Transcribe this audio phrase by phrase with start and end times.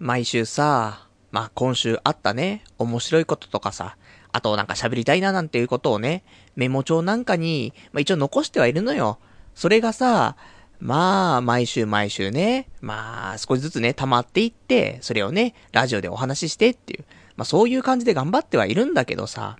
[0.00, 3.98] 毎週さ、まあ今週あったね、面白いこととかさ、
[4.32, 6.24] あとなんか喋りたいななんていうことをね、
[6.56, 9.18] メモ帳なんかに、まあ一応残してはいるのよ。
[9.54, 10.36] それがさ、
[10.80, 17.04] まあ、毎週毎週ね、まあ、少しずつね、溜まっていって、それをね、ラジオでお話ししてっていう、
[17.36, 19.58] まあそういう感じで頑張ってはいるんだけどさ、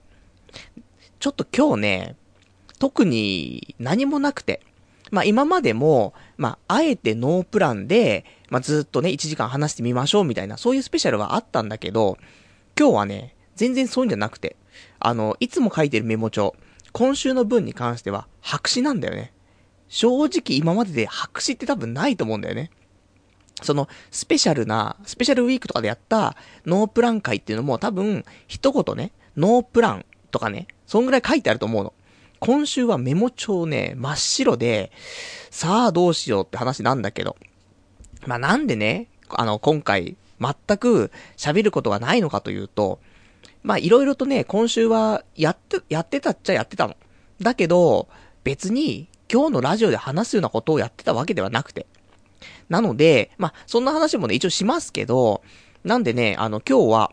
[1.18, 2.16] ちょっと今日ね、
[2.78, 4.62] 特に何もなくて、
[5.10, 12.18] まあ今までも、まああえてノープランで、まあずっとね、1時間話してみましょうみたいな、そういうスペシャルはあったんだけど、
[12.78, 14.56] 今日はね、全然そういうんじゃなくて、
[14.98, 16.54] あの、いつも書いてるメモ帳、
[16.92, 19.32] 今週の分に関しては白紙なんだよね。
[19.88, 22.70] 正直今までで白紙って多分ないと思うんだよね。
[23.62, 31.92] その、スペシャルな、スペシャルウィークとかでやったノープラン会っていうのも多分、一言ね、ノープランとかね、そんぐらい書いてあると思うの。
[32.40, 34.90] 今週はメモ帳ね、真っ白で、
[35.50, 37.36] さあどうしようって話なんだけど。
[38.26, 42.98] まあ、なんでね、あの、今回、全く喋ることがないのかというと、
[43.62, 46.96] ま、いろいろとね、今週は、やって、やってたっちゃやってたの。
[47.42, 48.08] だけど、
[48.42, 51.86] 別に、今日のラジオで話すようなことをやってたわけではなくて。
[52.70, 55.42] なので、まあ、そんな話もね、一応しますけど、
[55.84, 57.12] なんでね、あの、今日は、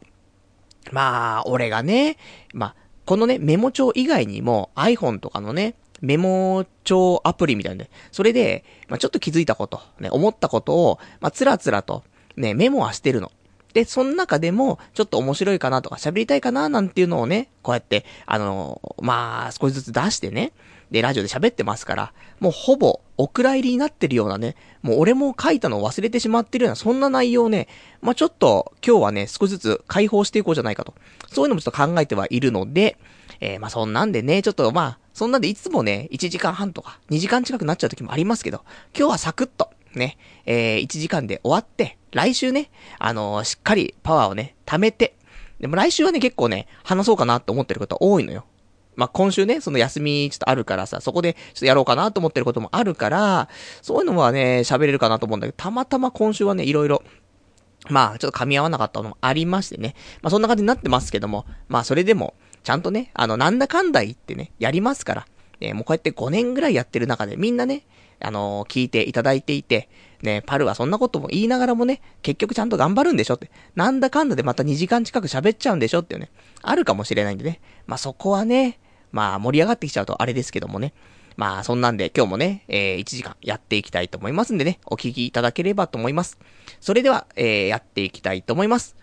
[0.94, 2.18] まあ、俺がね、
[2.54, 2.76] まあ、
[3.08, 12.04] このね、メモ帳以外にも iPhone とかのね、メモ帳アプリみたいなね、それで、まあ、ちょっと気づいたこと、ね、思ったことを、まあ、つらつらと、
[12.36, 13.32] ね、メモはしてるの。
[13.74, 20.52] で、その中でも、ちょっと面白いかなとか喋りたいかななんていうのをね、こうやって、あのー、まあ、少しずつ出してね、
[20.92, 27.68] で、ラジオで喋ってますから、もうほぼ、お蔵入りになってるようなね、もう俺も書いたのを忘れてしまってるような、そんな内容ね、
[28.02, 30.94] まあ、ちょっと、今日はね、少しずつ解放していこうじゃないかと。
[31.30, 32.98] そういうのもちょっと考えてはいるので、
[33.40, 38.62] えー、まあ、そんなんでね、ちょっとまあ、そんなんでいつもね、1時間半とか、2時間近くなっちゃう時もありますけど、
[38.96, 45.16] 今日はサクッと、ね、えー、1時間で終わって、来週ね、あのー、しっかりパワーをね、貯めて、
[45.60, 48.46] でも来週はね、結構ね、話そうかなって思ってること多いのよ。
[48.98, 53.48] まあ、今週ね、その休みちょっとあるからさ、そこでちょっとやろうかなと思ってることもあるから、
[53.82, 57.04] そういうのはね、喋れるかなと思うんだけど、たまたま今週はね、いろいろ、
[57.90, 59.96] まあ、ちょっと噛み合わなかったのもありましてね。
[60.22, 65.28] まあ、そんな感じになってますけども、まあ、それでも、ちゃんとね、あの、なんだかんだ言ってね、やりますから。
[65.60, 67.86] ね、もうこうやって5年ぐらいやってる中でみんなね、
[68.20, 69.90] あのー、聞いていただいていて、
[70.22, 73.52] ね、パルはそんなことも言いながらもね、結局ちゃんと頑張るんでしょって。
[73.76, 76.32] なんだかんだでまた2時間近く喋っちゃうんでしょっていうね、
[76.62, 77.62] あるかもしれないんでね。
[77.86, 78.80] まあ、そこはね、
[79.12, 80.94] まあ、盛り上がってきちゃうとあれですけどもね。
[81.38, 86.40] まあ、そんなんで今日もね、えー、1時間やっていきたいと思いますんでね、お聞きいただければと思います。
[86.82, 88.96] それでは、えー、やっていきたいと思います。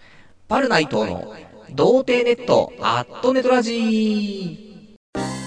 [0.49, 1.33] パルナイトの、
[1.71, 5.44] 童貞ネット、アットネトラジー。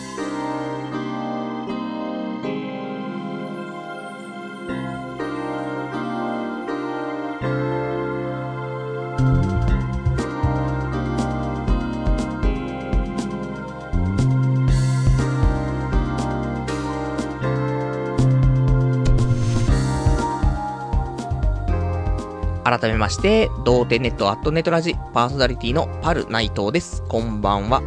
[22.69, 27.01] 改めまして、童貞ネットアットネットラジパーソナリティのパル内藤です。
[27.07, 27.81] こんばんは。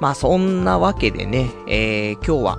[0.00, 2.56] まあそんなわけでね、えー、今日は、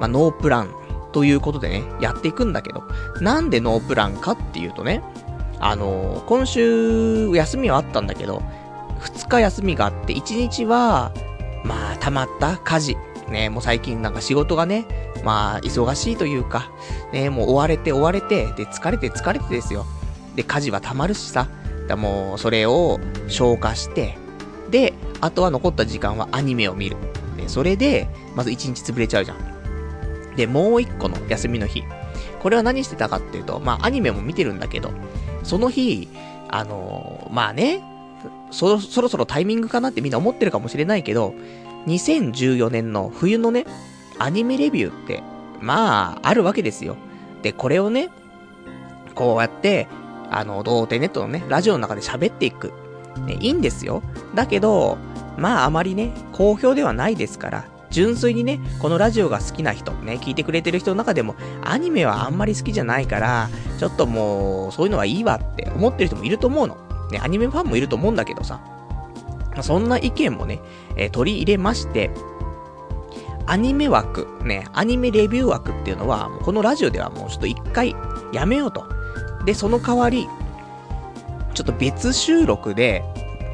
[0.00, 0.74] まあノープラン
[1.12, 2.82] ということでね、やっていくんだけど、
[3.20, 5.02] なんでノープランかっていうとね、
[5.60, 8.42] あのー、今週休みはあったんだけど、
[9.00, 11.12] 2日休みがあって、1日は、
[11.62, 12.96] まあ溜まった家事。
[13.28, 14.86] ね、もう最近なんか仕事がね、
[15.24, 16.70] まあ忙しいというか、
[17.12, 19.84] ね、もう追われて追われて、で疲れて疲れてですよ。
[20.36, 21.48] で、家事は溜まるしさ。
[21.88, 24.16] だもう、それを消化して、
[24.70, 26.96] で、あとは残った時間はアニメを見る。
[27.36, 30.34] で、それで、まず1日潰れちゃうじゃん。
[30.36, 31.82] で、もう1個の休みの日。
[32.40, 34.90] これは何してたかっていうと、まあ、アニメも見てるんだけど、
[35.42, 36.08] その日、
[36.48, 37.82] あのー、まあね、
[38.50, 41.34] そ、そろそろタイミングかなってみんな思ってるかもしれないけど、
[41.86, 43.66] 2014年の冬のね、
[44.18, 45.22] アニメレビューって、
[45.60, 46.96] まあ、あるわけですよ。
[47.42, 48.10] で、これをね、
[49.14, 49.86] こうやって、
[50.30, 52.72] あの、童貞ネットのね、ラジオの中で喋っていく。
[53.26, 54.02] ね、いいんですよ。
[54.34, 54.98] だけど、
[55.36, 63.48] まああまりね、好評ではないですから、純粋にね、このラジオが好きな人、ね、聞いてくれてる人の中でも、アニメはあんまり好きじゃないから、
[63.78, 66.76] ちょっともう、そういうのはいいわって思ってる人もいると思うの。
[67.12, 68.60] ね、アニメファンもいると思うんだけどさ。
[69.62, 70.60] そんな意見もね、
[70.96, 72.10] えー、取り入れまして、
[73.46, 77.94] アニメ枠、ね、アニメレビュー枠っていうのは、このラジオではもうちょっと一回
[78.32, 78.93] やめようと。
[79.44, 80.28] で、その代わり、
[81.54, 83.02] ちょっと別収録で、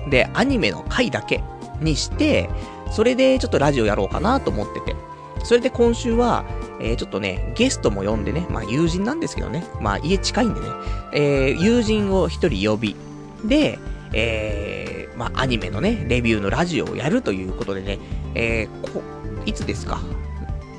[0.09, 1.43] で、アニメの回だけ
[1.81, 2.49] にして、
[2.91, 4.97] それでちょっとラジオやろうかなと思ってて。
[5.43, 6.45] それで今週は、
[6.81, 10.67] えー、ちょっとね、ゲストも呼んでね、まあ友人なんですけどね、まあ家近いんでね、
[11.15, 12.97] えー、友人を一人呼び、
[13.45, 13.79] で、
[14.13, 17.99] えー、まあ、アニメのね、レビューのラジオをやるということでね、
[18.35, 19.03] えー、こ、
[19.47, 20.01] いつですか？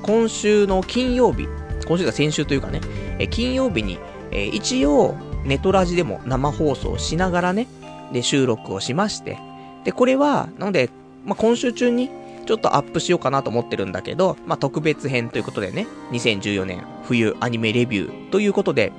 [0.03, 1.47] 今週の金曜日、
[1.87, 2.81] 今週が先週というかね、
[3.17, 3.97] え金曜日に、
[4.31, 7.67] えー、一応、ネトラジでも生放送しながらね、
[8.11, 9.39] で、収録をしまして、
[9.83, 10.89] で、これは、なので、
[11.25, 12.09] まあ、今週中に、
[12.45, 18.91] ちょっとアップしようかなと思ってるんだけど、まあ、特別編ということでね、2014年冬アニメレビューということで、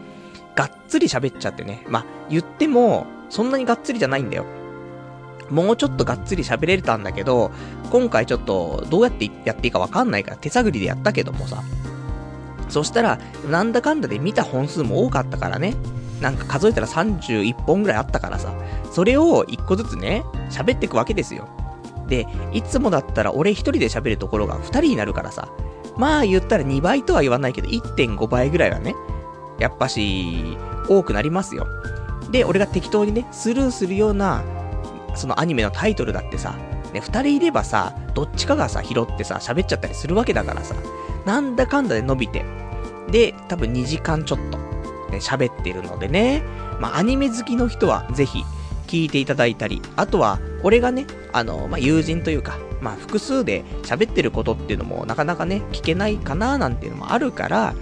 [0.55, 1.85] がっつり喋っちゃってね。
[1.89, 4.45] まあ、言っても、そんなにがっつりじゃないんだよ。
[5.51, 7.51] もうちょっとがっつり喋れたんだけど、
[7.91, 11.63] 今回ちょっとどうやってやっていいかわかんないから手探りでやったけどもさ。
[12.73, 13.19] そしたら、
[13.51, 15.75] なんだかんだで見た本数も多かったからね。
[16.23, 18.55] なんか数えたら31本ぐらいあったからさ。
[18.91, 21.49] それを1個ずつね、喋っていくわけですよ。
[22.09, 25.49] で、いつもだったら俺1人で喋るところが2人になるからさ。
[25.99, 28.95] まあ言ったら2倍とは言わないけど1.5倍ぐらいはね、
[29.59, 30.57] やっぱし、
[30.89, 31.67] 多くなりますよ。
[32.31, 34.43] で、俺が適当にね、スルーするような、
[35.15, 36.55] そのアニメのタイトルだってさ、
[36.93, 40.75] ね、二人いればさ、どっちかがさ、拾ってさ、喋っちゃったりするわけだからさ、
[41.25, 42.45] なんだかんだで伸びて、
[43.11, 44.59] で、多分2時間ちょっと、
[45.11, 46.43] ね、喋ってるのでね、
[46.81, 48.45] まあ、アニメ好きの人は、ぜひ、
[48.87, 57.75] 聞いていただいたり、あとは、俺がね、あの、まあ、友人というか、まあ、複数で喋ってることっていうのも、なかなかね、聞けないかななんていうのもあるから、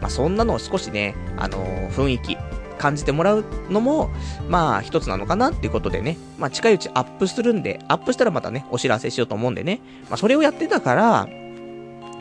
[0.00, 2.36] まあ、そんなのを少しね、あのー、雰囲気、
[2.80, 4.10] 感じてもらうのも、
[4.48, 11.28] まあ、一つなのかなっていうことでね、まあ、近いうちアップするんで、アップしたらまたね、お知らせしようと思うんでね、まあ、それをやってたから、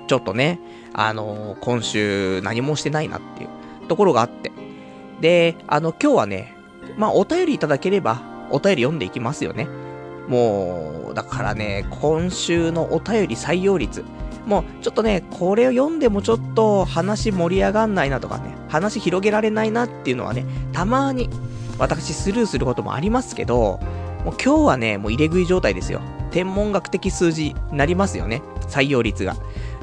[0.08, 0.60] ちょっとね、
[0.92, 4.52] あのー、今週何もしてないなっていうところがあって。
[5.22, 6.54] で、あの、今日はね、
[6.98, 8.22] まあ、お便りいただければ、
[8.52, 9.66] お便り読んでいきますよね。
[10.28, 14.04] もう、だからね、今週のお便り採用率、
[14.46, 21.30] もう、ちょっとね、これを読んでもちょっと話盛り上がんないなとかね、話広げられないなっていうのはね、たまに、
[21.78, 23.80] 私スルーすることもありますけど、
[24.26, 26.02] もう今日はね、もう入れ食い状態ですよ。
[26.32, 28.42] 天文学的数字になりますよね。
[28.68, 29.36] 採用率が。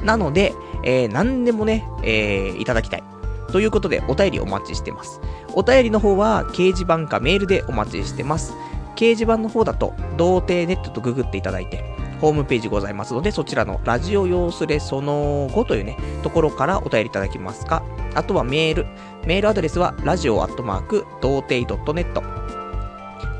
[0.05, 0.55] なので、
[0.85, 3.03] えー、何でもね、えー、いただきたい。
[3.51, 5.21] ということで、お便りお待ちしてます。
[5.55, 8.55] お便りの方は、掲示板かメールでお待ちしてます。
[8.95, 11.85] 掲示板の方だと、童貞ネットとググっていただいて、
[12.21, 17.83] ホームページございますので、そちらのラジオ用スレその後というね、ところからお便りいただきますか。
[18.15, 18.87] あとはメール。
[19.27, 22.23] メールアドレスは、ラジオアットマーク、童貞 .net。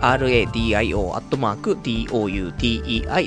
[0.01, 3.27] radio アットマーク、doutei.net。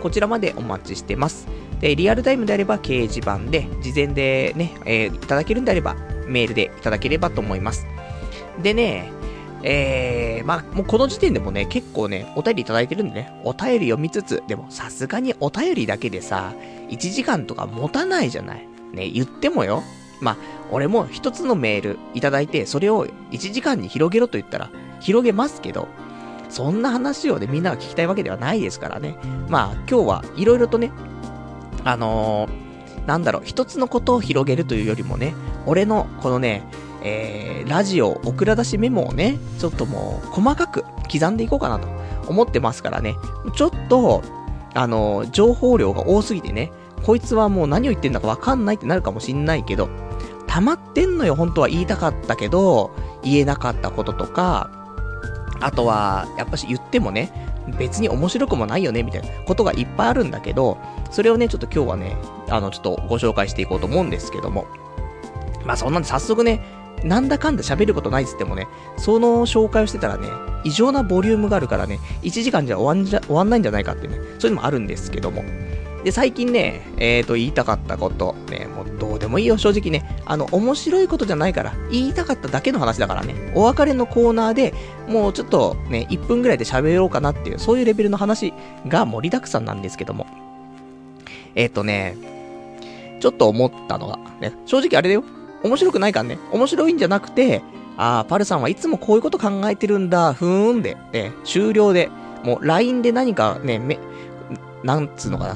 [0.00, 1.46] こちらまでお待ちしてます。
[1.80, 5.96] で、リアルタイムであれば掲示板で、事前でね、えー、いただけるんであれば、
[6.26, 7.86] メールでいただければと思います。
[8.62, 9.10] でね、
[9.62, 16.54] えー、まあ、もうこの時点でもね、結構ね、お便りいただいてるんでね、お便り読みつつ、でもさすがにお便りだけでさ、
[16.88, 18.66] 1時間とか持たないじゃない。
[18.92, 19.82] ね、言ってもよ。
[20.20, 20.36] まあ、
[20.70, 24.70] 俺も一つのメールいただいて、それを1時間に広げろと言ったら、
[25.00, 25.88] 広げますけど、
[26.48, 29.16] そんな話をね、みんなが聞きたいわけではないですからね。
[29.48, 30.90] まあ、今日はいろいろとね、
[31.84, 35.34] あのー、なんだろう、一つのことを広げるというよりもね、
[35.66, 36.64] 俺のこのね、
[37.02, 41.88] えー、ラジオ、オクラ出しメモをね、ちょっともう、細かく刻んでいこうかなと
[42.28, 43.14] 思ってますからね。
[43.54, 44.22] ちょっと、
[44.74, 46.72] あの、情報量が多すぎてね、
[47.04, 49.88] こいつはもう何を言ってんだかわかんないってなるかもしんないけど、
[50.46, 52.90] 溜まってんのよ、本当は言いたかったけど、
[53.22, 54.70] 言えなかったこととか、
[55.60, 57.32] あとは、やっぱし言ってもね、
[57.78, 60.78] 別に面白くもないよね、みたいなことがいっぱいあるんだけど、
[61.10, 62.16] それをね、ちょっと今日はね、
[62.48, 64.66] あの、ちょっとご紹介していこうと思うんですけども。
[65.64, 66.60] まあそんなんで早速ね、
[67.04, 70.28] なんだかんだ喋ることないっつってもね、その紹介をしてたらね、
[70.64, 75.44] 異常なボリュームがあるからね、1時間じゃ終わんじゃ、終わんないんじゃないかってね、そういうのもあるんですけども。
[76.04, 80.22] で、最近ね、えーと、言いたかったこと、ね、もうどうでもいいよ、正直ね。
[80.24, 83.52] あの、面白いことじゃないから、言いたかっただけの話だからね。
[83.54, 84.72] お別れのコーナーで、
[85.08, 88.54] もうちょっとね、1分ぐらいで喋ろうかなっていう、そういうレベルの話
[88.88, 90.26] が盛りだくさんなんですけども。
[91.54, 92.16] えっ、ー、とね、
[93.20, 95.24] ちょっと思ったのが、ね、正直あれだよ。
[95.62, 96.38] 面白くないからね。
[96.52, 97.62] 面白いんじゃなくて、
[97.96, 102.10] ああ、パルさんはいつもこういうこと考えてるんだ、ふーんで、ね、終了で、
[102.44, 103.98] もう LINE で何かね、め、
[104.82, 105.54] なんつうのかな、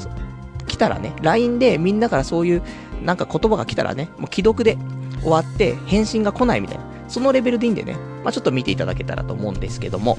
[0.67, 2.63] 来たらね、LINE でみんなからそういう、
[3.03, 4.77] なんか言葉が来たらね、もう既読で
[5.23, 10.19] 終わって返信が来ないみたいな、そのレベルでいいんでね、まあちょっと見ていただけたらと思うんですけども、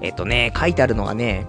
[0.00, 1.46] えっとね、書いてあるのがね、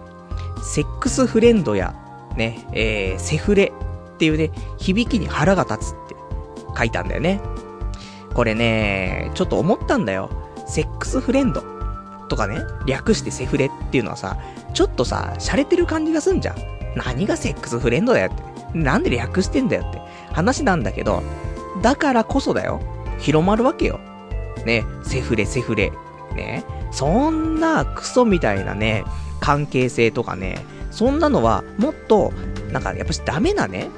[0.61, 1.95] セックスフレンドや、
[2.37, 3.71] ね、えー、セフレ
[4.13, 5.95] っていうね、響きに腹が立つ。
[6.77, 7.41] 書いたんだよね。
[8.33, 10.29] これね、ちょっと思ったんだよ。
[10.67, 11.63] セックスフレンド
[12.29, 14.37] とかね、略してセフレっていうのはさ、
[14.73, 16.55] ちょっとさ、洒落てる感じがすんじゃん。
[16.95, 18.43] 何がセックスフレンドだよって。
[18.73, 20.01] なんで略してんだよって
[20.31, 21.21] 話なんだけど、
[21.81, 22.81] だからこそだよ。
[23.19, 23.99] 広まるわけよ。
[24.65, 25.91] ね、セフレセフレ。
[26.35, 26.63] ね。
[26.91, 29.03] そんなクソみたいなね、
[29.39, 32.31] 関係性とかね、そんなのはもっと、
[32.71, 33.89] なんかやっぱしダメなね、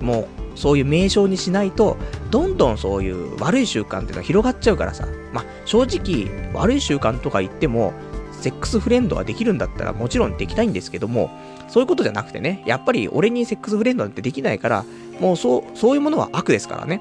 [0.00, 1.96] もうそういう名称にしないと、
[2.30, 5.06] どんどんそういう悪い習慣っていうのは広がっちゃうからさ。
[5.32, 7.92] まあ、正直、悪い習慣とか言っても、
[8.32, 11.30] セックスフレンドができるんだったらもちろんできたいんですけども、
[11.68, 14.84] そういうことじゃなくてね、やっぱり俺にセックスフレンドなんてできないから、
[15.20, 17.00] もうそう、そういうものは悪ですからね。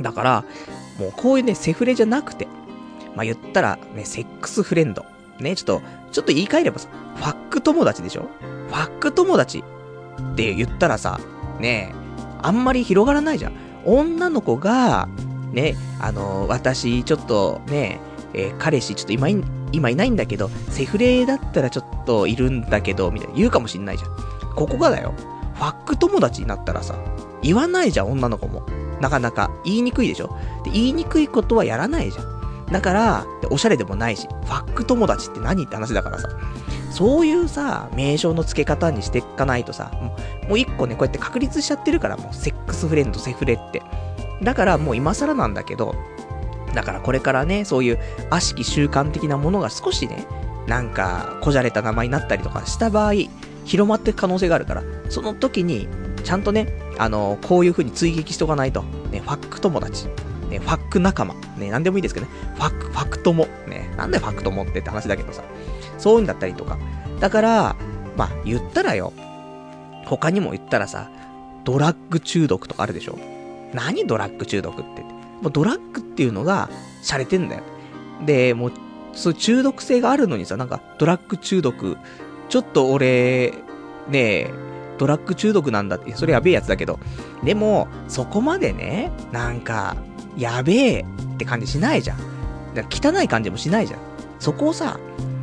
[0.00, 0.44] だから、
[0.98, 2.46] もうこういうね、セフレじゃなくて、
[3.16, 5.04] まあ、言ったら、ね、セックスフレンド。
[5.40, 5.82] ね、ちょっと、
[6.12, 8.28] ちょっと言い換えればさ、ファック友達でしょ？
[8.68, 9.64] ファック友達
[10.32, 11.18] って言ったらさ、
[11.58, 11.92] ね
[12.44, 13.52] あんまり広がらないじゃん。
[13.86, 15.08] 女の子が、
[15.52, 18.00] ね、あの、私、ちょっとね、
[18.34, 24.10] えー、彼氏、ちょっと今い、今いないんだけど、セフレだったらちょっといるんだけど、みたいな言うかもしんないじゃん。
[24.54, 25.14] ここがだよ。
[25.54, 26.96] ファック友達になったらさ、
[27.42, 28.62] 言わないじゃん、女の子も。
[29.00, 29.50] なかなか。
[29.64, 32.33] 言いにくいでしょで言いにくいことはやらないじゃん。
[32.74, 36.28] だから、おしゃれでもないし、ファック友達って何って話だからさ。
[36.90, 39.92] そういうさ、名称の付け方にしていかないとさ、
[40.48, 43.80] もう一個ね、こうやって確立しちゃってるから、もうセックスフレンド、セフレって。
[44.42, 45.94] だからもう今更なんだけど、
[46.74, 47.98] だからこれからね、そういう
[48.30, 50.26] 悪しき習慣的なものが少しね、
[50.66, 53.12] なんか、こじゃれた名前になったりとかした場合、
[53.64, 55.86] 広まっていく可能性があるから、その時に、
[56.24, 60.08] ちゃんとね、あのこういう風に追撃しとかないと、ね、ファック友達、
[60.54, 65.42] ね、ファック仲間、ね、なんでもいいですけどね、ファック、ファクトモ、ね、なんでファクトモってって話だけどさ、
[65.98, 66.78] そういうんだったりとか。
[67.20, 67.76] だから、
[68.16, 69.12] まあ、言ったらよ、
[70.06, 71.10] 他にも言ったらさ、
[71.64, 73.18] ドラッグ中毒とかあるでしょ。
[73.72, 75.02] 何ドラッグ中毒って。
[75.42, 76.70] もうドラッグっていうのが、
[77.02, 77.62] 洒落てんだよ。
[78.24, 78.72] で、もう、
[79.12, 81.96] そう中毒性があるのにさ、なんか、ドラッグ中毒、
[82.48, 83.54] ちょっと俺、
[84.08, 84.50] ねえ、
[84.98, 86.98] ドラッグ中毒なんだって、それやべえやつだけど、
[87.42, 89.96] でも、そこまでね、なんか、
[90.36, 92.18] やべえって感じしないじゃん。
[92.90, 94.00] 汚い感じもしないじゃん。
[94.38, 94.98] そこをさ、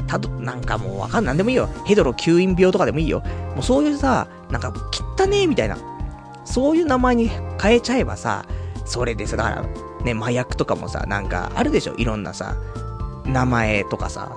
[0.08, 1.70] たど、なんかもうわかんなんでもいいよ。
[1.86, 3.22] ヘドロ吸引病とかでもいいよ。
[3.56, 4.74] もうそういうさ、なんか、
[5.18, 5.78] 汚ねえみたいな。
[6.44, 7.30] そういう名前に
[7.62, 8.46] 変えちゃえばさ、
[8.86, 9.66] それでさ、だから、
[10.04, 12.56] ね、麻薬とかもさ、なんかあるでしょいろんなさ、
[13.26, 14.36] 名前とかさ。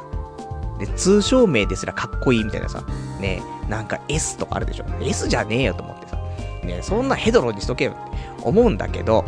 [0.78, 2.84] で、通称名ですらかっこいいみたいなさ、
[3.20, 6.16] ね、なんか S とかあるでしょ ?S じゃねえよと思ってさ。
[6.64, 9.24] ね、そんなヘドロにしとけよって思うんだけど、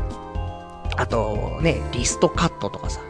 [0.96, 3.00] あと、ね、リストカットとかさ。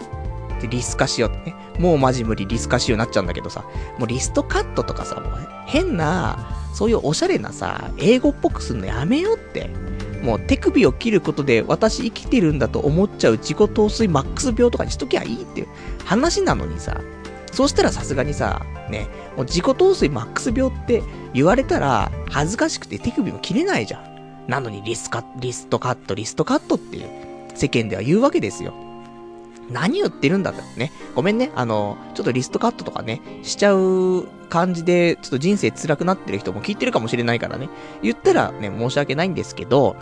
[0.60, 1.54] で、リスカシオってね。
[1.78, 3.64] もうマジ無理リスカシオになっちゃうんだけどさ。
[3.98, 6.38] もうリストカットとかさ、もう変な、
[6.72, 9.70] そういうおしゃれなさ、英語っぽくすんのやめようって。
[10.22, 15.68] もう手首を切ることで私生きてるんだと思っちゃう自己陶酔マックス病とかにしときゃいいっていう
[16.04, 17.00] 話なのにさ。
[17.52, 21.02] そうしたらさすがにさ、ね、もう自己陶酔マックス病って
[21.32, 24.46] 言われたら恥ずかしくて手首も切れないじゃん。
[24.46, 27.25] なのにリスカリストカット、リストカットっていう
[27.56, 28.74] 世間では言うわけですよ。
[29.70, 30.92] 何言ってるんだってね。
[31.14, 31.50] ごめんね。
[31.56, 37.68] あの、ちょっとリストカットとかね、しちゃう感じで、ちょっと人生辛くなってる人も聞いてるかもしれないからね。
[38.02, 39.96] 言ったらね、申し訳ないんですけど、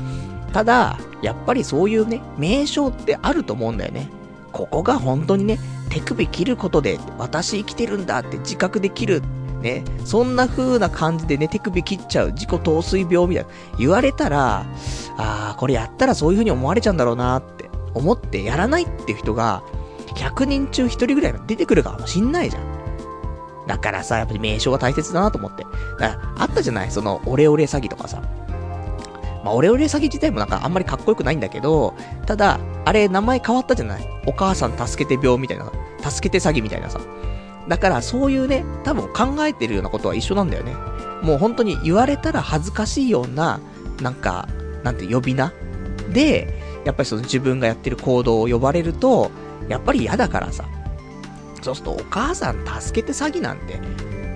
[0.52, 4.08] ただ、やっぱりそういうね、名称ってあると思うんだよね。
[4.52, 5.58] ここが本当にね、
[5.88, 9.22] 手首切ることで、私生きてるんだって自覚できる。
[9.64, 14.66] ね、そんな風な感じでね、手首切っちゃう自己陶酔病みたいな、言われたら、
[15.16, 19.62] あー、これやったらそういう風に思われちゃうんだろうなって思ってやらないっていう人が、
[20.14, 22.62] 100人中1人ぐらい出てくるかもしんないじゃん。
[23.66, 25.64] だからさ、やっぱり名称が大切だなと思って。
[25.64, 26.90] だから、あったじゃない？
[26.90, 28.20] その、オレオレ詐欺とかさ。
[29.42, 31.94] まあ、オレオレ詐欺自体もなんかあんまりかっこよくないんだけど、
[32.26, 34.06] ただ、あれ名前変わったじゃない？
[34.26, 37.00] お母さん助けて病みたいな、助けて詐欺みたいなさ。
[37.68, 40.74] だからそういうね、多分考えてるようなことは一緒なんだよね。
[41.22, 43.60] もう本当に言われたら恥ずかしいような、
[44.02, 44.48] なんか、
[44.82, 45.52] なんて呼び名
[46.12, 49.30] で、やっぱりその自分がやってる行動を呼ばれると、
[49.68, 50.64] やっぱり嫌だからさ。
[51.62, 53.80] そうするとお母さん助けて詐欺なんて、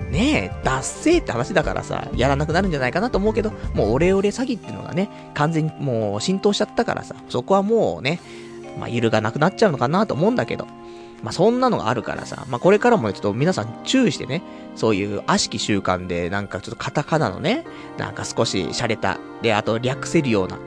[0.09, 8.19] ねえ、脱せって話だからさ、やらなくなるんじゃないかなと思うけど、もうオレオレ詐欺っていうのがね、完全にもう浸透しちゃったからさ、そこはもうね、
[8.79, 10.65] まあ、揺るがなくなっちゃうのかなと思うんだけど、
[11.23, 14.41] まあ、そんなのがあるからさ、まあ、これからもね、ちょっと皆さん注意してね、
[14.75, 17.65] そういう悪しき習慣で、なんかちょっとカタカナのね、
[17.97, 20.57] なんか少し洒落た、で、あと略せるような、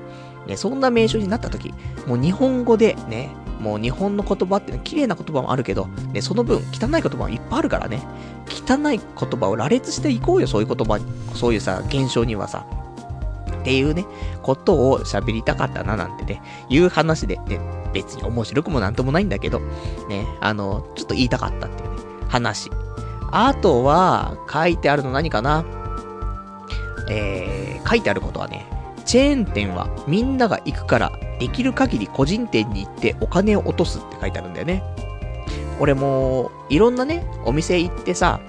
[0.47, 1.73] ね、そんな名称になった時、
[2.07, 3.31] もう日本語でね、
[3.61, 8.03] もう日本の言葉ってね、綺麗な言葉もあるけど、ね、その分、汚い言葉もいっぱいあるからね、
[8.49, 10.99] 汚い言葉を羅列していこうよ、そういう言葉、
[11.35, 12.67] そういうさ、現象にはさ。
[13.61, 14.05] っていうね、
[14.43, 17.61] ことを喋りたかったななんてね、いう話で、ね、
[17.93, 19.61] 別に面白くもなんともないんだけど、
[20.09, 21.97] ね、あの、ちょっと言いたかったっていうね、
[22.29, 22.71] 話。
[23.31, 25.65] あとは、書いてあるの何かな？
[27.11, 28.67] えー、書いてあることはね、
[29.05, 34.83] チェーン店はみんなが行くから、できる限り個人店に行ってお金を落とすって書いてあるんだよね。
[35.81, 38.41] 俺も、いろんなね、お店行ってさ、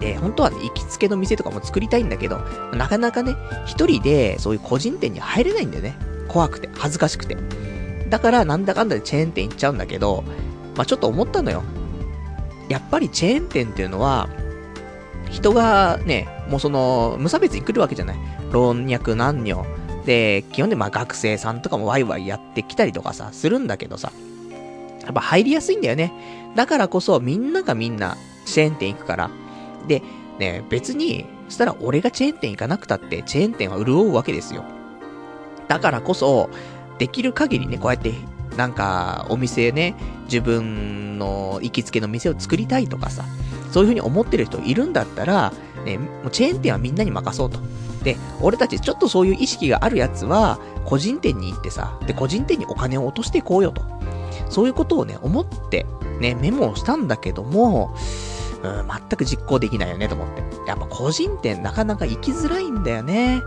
[0.00, 2.38] で、本当はね、行きつけの店とかも作りたいんだけど、
[2.74, 3.34] なかなかね、
[3.64, 5.96] 一人でそういう個人店に入れないんだよね。
[6.28, 7.38] 怖くて、恥ずかしくて。
[8.08, 10.24] だから、なんだかんだでチェーン店行っちゃうんだけど、
[10.76, 11.62] まあちょっと思ったのよ。
[12.68, 14.28] やっぱりチェーン店っていうのは、
[15.30, 18.16] 人がね、もうその、無差別に来るわけじゃない。
[18.52, 19.66] 老若男女。
[20.04, 24.12] で、基本でまあ学生さんとかもワイワイやってきたりとかさ、するんだけどさ、
[25.02, 26.12] やっぱ入りやすいんだよね。
[26.54, 29.30] だからこそみんながみんなチェーン店行くから。
[29.86, 30.02] で、
[30.38, 34.64] ね、別に、そしたら俺がチェーン店行かなくたってチェーン店は潤うわけですよ。
[35.68, 36.50] だからこそ、
[36.98, 38.14] できる限りね、こうやって、
[38.56, 43.24] なんか、お店ね、自分の行きつけの店を作りたいとかさ、
[43.70, 45.52] そういう風に思ってる人いるんだったら、
[45.84, 47.58] ね、もうチェーン店はみんなに任そうと。
[48.02, 53.82] で、俺たちちょっとそういう意識があるやつは、個人店に行ってさ、で、個人店にお金を落としていこうよと。
[54.48, 55.86] そういうことをね、思って、
[56.20, 57.94] ね、メモをしたんだけども、
[58.62, 60.42] うん、全く実行できないよねと思って。
[60.66, 63.42] やっぱ個人店なかなか行きづらいんだよね。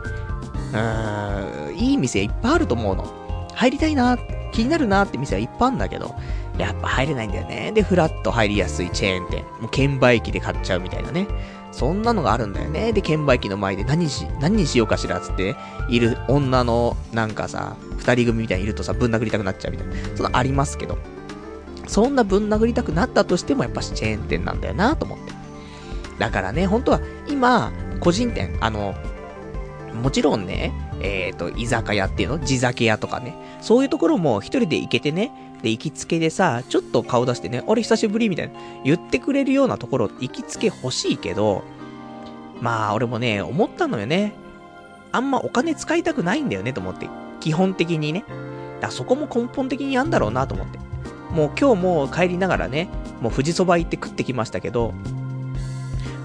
[0.74, 3.19] うん、いい店いっぱいあると思うの。
[3.60, 4.18] 入りたいな、
[4.54, 6.16] 気になるなって店はいっぱいあるんだけど、
[6.58, 7.74] やっぱ入れないんだよね。
[7.74, 9.44] で、フラット入りやすいチェーン店。
[9.60, 11.28] もう券売機で買っちゃうみたいなね。
[11.74, 12.94] そんなのがあるんだよね。
[12.94, 15.58] で、券売機の前で何し、何にしようかしらっつって、
[15.90, 19.94] いる女の、なんかさ、二人組みたいにいるとさ、ぶん殴りたくなっちゃうみたいな。
[20.16, 20.98] そのありますけど。
[21.86, 25.34] そんなぶん殴りたくなったとしても、やっぱしチェーン店なんだよなと思って。
[26.18, 28.96] だからね、本当は、今、個人店、あの、
[30.02, 32.40] もちろんね、えっ、ー、と、居酒屋っていうの？
[32.40, 33.36] 地酒屋とかね。
[33.62, 38.54] そういうところも一人で行けてね、で、行きつけでさ、ちょっと顔出してね、あれ久しぶりみたいな、
[38.84, 41.64] 言ってくれるようなところ、行きつけ欲しいけど、
[42.62, 44.34] まあ、俺もね、思ったのよね。
[45.12, 47.10] あんまお金使いたくないんだよね、と思って。
[47.40, 48.24] 基本的にね。
[48.82, 50.80] だそこも根本的にあんだろうな、と思って。
[51.32, 52.90] もう今日も帰りながらね、
[53.22, 54.94] もう富士そば行って食ってきましたけど、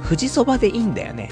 [0.04, 1.30] 富士そばでいいんだよね。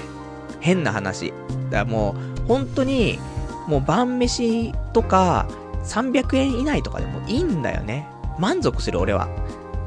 [0.59, 1.33] 変な話。
[1.69, 3.19] だからもう、本当に、
[3.67, 5.47] もう晩飯とか、
[5.83, 8.07] 300円以内とかでもいいんだよね。
[8.39, 9.27] 満足する俺は。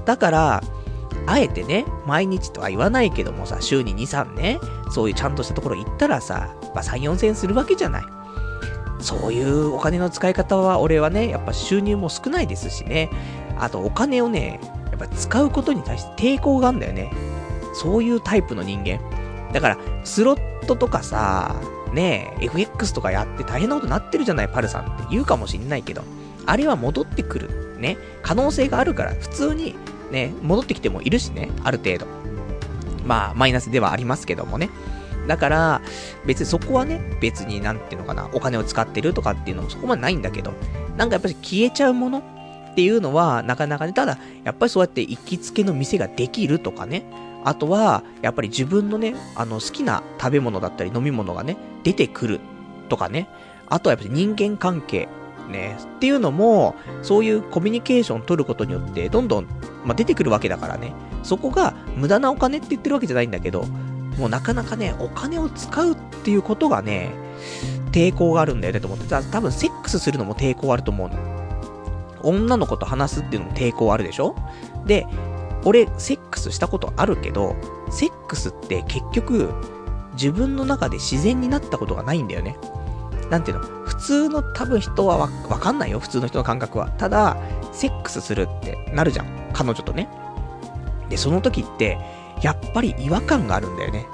[0.04, 0.62] だから、
[1.26, 8.04] あえてね、毎日とは言わないけどもさ、週に2、3ね、そういうちゃんとしたところ行ったらさ、まあ3、4千円するわけじゃない。
[9.00, 13.10] そういうお金の使い方は俺はね、やっぱ収入も少ないですしね。
[13.58, 17.10] あとお金をね、やっぱ使うことに対して抵抗があるんだよね。
[17.74, 19.00] そういうタイプの人間。
[19.52, 21.56] だから、スロットとかさ、
[21.96, 26.02] ねえ、FX とかやって大変なことになってるじゃない、パルさんって言うかもしんないけど、
[26.44, 27.78] あれは戻ってくる。
[27.78, 27.96] ね。
[28.22, 29.74] 可能性があるから、普通に、
[30.10, 32.06] ね、戻ってきてもいるしね、ある程度。
[33.06, 34.68] まあ、マイナスではありますけどもね。
[35.26, 35.80] だから、
[36.26, 40.52] 別にそこはね、別になんていうのかな、お金を使ってるとかっていうのもそこまでないんだけど、
[40.98, 42.18] なんかやっぱり消えちゃうもの
[42.72, 47.04] っていうのは、なかなかね、ただ、やっぱりそうやって行きつけの店ができるとかね、
[47.46, 52.40] あとは、やっぱり自分のね、あの、好きな食べ物だったり飲み物がね、出てくる
[52.88, 53.28] とかね。
[53.68, 55.08] あとはやっぱり人間関係。
[55.48, 55.76] ね。
[55.80, 59.46] っていうのも、そういうコミュニケーションを取ることによって、どんどん、
[59.84, 60.92] まあ、出てくるわけだからね。
[61.22, 63.64] そこが無駄なお金って言ってるわけじゃないんだけど、
[64.18, 67.12] もうなかなかね、お金を使うっていうことがね、
[67.92, 69.06] 抵抗があるんだよねと思って。
[69.08, 71.16] た多分セックスするのも抵抗あると思うの。
[72.22, 74.34] 女の子と話すっていうのも抵抗あるでしょ？
[74.84, 75.06] で、
[75.66, 77.56] 俺、セックスしたことあるけど、
[77.90, 79.52] セックスって結局、
[80.12, 82.56] 自分の中で自然になったことがないんだよね。
[83.30, 83.64] なんていうの？
[83.84, 85.98] 普通の多分人はわかんないよ。
[85.98, 86.90] 普通の人の感覚は。
[86.90, 87.36] ただ、
[87.72, 89.50] セックスするってなるじゃん。
[89.52, 90.08] 彼女とね。
[91.08, 91.98] で、その時って、
[92.42, 94.06] やっぱり違和感があるんだよね。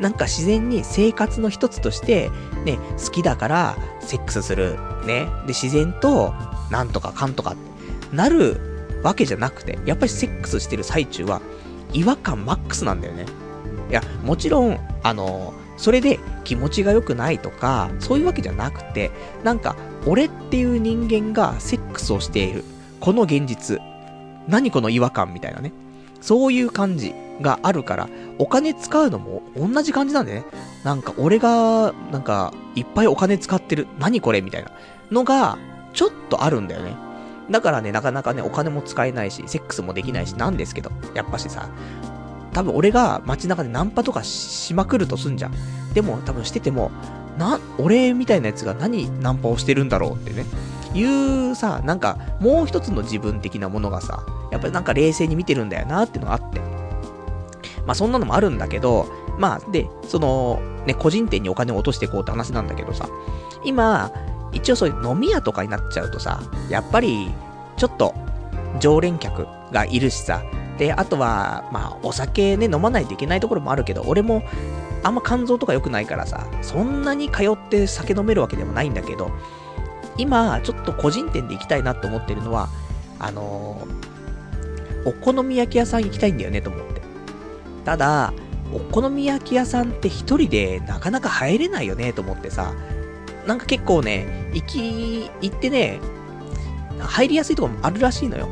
[0.00, 2.30] なんか自然に生活の一つとして、
[2.64, 4.76] ね、好きだからセックスする。
[5.06, 5.28] ね。
[5.46, 6.34] で、自然と、
[6.70, 7.54] なんとかかんとか
[8.12, 8.60] なる
[9.06, 11.40] わけじゃなくて、やっぱりセックスしてる最中は、
[11.92, 13.24] 違和感マックスなんだよね。
[13.88, 19.12] いや、もちろん、あの、それで気持ちが良くないとか、そういうわけじゃなくて、
[19.44, 22.64] なんか、俺っていう人間がセックスをしている。
[22.98, 23.80] この現実。
[24.48, 25.72] 何この違和感みたいなね。
[26.20, 30.46] そういう感じがあるから、お金使うのも同じ感じなんだよね。
[30.82, 33.86] なんか、俺が、なんか、いっぱいお金使ってる。
[34.00, 34.70] 何これみたいな
[35.12, 35.58] のが、
[35.92, 37.05] ちょっとあるんだよね。
[37.50, 41.68] だからね、なかなかね、お金も使えないし、セックスもできないし、なんですけど、やっぱしさ、
[42.52, 45.52] 多分俺が街中でナンパとかしまくるとすんじゃん。
[45.94, 46.90] でも多分してても、
[47.38, 50.44] な、俺みたいなやつが何ナンパをしてるんだろうってね。
[50.94, 56.60] いうさ、なんか、もう一つの自分的なものがさ、やっぱりなんか冷静に見てるんだよなっていうのがあって。
[57.86, 59.06] まあそんなのもあるんだけど、
[59.38, 63.08] まあで、その、ね、個人店にお金を落としていこうって話なんだけどさ、
[63.64, 64.10] 今、
[64.56, 67.30] 一応そういう飲み屋とかになっちゃうとさ、やっぱり、
[67.76, 68.14] ちょっと、
[68.80, 70.42] 常連客がいるしさ、
[70.78, 74.42] で、あとは、まあ、お酒ね、飲まないといけないところもあるけど、俺も、
[75.02, 79.30] あんま肝臓とか良くないからさ、そんなに通って酒飲めるわけでもないんだけど、
[80.18, 82.68] 今、ちょっと個人店で行きたいなと思ってるのは、
[83.18, 87.02] あのー、お好み焼き屋さん行きたいんだよねと思って。
[87.84, 88.32] ただ、
[88.72, 92.74] お好み焼き屋さんって一人でなかなか入れないよねと思ってさ、
[93.46, 96.00] なんか結構ね、行き、行ってね、
[96.98, 98.48] 入りやすいとこもあるらしいのよ。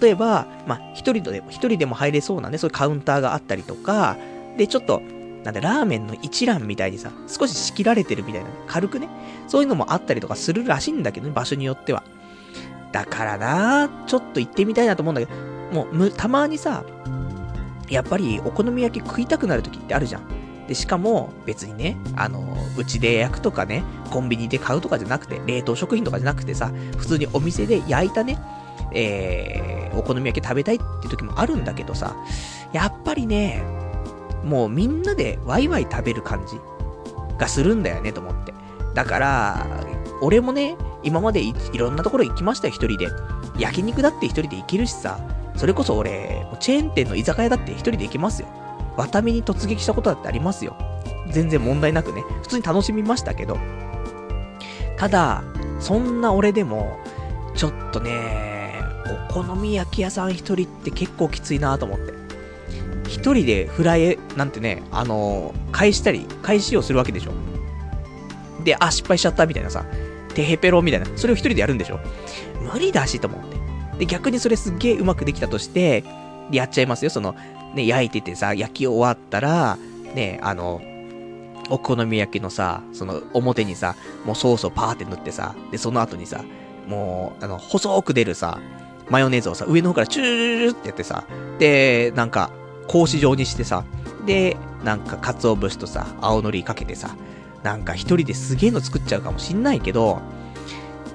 [0.00, 4.16] 例えば、まあ、一人でも、一人でも入れそうなね、そういうカウンターがあったりとか、
[4.56, 5.00] で、ちょっと、
[5.44, 9.08] なんで、ラーメンの一覧みたいにさ、少し仕切られてるみたいな、軽くね、
[9.46, 12.02] そういうのもあったりとかするらしいんだけどね、場所によっては。
[12.92, 15.32] だからなちょっと行ってみたいなと思うんだけど、
[15.72, 16.84] もう、たまにさ、
[17.88, 20.37] やっぱりお好み焼き食いたくなる時ってあるじゃん。
[20.68, 28.38] で、しかも別にね、あの、うちで焼くとかね、コンビニで買うとかじゃなくて、冷凍食品とかじゃなくてさ、普通にお店で焼いたね、
[28.92, 32.14] えー、お好み焼き食べたいっていう時もあるんだけどさ、
[32.72, 33.62] やっぱりね、
[34.44, 36.60] もうみんなでワイワイ食べる感じ
[37.38, 38.52] がするんだよねと思って。
[38.94, 39.66] だから、
[40.20, 43.08] 俺もね、今までいろんなところ行きましたよ、一人で。
[43.58, 45.18] 焼肉だって一人で行けるしさ、
[45.56, 48.48] それこそ俺、チェーン店の居酒屋だって一人で行けますよ。
[48.98, 50.76] ワタミに突撃したことだってありますよ。
[51.30, 52.22] 全然問題なくね。
[52.42, 53.56] 普通に楽しみましたけど。
[54.96, 55.44] ただ、
[55.78, 56.98] そんな俺でも、
[57.54, 58.82] ちょっとね、
[59.30, 62.12] お好み焼き屋さん一人って結構きついなと思って。
[63.08, 67.32] 一人でフライなんてね、あのー、返したり、返しをするわけでしょ。
[68.64, 69.84] で、あ、失敗しちゃったみたいなさ、
[70.34, 72.00] テヘペロみたいな、それを一人でやるんでしょ。
[72.72, 73.40] 無理だしと思っ
[73.96, 73.98] て。
[74.00, 76.02] で、逆にそれすっげえうまくできたとして、
[76.50, 77.10] やっちゃいますよ。
[77.10, 77.36] その、
[77.74, 79.78] ね、焼いててさ、焼き終わったら、
[80.14, 80.80] ね、あの、
[81.70, 86.42] お好み焼きのさ、その表にさ、もうソースをパーって塗ってさ、で、その後にさ、
[86.86, 88.58] もう、あの、細く出るさ、
[89.10, 91.24] マヨネーズをさ、上の方からチューってやってさ、
[91.58, 92.50] で、なんか、
[92.86, 93.84] 格子状にしてさ、
[94.24, 97.16] で、なんか、鰹節とさ、青のりかけてさ、
[97.62, 100.20] なんか一人ですげえの作っちゃうかもしんないけど、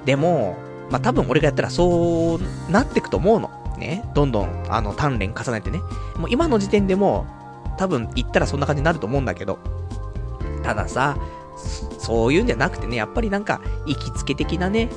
[0.06, 0.58] でも、
[0.90, 3.50] まあ、多分俺がやったらそうなってくと思うの。
[3.84, 4.04] ね。
[4.14, 5.80] どんどん、あの、鍛錬重ねてね。
[6.18, 7.26] もう今の時点でも、
[7.78, 9.60] 多分行ったらそんな感じになると思うんだけど。
[10.64, 11.18] たださ、
[12.00, 14.90] そういうんじゃなくてね、やっぱりなんか、行きつけ的なね、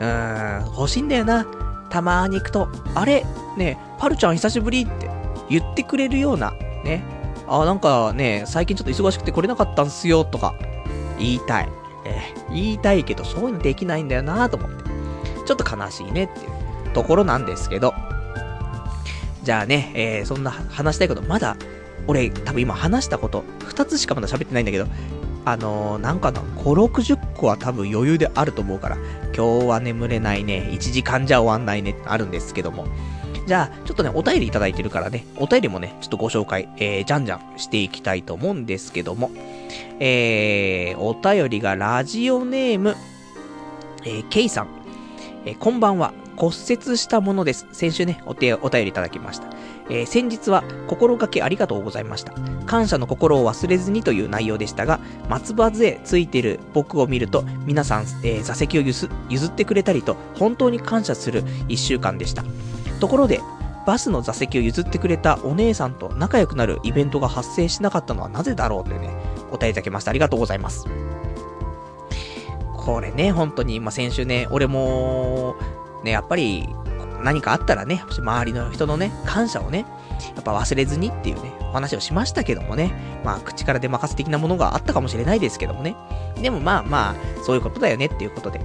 [0.00, 1.46] うーん、欲しいんだよな。
[1.90, 3.24] たまーに行くと、あれ、
[3.56, 5.10] ね、パルちゃん久しぶりって
[5.48, 6.52] 言ってくれるような、
[6.84, 7.02] ね。
[7.48, 10.54] あ、なんかね、最近ちょっと忙しくて来れなかったんすよ、とか、
[11.18, 11.68] 言いたい。
[12.04, 14.84] えー、言いたいけど、そういうのできないんだよなと思って。
[15.46, 17.94] ちょっと悲しいねっていうところなんですけど。
[19.48, 21.56] じゃあね、えー、そんな話したいこと、まだ、
[22.06, 24.86] 俺、多分今話したこと、2つしかまだ喋ってないんだけど、
[25.46, 28.98] あのー、なんかな、5、60個は多分余裕であると思うから、
[29.34, 32.88] 今日は眠れないね、1時間じゃ終わんないねあるんですけども。
[33.46, 39.30] じゃあ、ちょっとね、お便りいただいてるからね、お便りもね、ちょっとご紹介、えー、じゃんじゃんしていきたいと思うんですけども、
[39.98, 42.96] えー、お便りがラジオネーム、
[44.04, 44.68] えー、ケイさん。
[45.46, 46.12] えー、こんばんは。
[46.38, 47.66] 骨折したものです。
[47.72, 49.48] 先週ね、お手、お便りいただきました。
[49.90, 52.32] えー、先日は心がけありがとうございました。
[52.64, 59.08] 感謝の心を忘れずにという内容でしたが、松葉杖ついてる僕を見ると、皆さん、えー、座席を譲
[59.46, 62.44] ってくれたりと、本当に感謝する一週間でした。
[63.00, 63.40] ところで、
[63.84, 69.10] バスの座席を譲ってくれたお姉さんと仲良くなるイベントが発生しなかったのはなぜだろうというね、
[69.50, 70.10] お便りいただきました。
[70.10, 70.84] ありがとうございます。
[72.76, 75.56] これね、本当に、まあ、先週ね、俺も、
[76.04, 76.68] ね、やっぱり、
[77.22, 79.84] 何かあったらね、周りの人のね、感謝をね、
[80.34, 82.92] やっぱ忘れずにっていうね、お話をしましたけどもね、
[83.24, 85.96] まあ、口から出任せ的なものがあったかもしれないですけどもね。
[86.40, 88.60] でもまあまあ、そういうことだよねっていうことで。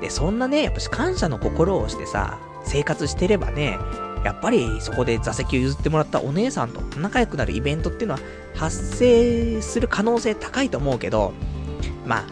[0.00, 3.78] で、そんなね、やっぱし感謝の心をしてさ、生活してればね、
[4.24, 8.20] やっぱりそこで座席を譲ってもらったお姉さんと仲良くなるイベントっていうのは
[8.54, 11.34] 発生する可能性高いと思うけど、
[12.06, 12.24] まあ、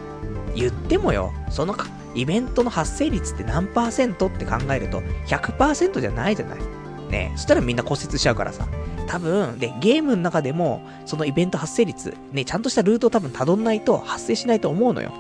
[0.54, 1.74] 言ってもよ、その
[2.14, 6.58] イベントの発生率って何パーセントって考えると100%じゃないじゃない。
[7.10, 8.66] ねそしたらみんな骨折しちゃうからさ。
[9.06, 15.12] 多分、で、ゲームの中でも、そのイベント発生率、ね、ちゃんとしたルートを多分辿んないと発生しないと思うのよ。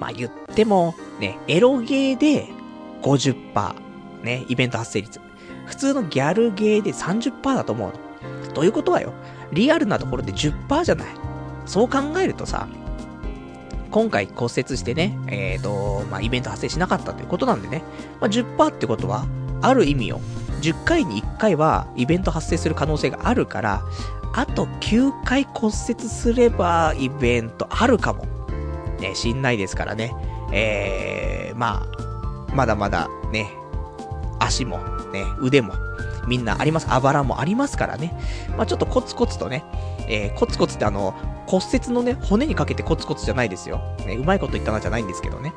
[0.00, 2.48] まあ言っても、ね、エロゲーで
[3.02, 3.74] 50%、
[4.24, 5.20] ね、イベント発生率。
[5.66, 8.52] 普通のギャルゲーで30%だと思うの。
[8.52, 9.12] ということはよ、
[9.52, 11.06] リアルなところで10%じゃない。
[11.66, 12.66] そう考えるとさ、
[13.90, 17.82] 今回骨折してね、えっ、ー、と、まあ、イベント発生しなかったということなんでね、
[18.20, 19.26] まあ、10%ってことは、
[19.62, 20.20] ある意味よ、
[20.62, 23.82] 10回に1回はイベント発生する可能性があるから、
[24.32, 28.26] あと9回骨折すればイベントあるかも。
[29.00, 30.14] ね、しんないですからね。
[30.52, 31.86] えー、ま
[32.48, 33.50] あ、まだまだね、
[34.38, 34.78] 足も、
[35.12, 35.74] ね、腕も、
[36.26, 36.86] みんなあります。
[36.90, 38.12] あばらもありますからね。
[38.56, 39.64] まあちょっとコツコツとね、
[40.10, 41.14] えー、コツコツってあの、
[41.46, 43.80] 骨折のね、骨にかけてコツコツじゃないですよ。
[44.06, 45.54] ね、うまいこと言ったなじゃないんですけどね。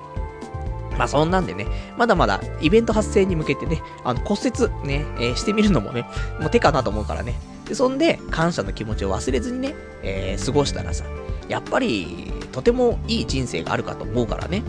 [0.98, 1.66] まあそんなんでね、
[1.98, 6.06] まだまだイベント発生に向けてね、あの骨折ね、えー、してみるのもね、
[6.40, 7.34] もう手かなと思うからね。
[7.66, 11.04] で、そんで感謝の気持ちを忘れずにね、えー、過ごしたらさ、
[11.50, 14.62] やっぱり、とてもいい人生があるかと思うからね。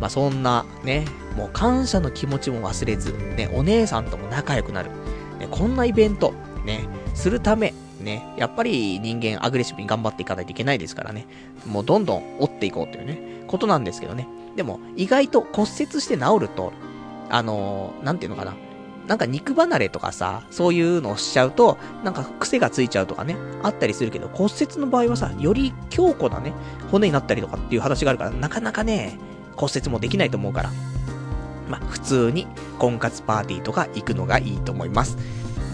[0.00, 4.90] まあそんなね、もう感謝の気持ちも忘れず、ね、お姉さんとも仲良くなる。
[5.40, 11.26] ね、こんなイベント、ね、するため、ね、やっぱり人間アグレッシブに頑張っていかないといけないですからね。
[11.66, 14.28] もうどんどん追っていこうというね、ことなんですけどね。
[14.56, 16.72] でも、意外と骨折して治ると、
[17.30, 18.54] あのー、なんていうのかな。
[19.06, 26.52] なんか肉離れとかさ、そういうのをしちゃうと、なんか癖がついちゃうとかね、あったりするけど、骨折の場合はさ、より強固なね、
[26.90, 29.18] 骨になったりとかっていう話があるから、なかなかね、
[29.56, 30.70] 骨折もできないと思うから。
[31.70, 32.46] まあ、普通に
[32.78, 35.16] 婚活パーティーとか行くのがいいと思います。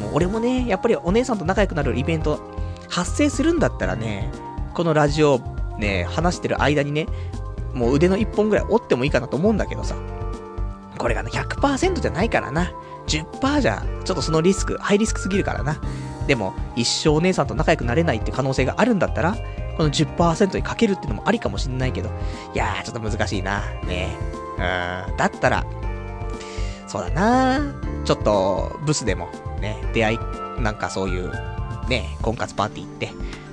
[0.01, 2.41] もう俺もね、やっぱりお姉さんと仲良くなるイベント
[2.89, 4.31] 発生するんだったらね、
[4.75, 5.41] このラジオ
[5.79, 7.07] ね、話してる間にね、
[7.73, 9.97] もう腕の1本ぐらい折ってもいいかなと思うんだけどさ。
[10.97, 12.73] これがね、100%じゃないからな。
[13.07, 15.81] 10%じゃ、ちょっとそのリスク、ハイリスクすぎるからな。
[16.27, 19.37] でも、一生お姉さんと仲良くなれないって可能性があるんだったら、
[19.77, 22.11] この10%にかけるってのもありかもしんないけど、
[22.55, 23.61] いやー、ちょっと難しいな。
[23.87, 24.17] ね
[24.55, 25.67] うん、だったら、
[26.95, 27.75] そうだな。
[28.05, 29.29] ちょっと、ブスでも、
[29.61, 30.19] ね、出会い、
[30.61, 31.33] なんかそういう、
[31.89, 33.11] ね、婚活パーティー行って、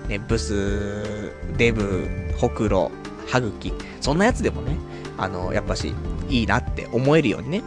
[0.10, 2.92] ね、ブス、デブ、ほくろ、
[3.28, 4.78] 歯茎、そんなやつでもね、
[5.18, 5.92] あの、やっぱし、
[6.30, 7.64] いいなって思えるようにね、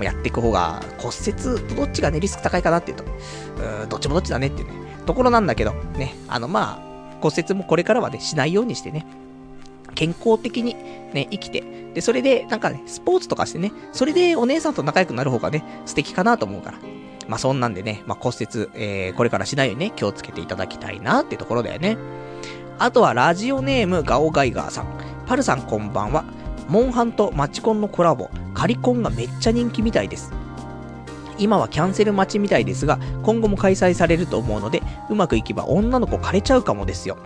[0.00, 3.08] やっていく方が、骨折とどっちがね、リスク高いかなっていうと、う、
[3.88, 9.04] どっちもどっちだねっていうね、ところなんだけど、ね、あの、まあ、骨折もこれからはね、しないようにしてね、
[9.98, 10.76] 健康的に
[11.12, 16.78] ね、生きて、で、それで、なんかね、スポーツとかしてね、それでお姉さんと仲良くなる方がね、素敵かなと思うから。
[17.26, 21.98] まあ、そんなんでね、まあ、骨折、えー、これからしないようにね、気をつけていただきたいなってところだよね。
[22.78, 24.86] あとは、ラジオネーム、ガオガイガーさん。
[25.26, 26.24] パルさんこんばんは。
[26.68, 30.32] モンハンとマチコンのコラボ、カリコンがめっちゃ人気みたいです。
[31.38, 34.80] 今はキャンセル待ちみたいですが、今後も開催されると思うので、
[35.10, 37.18] うまくいけば女の子枯れちゃうかもですよ。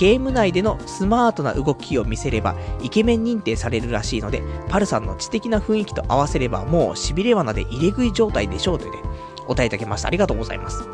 [0.00, 8.98] ゲーム内でのスマートな動きを見せれば、イケメン認定されるらしいので、パルさんの知的な雰囲気と合わせれば、もう痺れ罠で入れ食い状態でしょうというね、
[9.46, 10.08] お答えいただきました。
[10.08, 10.88] ありがとうございます。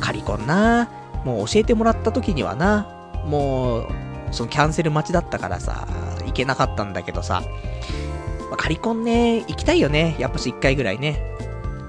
[0.00, 0.88] カリコンな
[1.26, 2.88] もう教えてもらった時にはな、
[3.26, 3.86] もう、
[4.30, 5.86] そのキャンセル待ちだったからさ、
[6.24, 7.42] 行けなかったんだけどさ、
[8.50, 10.16] ま、カリコンね、行きたいよね。
[10.18, 11.22] やっぱし一回ぐらいね。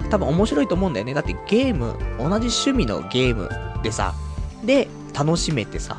[0.10, 1.14] 多分面白いと思うんだよね。
[1.14, 3.48] だってゲーム、同じ趣味のゲーム
[3.84, 4.14] でさ、
[4.66, 5.98] で、楽しめてさ、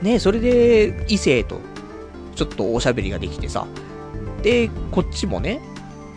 [0.00, 1.60] ね、それで異性と
[2.34, 3.66] ちょっとおしゃべりができてさ、
[4.42, 5.60] で、こっちもね、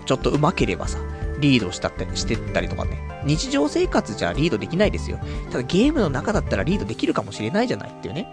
[0.06, 1.00] ちょっと上手ければさ、
[1.40, 3.02] リードしたったりしてったりとかね。
[3.26, 5.20] 日常生活じゃリードできないですよ。
[5.52, 8.28] ただゲームの中だったらリードできるかもしれないじゃないっていうね。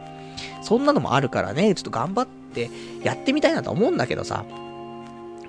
[0.62, 2.70] そんなのもあるからね、ちょっと頑張って
[3.02, 4.44] やってみたいなと思うんだけどさ。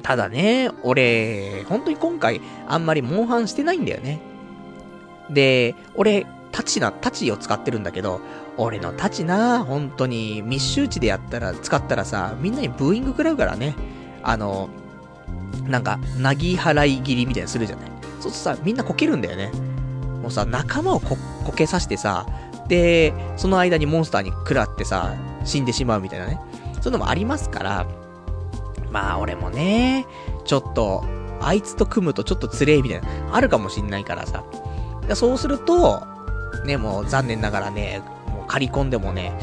[0.01, 4.19] ただね、俺、本当に今回あんまりモンハンしてないんだよね。
[5.29, 8.21] で、俺、タチな、タチを使ってるんだけど、
[8.57, 13.75] 俺のタチな、本当に密集地でやったら、使ったらさ、みんなにブーイング食らうからね。
[14.21, 14.69] あの、
[15.67, 17.91] なんか、なぎ払い切りみたいなするじゃない。
[18.21, 19.51] そうするとさ、みんなこけるんだよね。
[20.21, 22.27] もうさ、仲間をこ、こけさせてさ、
[22.67, 26.39] で、その間にモンスターに食らってさ、死んでしまうみたいなね。
[26.75, 27.87] そういうのもありますから、
[28.91, 30.05] まあ俺もね、
[30.45, 31.03] ちょっと、
[31.41, 34.43] あいつと組むとちょっとつれえみたいな、あるかもしんないからさ。
[35.15, 36.12] そうすると、
[36.65, 39.33] ね、もう残念ながらね、もう刈り込んでもね、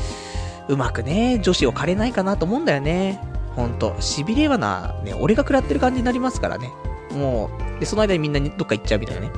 [0.69, 3.21] うまくね、女子を借れないかなと思うんだよね。
[3.57, 6.71] ほんと、痺れはな、ね、俺が食らってる感じになりますからね。
[7.13, 9.31] もう、で、その間にみんなにどっか行っちゃうみたいなね。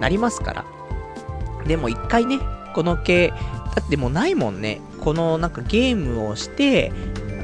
[0.00, 0.64] なりますから。
[1.66, 2.38] でも一回ね、
[2.74, 4.80] この系、だってもうないもんね。
[5.00, 6.92] このなんかゲームをして、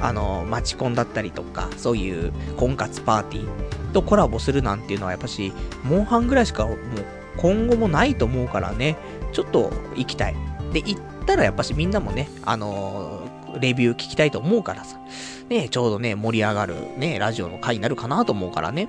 [0.01, 5.53] あの、マチコンだったりとか、そういう婚活パーティーとコラボするなんていうのはやっぱし、
[5.85, 6.79] モンハンぐらいしかもう
[7.37, 8.97] 今後もないと思うからね、
[9.33, 10.37] ちょっと行きたい。
[10.73, 14.99] で、行ったらやっぱしみんなもね、あのー、レビュー聞きたいと思うからさ、
[15.49, 18.89] ね、ちょうどね、盛り上がるね、ラジオの回になるかなと思うからね。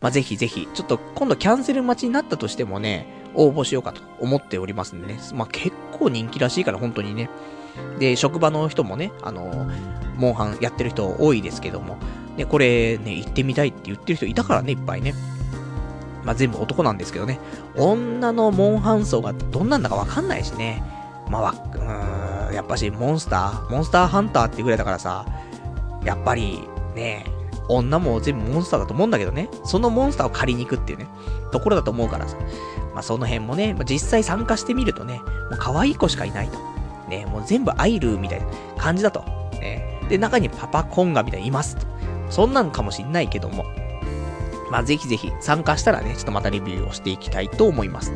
[0.00, 5.18] まあ、ぜひぜひ、ちょっと今度キャンセル待ちになったとしてもね、応募しようかと思っておりますんでね。
[5.34, 7.30] まあ、結構人気らしいから、本当にね。
[7.98, 9.66] で、職場の人もね、あの
[10.16, 11.98] モンハンやってる人多いですけども、
[12.36, 15.14] ね、これね、行ってみたいって言ってる人いたからね、いっぱいね。
[16.24, 17.38] まあ、全部男なんですけどね。
[17.76, 20.82] 女のモンハン層がどんなんだかわかんないしね。
[21.28, 25.26] まあ、わ、うーん、やっぱしモンスター、モンスターハンターってぐらいだからさ、
[26.04, 27.24] やっぱり、ね、
[27.68, 29.48] 女も全部モンスターだと思うんだけどね。
[29.64, 31.06] そのモンスターを借りに行くっていうね、
[31.52, 32.36] ところだと思うからさ。
[32.92, 36.58] まあその辺もね、まあ、実際参加してみるとね、もう可愛い子しかいないと。
[37.08, 39.24] ね、もう全部アイルみたいな感じだと。
[39.60, 40.00] ね。
[40.08, 41.86] で、中にパパコンガみたいにいますと。
[42.28, 43.64] そんなのかもしんないけども。
[44.72, 48.14] まあぜひぜひ参加したらね、ちょっとまたレビューをしていきたいと思います。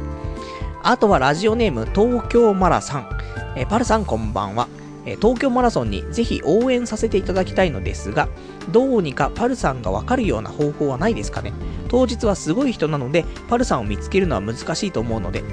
[0.83, 3.11] あとはラジオネーム東京マラさん。
[3.57, 4.66] えー、パルさんこんばんは。
[5.05, 8.29] え東京マラソンにぜひ応援させていただきたいのですが、
[8.71, 11.53] どうにかパルさんがわかるような方法はないですかね
[11.88, 15.45] 当日はすごい人なので、パルさんを見つけるのは難しいと思うので、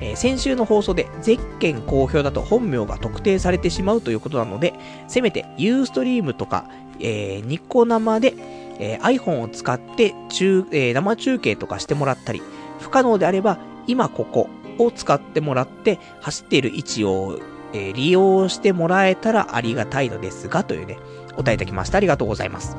[0.00, 4.74] えー、先週の放送でゼッケン公表だと本名が特定されてしまうということなので、
[5.08, 6.68] せめてユーストリームとか、
[7.00, 8.34] えー、ニコ生で、
[8.78, 12.42] えー、iPhone を使って中、えー、生中継とかしてもらったり、
[12.80, 17.38] 不可能であれば、今ここを使ってもらって、走っている位置を、
[17.72, 20.98] えー、利用してもらえたらありがたいのですが、というね、
[21.32, 21.98] お答えいただきました。
[21.98, 22.76] ありがとうございます。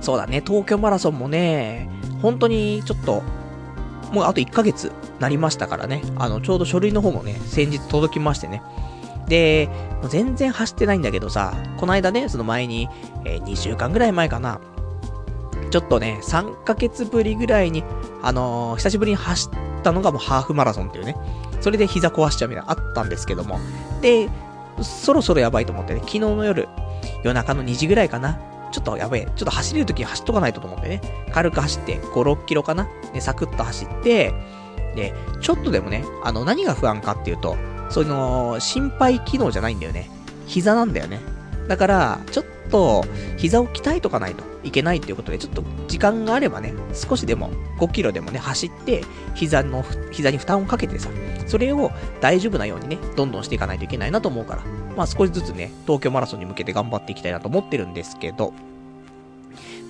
[0.00, 1.88] そうだね、東京マラソンもね、
[2.20, 3.22] 本当にちょっと、
[4.12, 6.02] もうあと1ヶ月なりましたからね。
[6.18, 8.62] あの、ちょうど書類の方もね、先日届きましてね。
[9.28, 9.68] で、
[10.00, 12.88] もう全然走ってないんだけどさ、この間ね、その前に、
[13.24, 14.60] えー、2週間ぐらい前かな、
[15.70, 17.84] ちょっとね、3ヶ月ぶりぐらいに、
[18.22, 21.16] あのー、久しぶりに走ったのがもうハーフマラソンっていうね、
[21.60, 23.58] それで膝壊しちゃうみたいなあったんですけども、
[24.00, 24.28] で、
[24.82, 26.68] そろそろやばいと思ってね、昨日の夜、
[27.22, 28.38] 夜中の2時ぐらいかな、
[28.72, 31.00] ちょっとやべえ、ちょっと走れるときに走っとかないとと思ってね、
[31.32, 34.34] 軽く走って、5、6キロかな、で、サクッと走って、
[34.96, 37.56] で、ちょっとでもね、あの、何が不安かっていうと、
[37.92, 40.10] その、心配機能じゃないんだよね。
[40.46, 41.20] 膝なんだよね。
[41.68, 43.04] だから、ちょっと、
[43.36, 51.10] 膝を鍛えとかないといけないっていうことで、ちょっと時間があればね、少しでも、5キロでもね、走って、膝の、膝に負担をかけてさ、
[51.46, 54.62] それを大丈夫なようにね、どんどんしていかないといけないなと思うから、
[54.96, 58.52] まあ少しずつね、東京マラソンに向けて頑張っていきたいなと思ってるんですけど、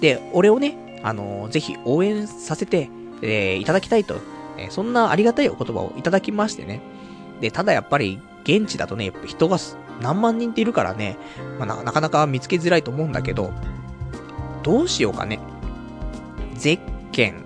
[0.01, 2.91] で、俺をね、あのー、ぜひ応援させて、
[3.23, 4.17] えー、いただきたいと、
[4.59, 6.81] えー、そんなありがたいお言葉をいただきましてね。
[7.43, 9.59] で、ただやっぱり、現地だとね、やっぱ人が
[10.01, 11.19] 何万人っているからね、
[11.59, 13.53] まあ、な、かなか見つけづらいと思うんだけど、
[14.63, 15.41] どうしようかね。
[16.55, 17.45] ゼッケン。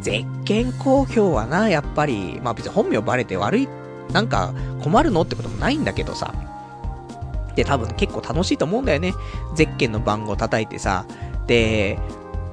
[0.00, 3.68] ゼッケン公表はな、やっぱり、まあ別に本名バレて悪い、
[4.12, 6.34] なんか困るのってこともないんだけどさ。
[7.54, 9.14] で、多分結構楽しいと思うんだよね。
[9.54, 11.06] ゼッケンの番号叩いてさ。
[11.46, 11.96] で、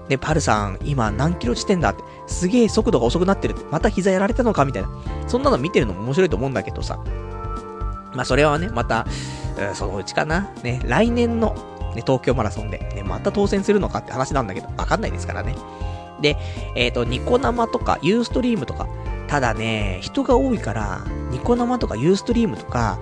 [0.08, 3.56] で、パルさん、今何キロ地点だって、すげえ速度が遅くなってる。
[3.72, 4.90] また膝やられたのかみたいな。
[5.28, 7.00] そんなの見てるのも面白いと思うんだけどさ。
[8.14, 9.06] まあ、それはね、また、
[9.74, 10.50] そのうちかな。
[10.64, 11.56] ね、来年の、
[11.96, 15.56] ね、東京マラソンで、ね、また当選するのかって話なんだけど、わかんないですからね。
[16.22, 16.38] で、
[16.76, 18.88] えっ、ー、と、ニコ生とか、ユーストリームとか、
[19.28, 23.00] ただね、人が多いから、ニコ生とかユーストリームとか、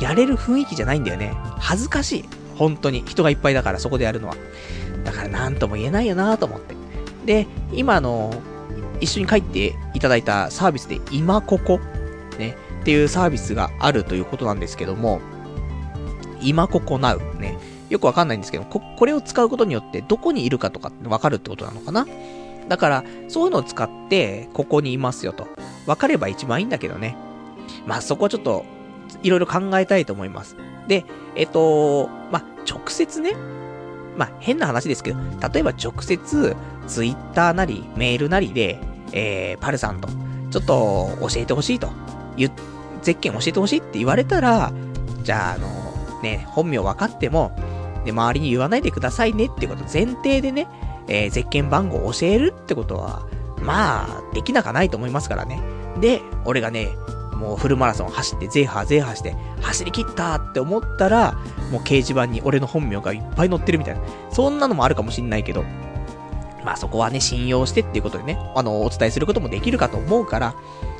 [0.00, 1.32] やれる雰囲気じゃないんだよね。
[1.58, 2.28] 恥ずかしい。
[2.56, 3.04] 本当に。
[3.06, 4.36] 人がいっぱいだから、そこでやるのは。
[5.04, 6.74] だからなんとも言えないよなと思って。
[7.24, 8.34] で、今の、
[9.00, 11.80] 一緒に帰っていただいたサービスで、今ここ、
[12.38, 15.20] ね、っていうサービスがあるということなんですけども、
[16.40, 22.06] 今ここなう、ね、よくわかんないんですけど、こ、これを使うことによってどこにいるかとかわかるってことなのかな？
[22.68, 25.46] だから、そういうのを使って、ここにいますよと。
[25.86, 27.16] わかれば一番いいんだけどね。
[27.86, 28.64] まあそこはちょっと、
[29.22, 30.56] いろいろ考えたいと思います。
[30.88, 31.04] で、
[31.36, 33.34] えっと、まあ、直接ね、
[34.16, 35.18] まあ、変な話ですけど、
[35.52, 38.78] 例えば直接、ツイッターなり、メールなりで、
[39.12, 40.08] えー、パルさんと、
[40.50, 41.90] ちょっと教えてほしいと、
[42.36, 42.50] 言、
[43.02, 44.72] ゼッケン教えてほしいって言われたら、
[45.22, 47.56] じゃあ、あの、ね、本名分かっても、
[48.04, 50.68] で、周りに言わないでくださいねってこと前提でね、
[51.08, 53.26] えー、ゼッケン番号を教えるってことは、
[53.60, 55.60] まあ、できなかないと思いますからね。
[56.00, 56.96] で、俺がね、
[57.36, 61.32] もうフルマラソン走って、ゼーハーゼーハーして、走り切ったって思ったら、
[61.70, 64.00] もう掲示板に俺の本名がいっぱい載ってるみたいな。
[64.30, 65.64] そんなのもあるかもしんないけど、
[66.64, 70.54] まあそこはね、信用してっていうことでね、あの、お伝えすることもできるかと思うから、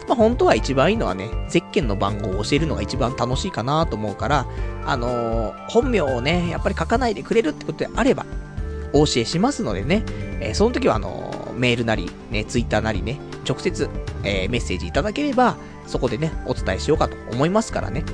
[0.06, 4.46] まあ本当は一番いいのはね、ゼッケンの番号を教えるのが一番楽しいかなと思うから、
[4.84, 8.24] あのー、本名をね、やっぱり書かないでくれるってことであれば、
[8.92, 10.04] お教えしますのでね、
[10.40, 13.88] えー、その時はあのー、メールなり、ね、ツイッターなりね、直接、
[14.22, 15.56] えー、メッセージいただければ、
[15.86, 18.04] そこでね、お伝えしようかと思いますからね。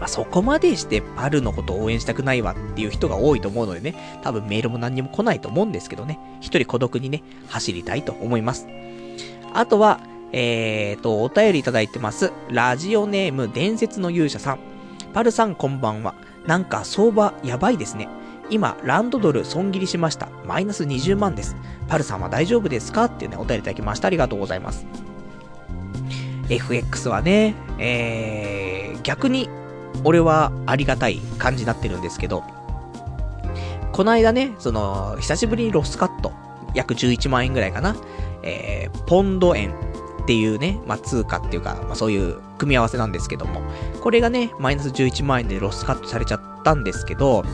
[0.00, 8.66] まあ、そこまでしてパルのことを応援したくないわっていう人が多いと思うのでね、多分メールも何にも来ないと思うんですけどね、一人孤独にね、走りたいと思います。
[9.54, 10.00] あとは、
[10.32, 12.32] えーと、お便りいただいてます。
[12.50, 14.58] ラジオネーム伝説の勇者さん。
[15.12, 16.14] パルさんこんばんは。
[16.46, 18.08] なんか相場やばいですね。
[18.50, 20.28] 今、ランドドル損切りしました。
[20.46, 21.54] マイナス20万です。
[21.86, 23.04] パルさんは大丈夫ですか？
[23.04, 24.08] っていうね、お便りいただきました。
[24.08, 24.84] ありがとうございます。
[26.52, 29.48] FX はね、えー、逆に、
[30.04, 32.42] 俺はありがたい感じになってるんですけど、
[33.92, 36.32] この間ね、その、久しぶりにロスカット、
[36.74, 37.96] 約11万円ぐらいかな。
[38.42, 39.72] えー、ポンド円
[40.22, 43.60] っていうね、まあ、通貨っていうか、まあ、そういう組み合わせなんですけども、
[44.00, 47.44] これがね、マイナス11万円でロスカットされちゃったんですけど、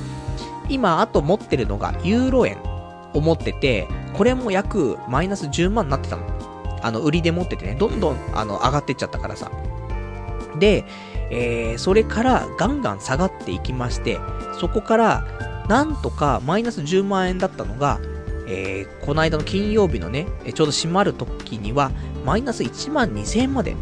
[0.69, 2.59] 今、あと持ってるのがユーロ円
[3.15, 6.38] を持ってて、これも約マイナス10万になってたの。
[6.83, 9.51] あの、売りで持っててね、どんどん、あの、上がってっちゃったからさ。
[10.59, 10.85] で、
[11.31, 14.19] えー、それからガンガン下がっていきまして、
[14.59, 15.27] そこから、
[15.69, 18.01] なんとかマイナス10万円だったのが、
[18.47, 21.91] えー、この間の金曜日のね、ちょうど閉まる時には、
[22.25, 23.77] マイナス1万2000円まで、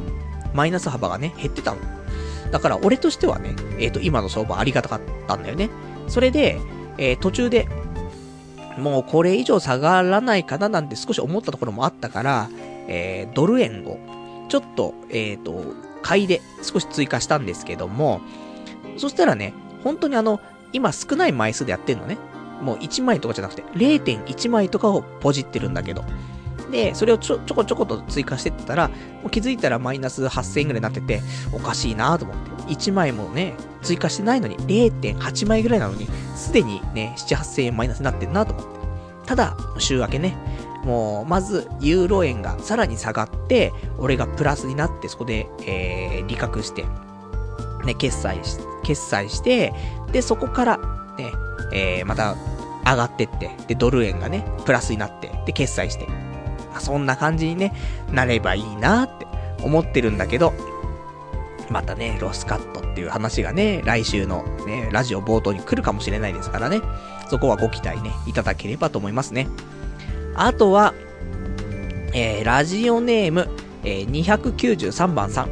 [0.52, 1.78] マイナス幅がね、減ってたの。
[2.50, 5.70] だから、俺としてはね、えっ、ー、と、今の相場ありがたかったんだよね。
[6.08, 6.58] それで、
[6.98, 7.68] えー、途中で、
[8.78, 12.48] もうこれ以上下がらないかななんて少し思ったところもあったから、
[12.88, 13.98] えー、ドル円を、
[14.48, 15.62] ちょっと、えっ、ー、と、
[16.02, 18.20] 買いで少し追加したんですけども、
[18.96, 20.40] そしたらね、本当にあの、
[20.72, 22.18] 今少ない枚数でやってんのね。
[22.62, 26.04] もう1枚とかじゃなくて、0.1枚とかをポジってるんだけど。
[26.70, 28.94] で、それをちょ、ちょこちょこと追加してったら、も
[29.26, 31.22] う気づいたらマイナス8000円ぐらいになってて、
[31.52, 32.50] おかしいなと思って。
[32.66, 38.76] 1枚もね、追加してないのに、0.8枚ぐらいなのに、すでにね、7、8000円マイナスになってんなと思って。
[39.26, 40.36] ただ、週明けね、
[40.86, 46.84] もう、まず、ユーロ円がさらに下がって、俺がプラスになって、そこで、えー、利確して、
[47.84, 49.74] ね、決済し、決済して、
[50.12, 50.78] で、そこから、
[51.18, 51.32] ね、
[51.72, 52.36] えー、また、
[52.84, 57.74] 上がってって、で、ドル円がね、プラスになって、で、決済して、まあ、そんな感じにね、
[58.12, 59.26] なればいいなって
[59.64, 60.52] 思ってるんだけど、
[61.68, 66.80] またね、ロスカットっていう話がね、来週のね、ラジオ冒頭に来るかもしれないですからね、
[67.28, 69.48] そこはご期待ね、いただければと思いますね。
[70.38, 70.92] あとは、
[72.12, 73.48] えー、ラジオネーム、
[73.84, 75.50] えー、293番さん。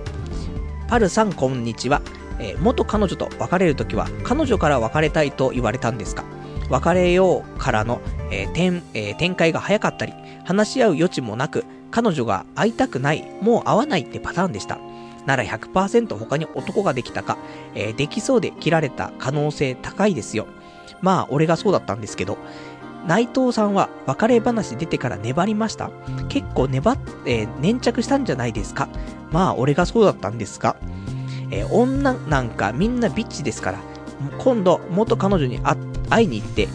[0.89, 2.03] パルさん、こんにちは。
[2.39, 6.25] えー、元彼女と別れるときは、彼女から別れたいと言われたんですか？
[6.69, 10.13] 別れようからの、えー展えー、展開が早かったり、
[10.45, 14.79] 話し合う余地もなく、彼女が会いたくない、もう会わないってパターンでした。
[15.25, 17.39] なら100%他に男ができたか、
[17.75, 20.47] えー、できそうで切られた可能性高いですよ。
[21.01, 22.39] まあ、俺がそうだったんですけど、
[23.07, 25.91] 内藤さんは別れ話出てから粘りました？
[26.29, 28.89] 結構粘って、粘着したんじゃないですか？
[29.31, 30.77] まあ、俺がそうだったんですが、
[31.51, 33.81] えー、女なんかみんなビッチですから、
[34.39, 35.61] 今度元彼女に
[36.09, 36.69] 会いに行って、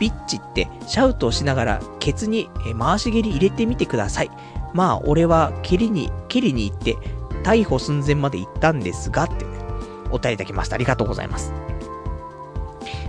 [0.00, 2.48] ビッチってシャウトをしながらケツに
[2.78, 4.30] 回し蹴り入れてみてください。
[4.74, 6.96] まあ、俺は蹴りに、蹴りに行って
[7.44, 9.46] 逮捕寸前まで行ったんですが、って、
[10.10, 10.74] お便りいただきました。
[10.74, 11.52] ありがとうございます。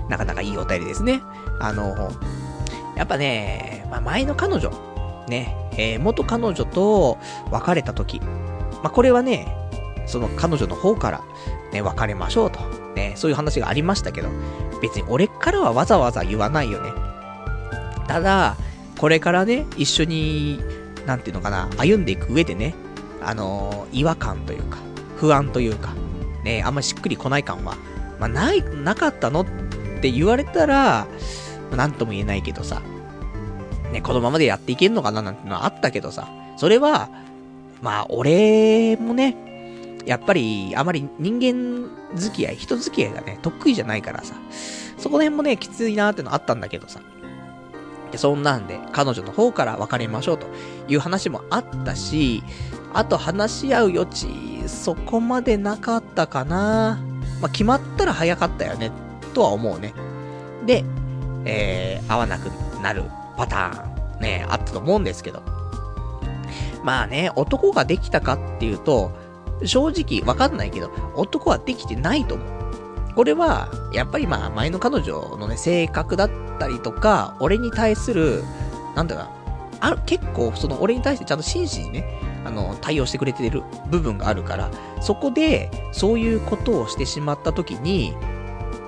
[0.08, 1.22] なかなかいいお便りですね。
[1.60, 2.12] あの、
[3.00, 4.72] やっぱね、まあ、前の彼女、
[5.30, 7.18] ね、えー、元彼女と
[7.50, 9.48] 別れた時、まあ、これはね、
[10.06, 11.22] その彼女の方から、
[11.72, 12.60] ね、別れましょうと、
[12.96, 14.28] ね、そういう話がありましたけど、
[14.82, 16.92] 別に俺からはわざわざ言わないよね。
[18.06, 18.58] ただ、
[18.98, 20.60] これからね、一緒に、
[21.06, 22.76] なんていうのかな、歩んでいく上でね、
[23.22, 24.78] あのー、違和感というか、
[25.16, 25.94] 不安というか、
[26.44, 27.78] ね、あんましっくりこない感は、
[28.20, 29.46] まあ、ない、なかったのっ
[30.02, 31.08] て言われたら、
[31.76, 32.82] なんとも言えないけどさ、
[33.92, 37.10] ね、このままでやっていけんのかななんてのはあったけどさ、それは、
[37.82, 44.36] まあ、俺もね、やっぱり、あまり人間付き合い、人付き合いがね、得意じゃないからさ、
[44.98, 47.00] そこら辺もね、きついなーってのあったんだけどさ、
[48.12, 50.48] で、そんなんで、彼女の方から別れましょうと。
[50.88, 52.44] いう話もあったし、
[52.94, 54.28] あと話し合う余地、
[54.68, 57.00] そこまでなかったかな。
[57.42, 58.92] まあ、決まったら早かったよね、
[59.34, 59.94] とは思うね。
[60.66, 60.84] で、
[61.46, 62.48] えー、会わなく
[62.82, 63.04] なる
[63.38, 65.42] パターン、ね、あったと思うんですけど。
[66.84, 69.12] まあね、男ができたかっていうと、
[69.66, 73.14] 正直わかんないけど、男はできてないと思う。
[73.16, 78.44] これは、やっぱりまあ、前の彼女のね、性格だったりとか、俺に対する、
[78.96, 84.70] なんだろうな、あ結構、その俺に対してちゃんと真摯にね、あの、対応してくれてる部分があるから、
[85.02, 88.16] そこで、そういうことをしてしまった時に、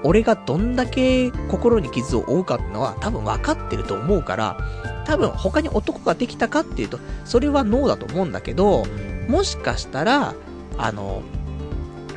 [0.03, 4.57] 俺がどんだけ心に傷を負うかってのは多分分かってると思うから、
[5.05, 8.85] 多分他に男ができたかっていうと、それはノーだと思うんだけど、
[9.27, 10.35] もしかしたら、
[10.77, 11.21] あの、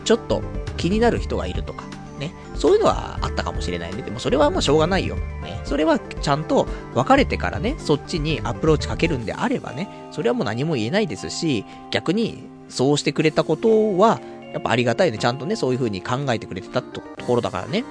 [0.04, 0.42] ちょっと
[0.76, 1.84] 気になる人がいるとか、
[2.18, 2.32] ね。
[2.54, 4.02] そういうのはあったかもしれないね。
[4.02, 5.16] でもそれはもうしょうがないよ。
[5.16, 5.60] ね。
[5.64, 14.20] それはちゃんと別れてからね、そっちにアプローチかけるんであればね、それはもう何も言えないですし、逆にそうしてくれたことは、
[14.54, 15.18] やっぱありがたいね。
[15.18, 17.84] ちゃんとね、そういう風に考えてくれてたところだからね。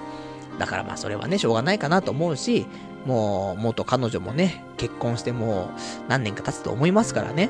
[0.58, 2.66] だからまあそれはね、しょうがないかなと思うし、
[3.06, 7.50] もう、元彼女もね、結婚してもう何年か経つと思いますからね。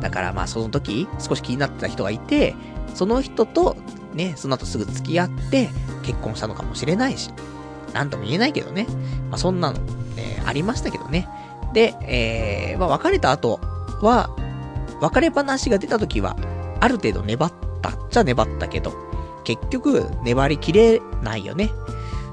[0.00, 2.54] だからまあその時、少し気になってた人がいて、
[2.94, 3.76] その人と
[4.14, 5.68] ね、その後すぐ付き合って
[6.04, 7.30] 結婚したのかもしれないし。
[7.92, 8.86] なんとも言えないけどね。
[9.30, 9.78] まあ、そんなの、
[10.16, 11.28] え、ありましたけどね。
[11.72, 13.60] で、えー、まあ、別れた後
[14.02, 14.30] は、
[15.00, 16.36] 別れ話が出た時は、
[16.80, 17.52] ある程度粘っ
[17.84, 18.94] たっちゃ粘ったけど、
[19.44, 21.70] 結局、粘りきれないよね。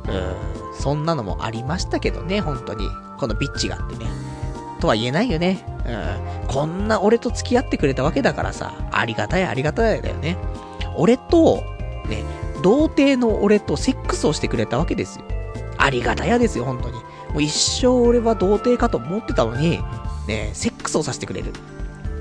[0.07, 2.87] うん、そんなのもありましたけどね、本当に。
[3.17, 4.09] このビッチがあってね。
[4.79, 5.65] とは言えないよね。
[5.85, 6.47] うん。
[6.47, 10.37] こんな俺と付き合ってくれたわけだからさ、ありがたいありがたいだよね。
[10.95, 11.63] 俺と、
[12.07, 12.23] ね、
[12.63, 15.25] 童貞の俺とセックスをしてくれたわけですよ。
[15.77, 16.95] ありがたやですよ、本当に。
[16.95, 17.01] も
[17.39, 19.81] う一生俺は童貞かと思ってたのに、
[20.27, 21.51] ね、セックスをさせてくれる。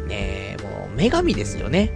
[0.08, 1.92] ねもう女神ですよね。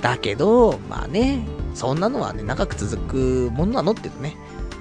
[0.00, 4.36] だけど、まあね、そんなのはね、長く続くものなのってね、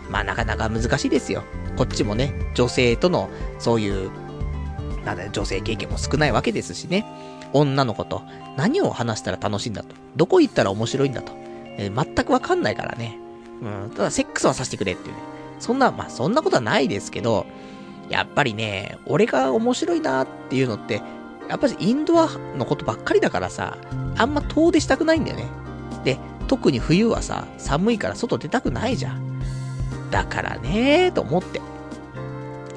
[0.09, 1.43] まあなかなか難しいですよ。
[1.78, 4.11] こっちもね、女性との、そういう、
[5.05, 7.05] なんだ女性経験も少ないわけですしね。
[7.53, 8.24] 女の子と
[8.57, 9.95] 何を話したら楽しいんだと。
[10.15, 11.32] どこ行ったら面白いんだと。
[11.78, 13.18] えー、全くわかんないからね。
[13.61, 15.22] うん、ただセックスはさせてくれっていうね。
[15.59, 17.45] そんな、まあそんなことはないですけど、
[18.09, 21.01] やっぱりね、俺が面白いなっていうのって、
[21.49, 23.77] やっぱりインドアのことばっかりだからさ、
[24.17, 25.45] あんま遠出したくないんだよね。
[26.03, 26.17] で、
[26.47, 29.41] 特に冬はさ、寒いから外出たくないじゃん。
[30.11, 31.61] だからねーと思って。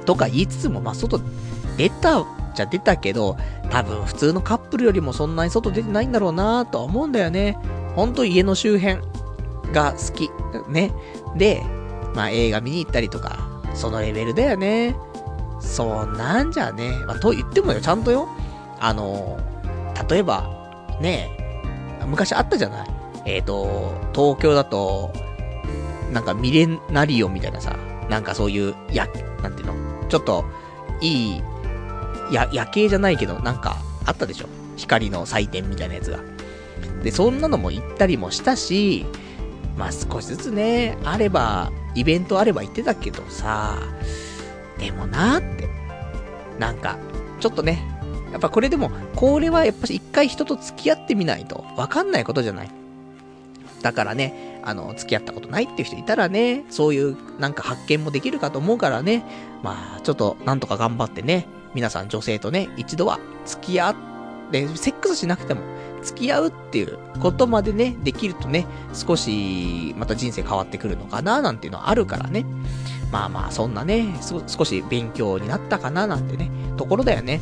[0.04, 1.20] とか言いつつも、まあ外
[1.76, 3.36] 出たじゃ出たけど、
[3.70, 7.56] 多分普通のカップルよりもそんなに外出てないんだろうなとは思うんだよね。
[7.94, 9.00] ほんと家の周辺
[9.72, 10.30] が好き。
[10.68, 10.92] ね。
[11.36, 11.62] で、
[12.14, 13.38] まあ映画見に行ったりとか、
[13.74, 14.96] そのレベルだよね。
[15.60, 16.92] そんなんじゃね。
[17.06, 18.28] まあと言ってもよ、ちゃんとよ。
[18.80, 19.38] あの、
[20.08, 21.28] 例えば、ね
[22.06, 22.88] 昔あったじゃない？
[23.26, 25.12] えっ、ー、と、東京だと、
[26.12, 27.76] なんかミレナリオみたいなさ、
[28.08, 29.06] なんかそういう、や、
[29.42, 30.08] なんていうの？
[30.08, 30.44] ちょっと、
[31.00, 31.42] いい、
[32.32, 33.76] や、夜景じゃないけど、なんか、
[34.06, 34.46] あったでしょ？
[34.76, 36.18] 光の祭典みたいなやつが。
[37.02, 39.06] で、そんなのも行ったりもしたし、
[39.76, 43.78] まあ少しずつね、あれば、イベントあれば行ってたけどさ、
[44.78, 45.68] でもなーって。
[46.58, 46.98] なんか、
[47.40, 47.89] ちょっとね、
[48.32, 52.70] やっぱこれでも、これはやっぱし一回人と付き合ってみないとわかんないことじゃない。
[53.82, 59.24] だからね、あの、付き合ったことないっていう人いたらね、そういうなんか発見もできるかと思うからね、
[59.62, 63.94] まあ、ちょっとなんとか頑張ってね、皆さん女性とね、一度は付き合っ
[64.50, 65.62] て、セックスしなくても、
[66.02, 72.44] 付き合うっていうことまでね、できるとね、少し、また人生変わってくるのかな、なんていうのはあるからね。
[73.12, 74.14] まあまあ、そんなね、
[74.46, 77.40] 少し勉強になったかな、なんてね、ところだよね。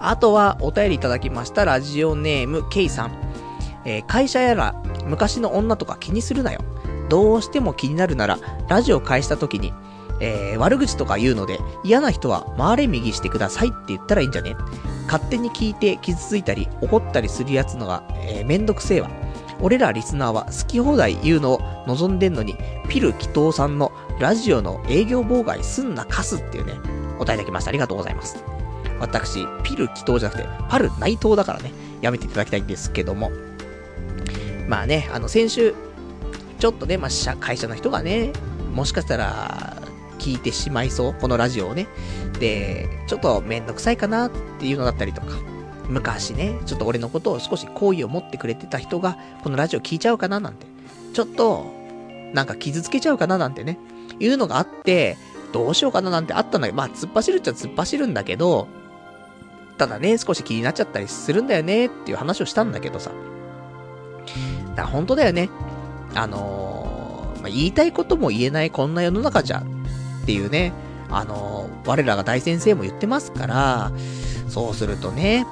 [0.00, 3.12] あとは、お便りいただきました、ラジオネーム、ケイさん。
[3.84, 4.74] えー、会社やら、
[5.06, 6.60] 昔の女とか気にするなよ。
[7.08, 8.38] どうしても気になるなら、
[8.68, 9.72] ラジオ返した時に、
[10.20, 14.56] えー、悪口とか言うので、嫌な人は回れ右してくださいって言ったらいいんじゃね？
[15.06, 19.10] 勝手に聞いて傷ついたり怒ったりするやつのが、えー、めんどくせえわ。
[19.60, 22.56] 俺らリスナーは好き放題言うのを望んでんのに、
[22.88, 26.74] ピル祈祷さんのラジオの営業妨害すんなかすっていうね、
[27.18, 27.70] お答えいただきました。
[27.70, 28.42] ありがとうございます。
[29.00, 33.32] 私、ピル祈祷じゃなくて、パル内藤だからね、やめていただきたいんですけども。
[34.68, 35.74] まあね、あの、先週、
[36.58, 38.32] ちょっとね、まあ、会社の人がね、
[38.74, 39.82] もしかしたら、
[40.18, 41.88] 聞いてしまいそう、このラジオをね。
[42.38, 45.38] で、ちょっとめんどくさいかなっていうのだったりとか、
[45.88, 50.66] 昔ね、ちょっと俺のことを少し好意を持ってくれてた人が、このラジオ聞いちゃうかななんて、
[51.14, 51.72] ちょっと、
[52.34, 53.78] なんか傷つけちゃうかななんてね、
[54.20, 55.16] いうのがあって、
[55.52, 58.68] どうしようかななんてあったんだけど、まあ、突っ走るっちゃ突っ走るんだけど、
[59.80, 63.10] ただね、少し気になっちゃったりするんだよねっていう話をしたんだけどさ。
[64.70, 65.48] だから本当だよね。
[66.14, 70.74] あのー、まあ、言いたいことも言えないこんな世の中じゃっていうね、
[71.08, 73.90] あのー、我らが大先生も言ってますから、
[74.48, 75.46] そうするとね、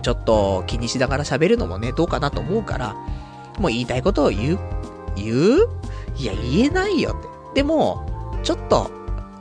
[0.00, 2.94] ちょっと気にしながら喋るのもね、どうかなと思うから、
[3.58, 4.58] もう言いたいことを言う
[5.16, 5.68] 言う？
[6.16, 7.60] いや、言えないよって。
[7.60, 8.90] でも、ちょっと、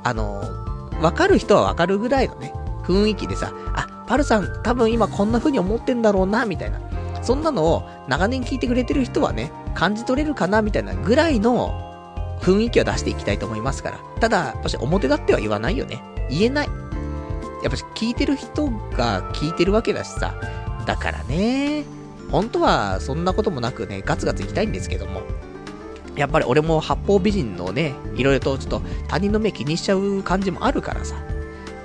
[0.03, 2.51] あのー、わかる人はわかるぐらいのね、
[2.87, 6.79] 雰囲気でさ、あ、パルさん多分今こんな風に思ってんだろうな、みたいな。
[7.21, 11.83] そんなのを長年聞いてくれてる人はね、感じ取れるかな、みたいなぐらいの
[12.41, 13.99] 雰囲気を出していきたいと思いますから。
[14.19, 16.01] ただ、やっぱし表立っては言わないよね。
[16.29, 16.69] 言えない。
[17.63, 20.35] やっぱし聞いてる人が聞いてるわけだしさ。
[20.85, 21.83] だからね、
[22.31, 25.21] 本当はそんなこともなくね、ガツガツ行きたいんですけども。
[26.15, 31.15] やっぱり俺も八方美人のね、いろいろとちょっと他人の目気にしちゃう感じもあるからさ。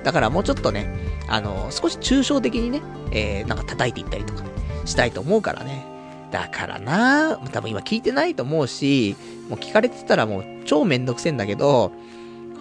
[0.03, 0.89] だからもうちょっとね、
[1.29, 4.51] あの、少し抽象的にね、えー、なんか叩いていったりとかね、
[4.85, 5.87] したいと思うからね。
[6.31, 9.17] だからな多分今聞いてないと思うし、
[9.49, 11.93] もう聞かれてたらもう超めんどくせえんだけど、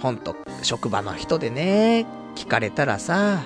[0.01, 3.43] ほんと、職場の人でね、聞かれたらさ、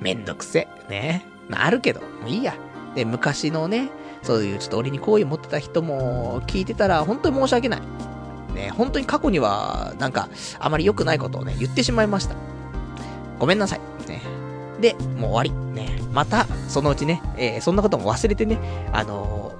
[0.00, 0.90] めんどくせえ。
[0.90, 1.24] ね。
[1.50, 2.54] あるけど、もういいや。
[2.94, 3.88] で、昔のね、
[4.22, 7.80] そういうちょっと俺に好意持ってた人も聞いてたら、本当に申し訳ない。
[8.54, 10.28] ね、本当に過去には、なんか、
[10.60, 12.36] あまり良くないことをね、言ってしまいました。
[13.38, 13.80] ごめんなさい。
[14.08, 14.22] ね。
[14.80, 15.64] で、もう終わり。
[15.74, 15.98] ね。
[16.12, 18.58] また、そのうちね、えー、そんなことも忘れてね、
[18.92, 19.52] あの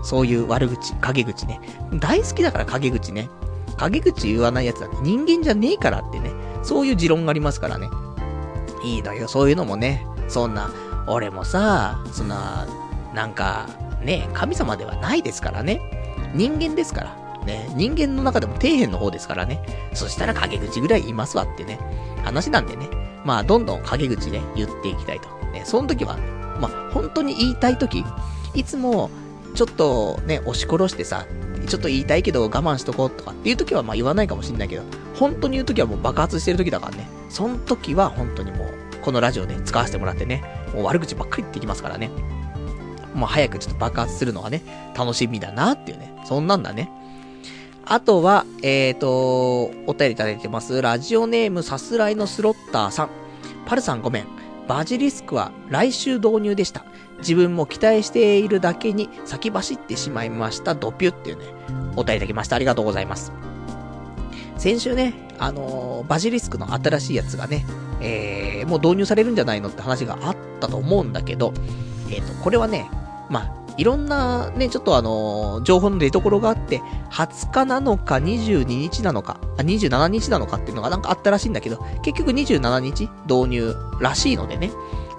[0.00, 1.60] ー、そういう悪口、陰口ね。
[1.94, 3.28] 大好きだから陰口ね。
[3.76, 6.32] 陰口言わないやつだって人間じゃねえからってね。
[6.62, 7.88] そういう持論がありますからね。
[8.84, 10.06] いいのよ、そういうのもね。
[10.28, 10.70] そんな、
[11.06, 12.66] 俺もさ、そんな、
[13.14, 13.68] なんか、
[14.02, 15.80] ね、神様ではないですからね。
[16.34, 17.21] 人間ですから。
[17.44, 19.90] ね、人間の中でも底辺の方ですからね。
[19.94, 21.78] そしたら陰口ぐらい言いますわってね。
[22.24, 22.88] 話なんでね。
[23.24, 25.28] まあ、どんどん陰口ね、言っていきたいと。
[25.52, 26.16] ね、その時は、
[26.60, 28.04] まあ、本当に言いたい時、
[28.54, 29.10] いつも、
[29.54, 31.26] ちょっとね、押し殺してさ、
[31.66, 34.82] ちょっと言いたいけど我慢しとこうとかっていう時はまあ言わないかもしんないけど、
[35.14, 37.06] 本当に言う時はもう爆発してる時だからね。
[37.28, 38.68] その時は本当にもう、
[39.02, 40.42] このラジオね、使わせてもらってね、
[40.74, 42.10] もう悪口ばっかり言ってきますからね。
[43.14, 44.62] もう早くちょっと爆発するのがね、
[44.96, 46.14] 楽しみだなっていうね。
[46.24, 46.90] そんなんだね。
[47.92, 50.80] あとは、えーと、お便りいただいてます。
[50.80, 53.10] ラジオネームさすらいのスロッターさん。
[53.66, 54.26] パルさんごめん。
[54.66, 56.86] バジリスクは来週導入でした。
[57.18, 60.74] 自分も期待しているだけに先走ってしまいました。
[60.74, 61.44] ドピュっていうね、
[61.94, 62.56] お便りいただきました。
[62.56, 63.30] ありがとうございます。
[64.56, 67.66] 先週ね、あのー、バジリスクの新しいやつがね、
[68.00, 71.52] えー、もう導入されるんじゃないのって話があったと思うんだけど、
[72.08, 72.88] えっ、ー、と、これはね、
[73.28, 76.80] まあ、いろんなね、ちょっとあの、情報の出所があって、
[77.10, 84.70] 20日なのか22日なのか、あ、27日なのかっていうのがなんかあったらしいんだけど、結局27日導入らしいのでね。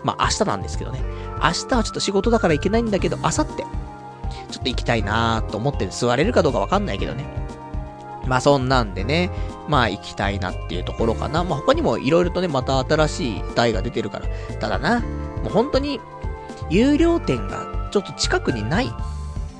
[0.06, 1.02] まあ明日なんですけどね。
[1.42, 7.26] 明日はちょっと仕事だから行けないんだけど、明後日、ちょっと行きたいなーと思って座れるかどうかわかんないけどね。
[8.28, 9.30] まあそんなんでね、
[9.68, 11.44] まあ行きたいなっていうところかな。
[11.44, 14.28] まあ他にも色々とね、また新しい台が出てるから。
[14.62, 15.08] ただな、も
[15.48, 16.00] う本当に、
[16.70, 18.92] 有料店がちょっと近くにない。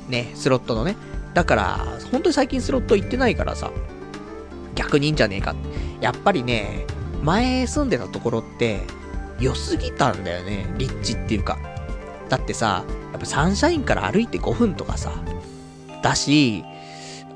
[0.10, 0.98] ね、スロットのね。
[1.36, 3.70] だから、本当に最近スロット行ってないからさ、
[4.74, 5.54] 逆にいいんじゃねえか。
[6.02, 6.88] やっぱりね、
[7.22, 8.82] 前住んでたところって、
[9.40, 11.60] 良すぎたんだよね、立地っていうか。
[12.28, 15.12] だってさ、やっぱサンシャインから歩いて5分とかさ、
[16.02, 16.66] だし、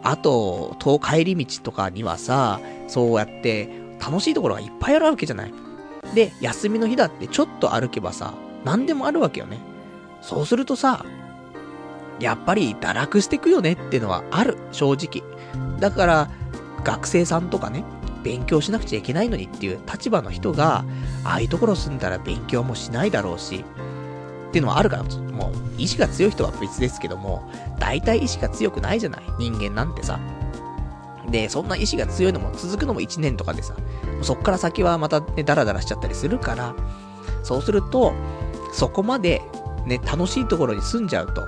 [0.01, 3.69] あと、遠帰り道とかにはさ、そうやって
[3.99, 5.53] 楽しいところがいっぱいあるわけじゃない。
[6.15, 8.33] で、休みの日だってちょっと歩けばさ、
[8.65, 9.76] 何でもあるわけよね。
[10.21, 11.05] そうするとさ、
[12.19, 15.23] やっぱり堕落していくよねっていうのはある、正直。
[15.79, 16.29] だから、
[16.83, 17.83] 学生さんとかね、
[18.23, 20.83] 勉強しなくちゃいけないのにっていう立場の人が、
[21.23, 23.63] ああいうところ住んだら勉強もしないだろうし、
[24.49, 29.21] っていうのはあるから、もう、意志が強い人は別ですけども、大体意志が強くないじゃない？
[29.37, 30.19] 人間なんてさ。
[31.29, 33.75] で、そんな意志が強いのも続くのも1年とかでさ、
[34.21, 36.73] そっから先はまたね、ダラダラしちゃったりするから、
[37.43, 38.13] そうすると、
[38.73, 39.41] そこまで
[39.87, 41.47] ね、楽しいところに住んじゃうと、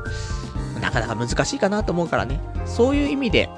[0.81, 3.49] なかなか難しいかなと思うからね、そういう意味で、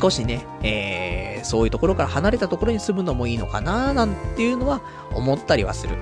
[0.00, 4.80] 少しね、えー、そういうところから離れたところに住むのもいいのかななんていうのは
[5.14, 5.96] 思ったりはする。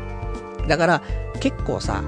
[0.67, 1.03] だから、
[1.41, 2.03] 結構さ、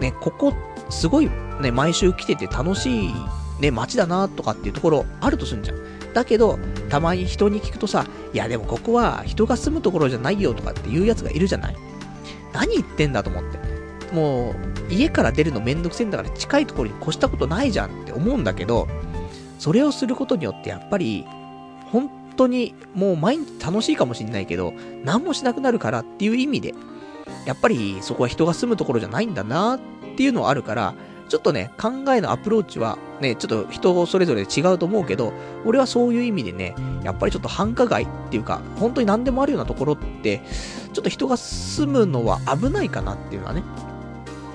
[0.00, 0.54] ね、ここ、
[0.88, 1.30] すごい
[1.60, 3.14] ね、毎週来てて楽しい
[3.60, 5.76] ね、街だなとかっていうところあるとすんじゃん。
[6.14, 6.58] だけど、
[6.88, 11.76] たまに人に聞くとさ、いやでもここは人が住むところじゃないよとかっていうやつがいるじゃない
[12.52, 13.58] 何言ってんだと思って。
[14.14, 14.54] もう、
[14.90, 18.88] 家から出るのめんどくせえんだから近いところに越したことないじゃんって思うんだけど、
[19.58, 21.26] それをすることによってやっぱり、
[21.92, 24.72] 本当にもう毎日楽しいかもしんないけど、
[25.04, 26.74] 何もしなくなるからっていう意味で、
[27.46, 29.80] やっぱりそこは人が住むところじゃないんだなっ
[30.16, 30.94] ていうのはあるから、
[31.28, 35.32] ちょっとね、考えのアプローチはね、ちょっと人それぞれ違うと思うけど、
[35.64, 36.74] 俺はそういう意味でね、
[37.04, 40.40] やっぱりちょっと繁華街っていうか、本当に何でもあるようなところって、
[40.92, 43.62] ちょっと人が住むのは危ないかなっていうのはね、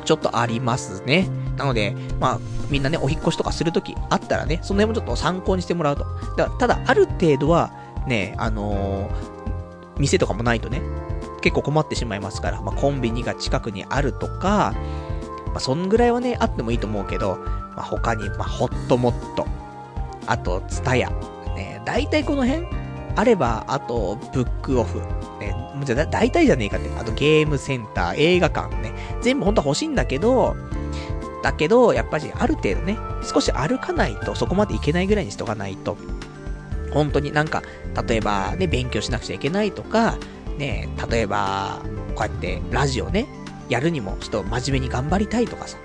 [0.05, 1.27] ちょっとありますね。
[1.57, 2.39] なので、まあ、
[2.69, 6.05] みんなね、お引越しとかするときあったらね、その辺もちょっと参考にしてもらうと。
[6.37, 7.71] だただ、ある程度は、
[8.07, 10.81] ね、あのー、店とかもないとね、
[11.41, 14.73] 結構困ってしまいますから、まあ、コンビニが近くにあるとか、
[15.47, 17.37] まあ、そんぐらいはね、あってもいいと思うけど、
[17.75, 19.47] まあ、他に、まあ、ホットモット、
[20.27, 21.09] あと、ツタヤ、
[21.55, 22.67] ね、大体この辺
[23.15, 24.99] あれば、あと、ブックオフ、
[25.39, 26.89] ね、じゃ、大体じゃねえかって。
[26.99, 28.93] あとゲームセンター、映画館ね。
[29.21, 30.55] 全部本当は欲しいんだけど、
[31.41, 35.97] だけど、やっぱりある程度ね、少し歩かないとそこまでいけないぐらいにしとかないと、
[36.91, 37.61] 本当になんか、
[38.07, 40.17] 例えばね、勉強しなくちゃいけないとか、
[40.57, 41.81] ね、例えば、
[42.15, 43.27] こうやってラジオね、
[43.69, 45.77] やるにもちょっと真面目に頑張りたいとかさ、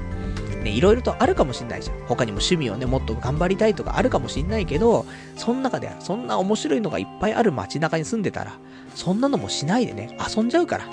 [0.60, 1.98] ね、いろいろとあるかもしんないじゃん。
[2.06, 5.06] 他にも趣味をね、もっと頑張りたいとかあるかもしんないけど、
[5.36, 8.58] その中で、そんな面白いのがいっぱいある街中に住んでたら、
[8.94, 10.84] そんなのもしないでね、遊んじゃうから。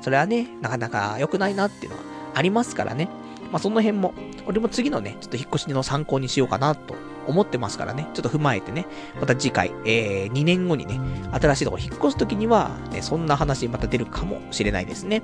[0.00, 2.04] それはね、なかなか良くないなっていうのは
[2.34, 3.08] ありますからね。
[3.52, 4.14] まあ、その辺も、
[4.46, 6.96] 俺も次のね、ちょっと引っ越しの参考にしようかなと
[7.26, 8.86] 思ってますからね、ちょっと踏まえてね、
[9.20, 11.00] また次回、えー、2年後にね、
[11.32, 15.22] 新しいとこ引っ越すときには、ね、そんな話また出るかもしれないですね。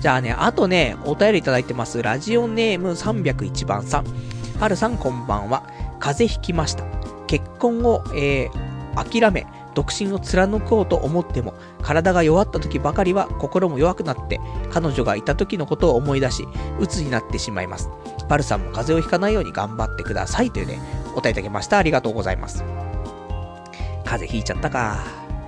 [0.00, 2.00] じゃあね、あとね、お便りいただいてます。
[2.02, 4.04] ラジオネーム301番さん。
[4.60, 5.64] はるさんこんばんは。
[5.98, 6.84] 風邪ひきました。
[7.26, 9.44] 結婚を、えー、諦め、
[9.74, 14.40] 独身を貫こうと思っても、体が弱った時ばかりは心も弱くなって、
[14.70, 16.46] 彼女がいた時のことを思い出し、
[16.78, 17.90] 鬱になってしまいます。
[18.28, 20.78] パルさんも風邪をひかないように頑張ってくださいというね、
[21.10, 21.78] お答えいただきました。
[21.78, 22.62] ありがとうございます。
[24.04, 25.04] 風邪ひいちゃったか。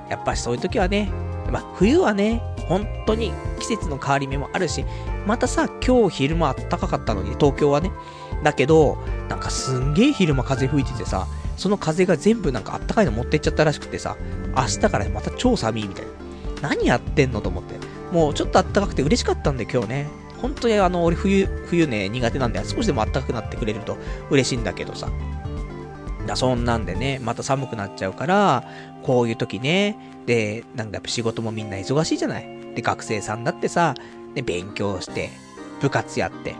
[0.08, 1.08] やっぱしそういう時はね、
[1.52, 4.84] まあ、冬はね、本当に季節の変わり目もあるし、
[5.26, 7.90] またさ、今日昼間暖かかったのに、東京はね。
[8.44, 8.96] だけど、
[9.28, 14.16] なんかすんげえ昼間風吹いててさ、その風が全部なんかあったかいの持ってっちゃったらしくてさ、
[14.56, 16.04] 明日からまた超寒いみたい
[16.62, 16.68] な。
[16.68, 17.74] 何やってんのと思って。
[18.12, 20.06] もうちょっとあったかくて嬉しかったんで今日ね。
[20.40, 23.96] 本当にあの、俺冬、冬ね、苦手なんで少しでもあったかくなってくれると
[24.30, 25.10] 嬉しいんだけどさ。
[26.24, 28.62] だそんなんでね、また寒くなっちゃうから、
[29.02, 29.96] こういう時ね、
[30.26, 32.59] で、なんかやっぱ仕事もみんな忙しいじゃない。
[32.74, 33.94] で、学生さんだってさ、
[34.34, 35.30] で、勉強して、
[35.80, 36.54] 部活やって、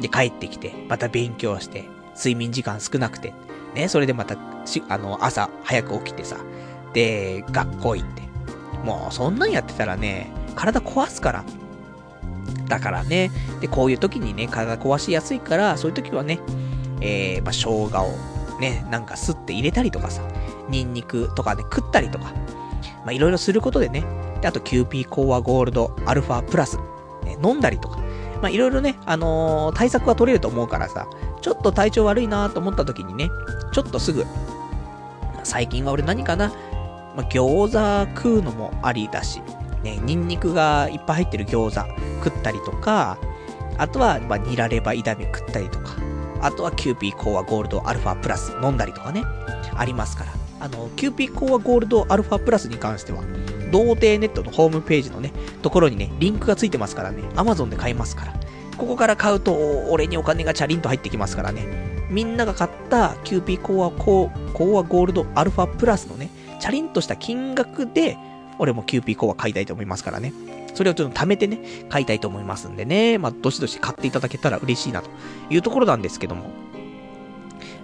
[0.00, 1.84] で、帰ってきて、また勉強して、
[2.16, 3.32] 睡眠時間少なくて、
[3.74, 4.36] ね、それでまた、
[4.66, 6.36] し、あの、朝早く起きてさ、
[6.92, 8.22] で、学校行って。
[8.84, 11.44] もう、そんなんやってたらね、体壊すから。
[12.68, 13.30] だからね、
[13.60, 16.40] で、こういう時にね、体壊しやすいから、そういう時はね、
[17.00, 20.22] えー、まあ、生姜をね、なんかすって入れたりとかさ、
[20.68, 22.32] ニンニクとかね、食ったりとか、
[23.04, 24.04] まあ、いろいろすることでね、
[24.40, 26.78] で、あと、キューピーコーワゴールドアルファプラス、
[27.24, 27.98] ね、飲んだりとか、
[28.40, 31.06] まあ、いろいろね、あのー、対策は取れると思うからさ、
[31.40, 33.30] ちょっと体調悪いなと思った時にね、
[33.72, 34.24] ちょっとすぐ、
[35.44, 36.48] 最近は俺何かな、
[37.16, 39.42] まあ、餃子食うのもありだし、
[39.82, 43.18] ね、ニンニクがいっぱい入ってる餃子食ったりとか、
[43.78, 45.96] あとは、まあ、ニラレバ炒め食ったりとか、
[46.42, 49.22] あとはキューピーコーワゴールドアルファプラス飲んだりとかね、
[49.74, 50.39] ありますから。
[50.60, 53.22] あの、キューピーコーワゴールドアルファプラスに関しては、
[53.72, 55.32] 童貞ネットのホームページのね、
[55.62, 58.34] ところにね、リンクがついてますからね、アマゾンで買えますから。
[58.76, 59.54] ここから買うと、
[59.90, 61.66] 俺にお金がチャリンと入ってきますからね。
[62.10, 68.18] みんなが買ったキューピーコーワコーワゴールドアルファプラスのね、チャリンとした金額で、
[68.58, 70.32] 俺もキューピーコーワ買いたいと思いますからね。
[70.74, 73.18] それをちょっと貯めてね、買いたいと思いますんでね。
[73.18, 75.10] まあ、どしどし買っていただけたら嬉しいなと
[75.48, 76.50] いうところなんですけども。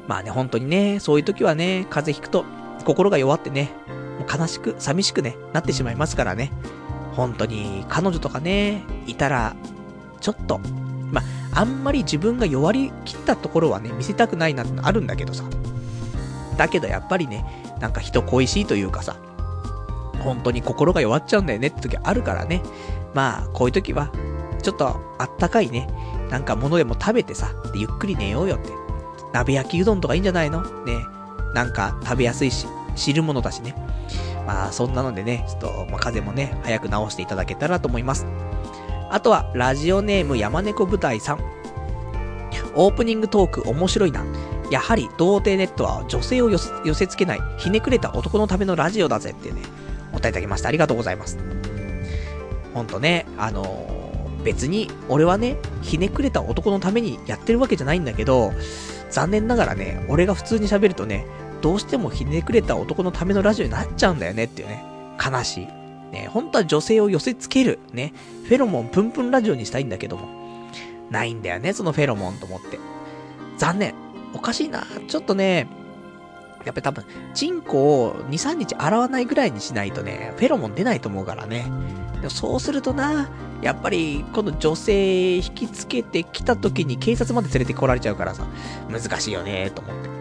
[0.07, 2.45] まあね、本当にね、そういう時はね、風邪ひくと
[2.85, 3.71] 心が弱ってね、
[4.19, 6.53] もう悲しく、寂しくね、なってしまいますからね。
[7.15, 9.57] 本当に、彼女とかね、いたら、
[10.21, 10.61] ちょっと、
[11.11, 11.23] ま
[11.53, 15.45] あ、あんまり自分が弱りきったところはね、見せたくないなってあるんだけどさ。
[16.57, 17.45] だけどやっぱりね、
[17.81, 19.17] なんか人恋しいというかさ、
[20.21, 22.63] 本当に心が弱っちゃうんだよねって時あるからね。
[23.15, 24.11] まあ、こういう時は、
[24.63, 25.89] ちょっとあったかいね、
[26.31, 28.71] なんか物でも食べてさ、でゆっくり寝ようよって。
[29.33, 30.63] 鍋焼きうどんとかいいんじゃないの？
[30.63, 30.95] ね。
[31.57, 33.75] なんか食べやすいし、汁物だしね。
[34.47, 38.27] まあ、そんなのでね、ちょっと、まあ、風邪もね、早く治していただけたらと思います。
[39.11, 41.41] あとは、ラジオネーム山猫舞台さん。
[42.75, 44.23] オープニングトーク面白いな。
[44.71, 49.63] やはり、童貞ネットは女性を寄せ付けない、ひねくれた男のためのラジオだぜってね、
[50.13, 50.69] お答えいただきました。
[50.69, 51.39] ありがとうございます。
[52.75, 58.53] ほんとね、あのー、別に、俺はね、ひねくれた男のためにやってるわけじゃないんだけど、
[59.11, 61.27] 残念ながらね、俺が普通に喋るとね、
[61.67, 64.85] どうしてもひねくれた男のためのラジオになっちゃうんだよねっていうね、
[65.19, 65.67] 悲しい。
[66.13, 68.13] ね、本当は女性を寄せ付ける、ね、
[68.45, 70.29] フェロモンプンプンラジオにしたいんだけども、
[71.11, 72.79] ないんだよね、そのフェロモンと思って。
[73.59, 73.95] 残念。
[74.33, 74.87] おかしいな。
[75.09, 75.67] ちょっとね、
[76.65, 77.05] やっぱり多分、
[77.35, 81.67] チンコを2、3日洗わないぐらいにしないとね、フェロモン出ないと思うからね。
[82.21, 83.29] でもそうするとな、
[83.61, 88.47] やっぱり、この女性引きつけてきた時に警察まで連れてこられちゃうからさ、
[88.89, 90.16] 難しいよね、と思って。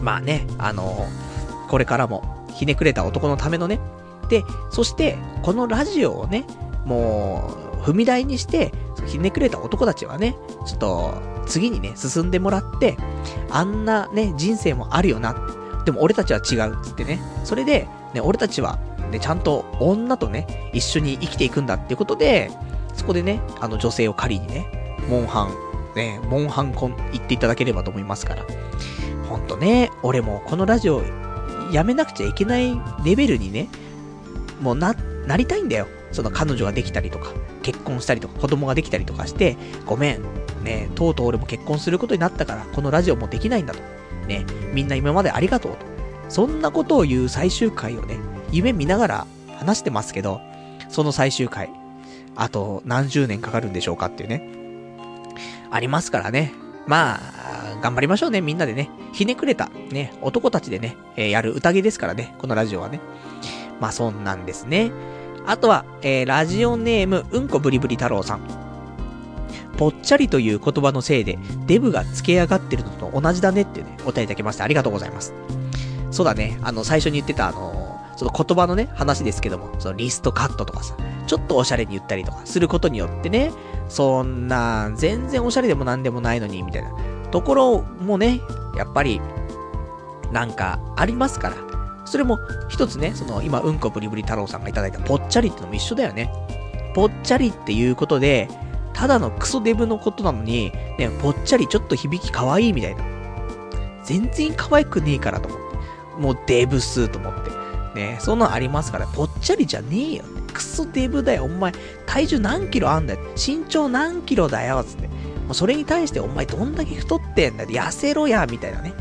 [0.00, 1.06] まあね、あの
[1.68, 3.80] これからも、ひねくれた男のためのね、
[4.28, 6.46] で、そして、このラジオをね、
[6.84, 8.72] もう、踏み台にして、
[9.06, 10.36] ひねくれた男たちはね、
[10.66, 11.14] ちょっと、
[11.46, 12.96] 次にね、進んでもらって、
[13.50, 15.34] あんなね、人生もあるよな。
[15.84, 17.20] でも俺たちは違うっつってね。
[17.44, 18.78] それで、ね、俺たちは、
[19.10, 22.50] ね、ちゃんと女とね、一緒に生きていくんだっていうことで、
[22.94, 28.44] そこでね、あの女性を借りにね、モンハン、ね、モンハンコン言っていただければと思いますから。
[29.30, 31.04] ほんとね、俺もこのラジオ
[31.70, 33.68] やめなくちゃいけないレベルにね、
[34.60, 34.92] もうな、
[35.26, 35.86] なりたいんだよ。
[36.10, 37.30] その彼女ができたりとか、
[37.62, 39.56] 結婚したりとか、子供ができたりとかして、
[39.86, 40.22] ごめん。
[40.64, 43.80] ね、とうとう俺も結婚することになったから、このラジオもできないんだと。
[44.26, 45.86] ね、みんな今までありがとうと。
[46.28, 48.18] そんなことを言う最終回をね、
[48.50, 49.26] 夢見ながら
[49.58, 50.40] 話してますけど、
[50.88, 51.70] その最終回、
[52.34, 54.42] あと何十年かかるんでしょうかっていうね。
[55.70, 56.52] ありますからね。
[56.90, 58.90] まあ、頑張りましょうね、みんなでね。
[59.12, 63.00] ひねくれた、ね、男たちでね、えー、やる宴ですからね、このラジオはね。
[63.78, 64.90] まあ、そんなんですね。
[65.46, 68.40] あとは、えー、ラジオネーム、うんこブリブリ太郎さん。
[69.76, 71.38] ぽっちゃりという言葉のせいで、
[71.68, 75.32] デブが付け上がってるのと同じだねってね、お便りいただきましてありがとうございます。
[76.10, 77.89] そうだね、あの、最初に言ってたあのー、
[78.20, 80.94] その言葉のね、話ですけども、そのリストカットとかさ、
[81.26, 83.50] ちょっとおしゃれに言ったりとかすることによってね、
[83.88, 86.90] そんな、全然おしゃれでもなんでもないのに、みたいな
[87.30, 88.42] ところもね、
[88.76, 89.22] やっぱり、
[90.32, 91.56] なんか、ありますから。
[92.04, 96.30] それも、一つね、その、今、うんこブリブリ太郎さんがいただいたぽっちゃりってのも一緒だよね。
[96.94, 98.50] ぽっちゃりっていうことで、
[98.92, 103.02] ただのクソデブのことなのに、ね、ぽっちゃりちょっと響き可愛いみたいな。
[104.04, 105.70] 全然可愛くねえからと思って。
[106.20, 107.59] もうデブスと思って。
[108.00, 110.24] ね、そんなのありますから、ぽっちゃりじゃねえよ。
[110.54, 111.44] クソデブだよ。
[111.44, 111.72] お前、
[112.06, 113.20] 体重何キロあんだよ。
[113.36, 114.82] 身長何キロだよ。
[114.82, 115.08] つって。
[115.08, 115.14] も
[115.50, 117.70] うそれに対してお前どんだけ太ってんだよ。
[117.70, 118.46] 痩せろや。
[118.50, 118.94] みたいなね。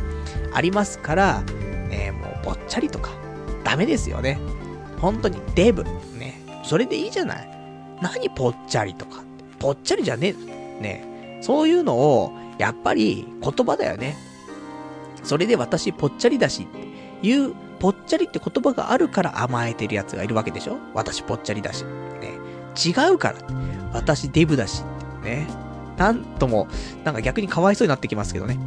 [0.53, 1.41] ありますから、
[1.89, 3.11] ね、もうぽっちゃりとか、
[3.63, 4.37] ダメですよね。
[4.99, 5.83] 本当にデブ。
[5.83, 6.41] ね。
[6.63, 7.49] それでいいじゃない。
[8.01, 9.23] 何ぽっちゃりとか。
[9.59, 10.35] ぽっちゃりじゃね
[10.79, 10.81] え。
[10.81, 11.39] ね。
[11.41, 14.17] そういうのを、やっぱり言葉だよね。
[15.23, 16.67] それで私ぽっちゃりだしっ
[17.21, 20.77] ていうぽっちゃりって言葉があるから甘えてる奴がいるわけでしょ？
[20.93, 21.83] 私ぽっちゃりだし。
[21.83, 22.37] ね。
[22.75, 23.35] 違うから。
[23.93, 24.83] 私デブだし。
[25.23, 25.47] ね。
[25.97, 26.67] なんとも、
[27.03, 28.57] なんか逆にかわいそうになってきますけどね。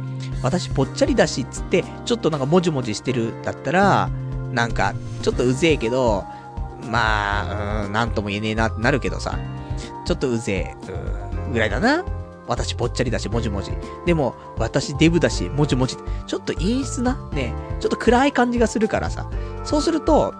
[0.43, 4.09] 私ぽっちゃりだしっつって、ちょっとなんかもじもじしてるだったら、
[4.51, 6.25] なんか、ちょっとうぜえけど、
[6.91, 9.39] まあ、うん、なんとも言えねえなってなるけどさ。
[10.05, 10.91] ちょっとうぜえ、
[11.47, 12.03] うん、ぐらいだな。
[12.47, 13.71] 私ぽっちゃりだし、もじもじ。
[14.05, 15.97] でも、私デブだし、もじもじ。
[16.27, 19.29] ちょっと陰湿な、ね、ちょっと暗い感じがするからさ。
[19.63, 20.33] そうすると、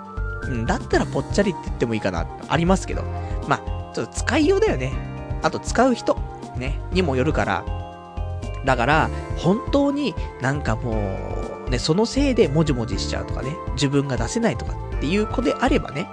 [0.44, 3.04] うん、だったらぽっちゃりって言ってもいいかな、ありますけど。
[3.48, 4.92] まあ、ちょっと使いようだよね。
[5.42, 6.18] あと使う人、
[6.58, 7.66] ね、にもよるから。
[8.66, 10.92] だから、本当になんかも
[11.68, 16.08] う、ね、そのせいでもじもじしちゃうとかね、自分が出せないとかっていう子であればね、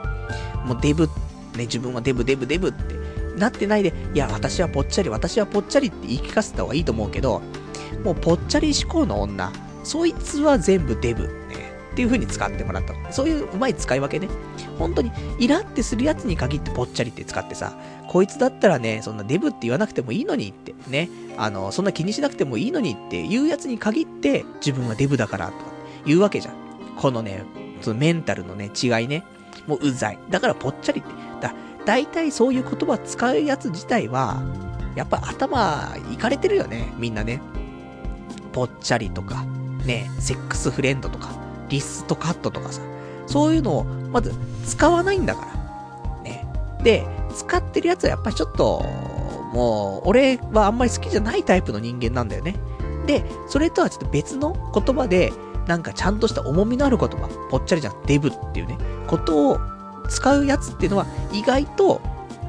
[0.65, 2.95] もうデブ、ね、自分はデブデブデブって
[3.37, 7.43] なってないで、いや、私はぽっちゃり、私はぽっちゃりって言い聞かせた方がいいと思うけど、
[8.05, 9.53] もうぽっちゃり思考の女、
[9.85, 11.31] そいつは全部デブ、ね、
[11.93, 14.29] っていう風に使ってもらったそういううまい使い分けね。
[14.79, 17.77] 本当に、イラってするやつに限ってぽっちゃりって使ってさ、
[18.09, 25.59] こいつだったらね、そんなデブって言わなくてもいいのにって、ね、あの、そんな気にしなくてもいいのにっていうやつに限って、自分はデブだからとか
[26.07, 26.55] 言うわけじゃん。
[26.97, 27.45] このね、
[27.81, 29.25] そのメンタルのね、違いね。
[29.67, 30.19] もううざい。
[30.31, 31.11] だからぽっちゃりって。
[31.91, 34.41] 大体そういう言葉使うやつ自体は、
[34.95, 37.43] やっぱ頭いかれてるよね、みんなね。
[38.53, 39.45] ぽっちゃりとか、
[39.85, 41.31] ね、セックスフレンドとか、
[41.69, 42.81] リストカットとかさ、
[43.27, 44.33] そういうのを、まず
[44.65, 45.49] 使わないんだか
[46.17, 46.23] ら。
[46.23, 46.47] ね。
[46.85, 48.85] で、使ってるやつはやっぱりちょっと、
[49.53, 52.55] もう、俺はあんまり好きじゃないタイプの人間なんだよね。
[53.09, 55.33] で、それとはちょっと別の言葉で、
[55.67, 58.79] なんかちゃんとした重みのある言葉、ぽっちゃりじゃん、デブっていうね、
[59.09, 59.59] ことを
[60.11, 62.03] 使うやつっていうのは意外と、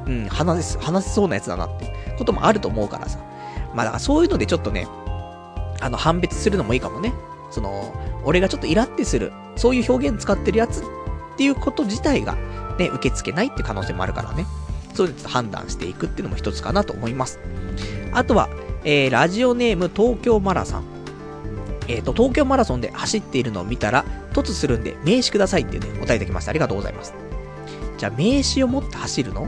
[0.06, 3.18] うん、話せ、話せそうなやつだなってこともあると思うからさ。
[3.74, 4.86] まあだからそういうのでちょっとね、
[5.80, 7.12] あの、判別するのもいいかもね。
[7.50, 7.94] その、
[8.24, 10.84] 俺がちょっとイラってする、そういう表現使ってるやつっ
[11.36, 12.36] ていうこと自体が、
[12.78, 14.46] ね、受け付けないって可能性もあるからね。
[14.94, 17.40] そういうの判断していくっていうのも一つかなと思います。
[18.12, 18.48] あとは、
[18.84, 20.84] えー、ラジオネーム東京マラソン。
[21.88, 26.50] えっ、ー、と、東京マラソンで走っているのを見たら、突するんで名刺くださいっていうね、お答えいただきました。
[26.50, 27.31] ありがとうございます。
[28.02, 29.46] じゃあ名刺を持って走るの？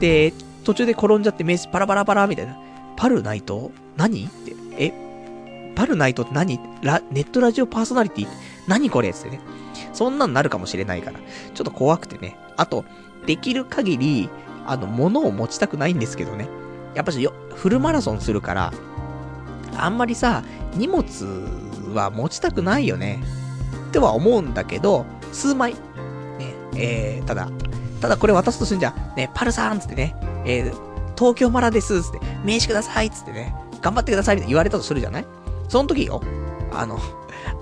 [0.00, 0.32] で、
[0.64, 2.58] 途中で転んじゃって名刺パラパラパラみたいな。
[2.96, 3.70] パルナイト？
[3.98, 4.24] 何？
[4.24, 4.54] って。
[4.78, 5.72] え？
[5.76, 6.58] パルナイトって何？
[6.80, 8.28] ラネットラジオパーソナリティ？
[8.66, 9.10] 何これ？
[9.10, 9.40] ってね。
[9.92, 11.18] そんなんなるかもしれないから。
[11.52, 12.34] ちょっと怖くてね。
[12.56, 12.86] あと、
[13.26, 14.30] できる限り、
[14.66, 16.48] あの、物を持ちたくないんですけどね。
[16.94, 18.72] やっぱしよ、フルマラソンするから、
[19.76, 20.44] あんまりさ、
[20.76, 21.04] 荷物
[21.92, 23.22] は持ちたくないよね。
[23.88, 25.74] っては思うんだけど、数枚。
[26.38, 27.50] ね、えー、ただ、
[28.02, 29.14] ただこれ渡すとするんじゃん。
[29.16, 30.74] ね、パルさんつってね、えー、
[31.16, 35.26] 東京マラですつって、名刺くださいつってね、頑張ってくださいって言われたとするじゃない？
[35.68, 36.20] その時よ、
[36.72, 36.98] あの、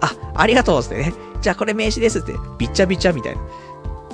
[0.00, 3.42] あ、ありがとうつってね、じゃあこれ名刺ですって、びっちゃびちゃみたいな。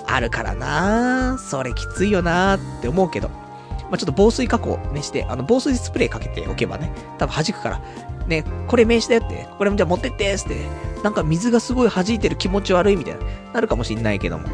[0.08, 3.28] あるからなそれきついよなーって思うけど。
[3.28, 7.80] まあ、ちょっと防水加工ねして、あの、防水スプレーかけておけばね、多分弾くから、
[8.26, 10.56] ね、これ名刺だよって、これもじゃあ持ってってーって、
[11.04, 13.20] なんか水がすごい弾いてる気持ち悪いみたいな、
[13.52, 14.48] なるかもしんないけども。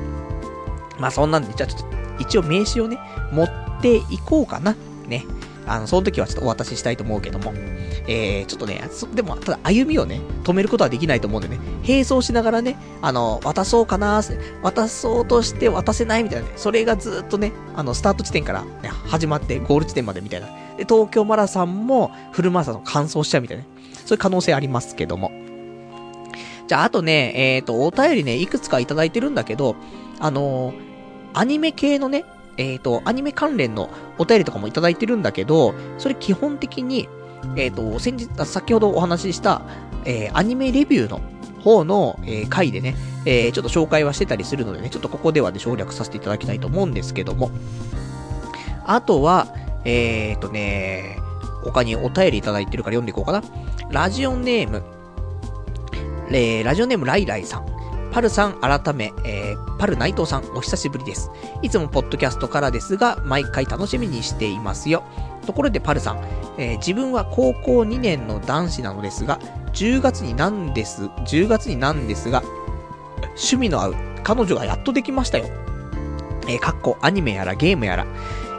[1.03, 2.97] まあそんなんで、じゃあちょっと、一応名刺をね、
[3.33, 3.51] 持っ
[3.83, 4.77] ていこうかな。
[5.09, 5.25] ね。
[5.67, 7.53] あの、その時はちょっとお渡ししたいと思うけども。
[8.07, 8.83] えー、ちょっとね、
[9.15, 20.47] でも、ただ歩みをね、止めることはできないと思うんでね、並走しながらね、あの、渡そうかなーって渡そうとして渡せないみたいなね、それがずっとね、あの、スタート地点から、ね、始まってゴール地点までみたいな。
[20.77, 23.69] で、東京マラソンもフルマラソン完走しちゃうみたいなね、
[24.05, 25.31] そういう可能性ありますけども。
[26.67, 29.77] じゃあ、あとね、えっ、ー、と、お便りね、いくつかいただいてるんだけど、
[30.19, 30.92] あのー、
[31.35, 32.25] アニメ系のね、
[32.57, 37.09] えっ、ー、と、アニメ関連のお便りとかもいただいてるんだけど、それ基本的に、
[37.57, 39.63] えっ、と、先日、先ほどお話しした、
[40.05, 41.21] えアニメレビューの
[41.63, 47.51] 方の、え回でね、えちょっと紹介はしてたりするのでね、ちょっとここではね、省略させていただきたいと思うんですけども。
[48.85, 49.49] あとは、
[49.85, 51.19] えっ、とね、
[51.63, 53.43] 他にお便りいただいてるから読んでいこうかな。
[53.91, 54.83] ラジオネーム、
[56.31, 57.67] えー、ラジオネームライライさん。
[58.13, 61.31] パルさん改め、えー、パル内藤さんお久しぶりです。
[61.63, 65.03] いつもポッドキャストからですが、毎回楽しみにしていますよ。
[65.47, 66.19] ところでパルさん、
[66.59, 69.41] えー、自分は高校2年の男子なのですが、
[69.73, 72.43] 10月になんです、10月になんですが、
[73.29, 75.47] 趣味の合う彼女がやっとできましたよ。
[76.49, 78.07] えー、かっこアニメやらゲームやら、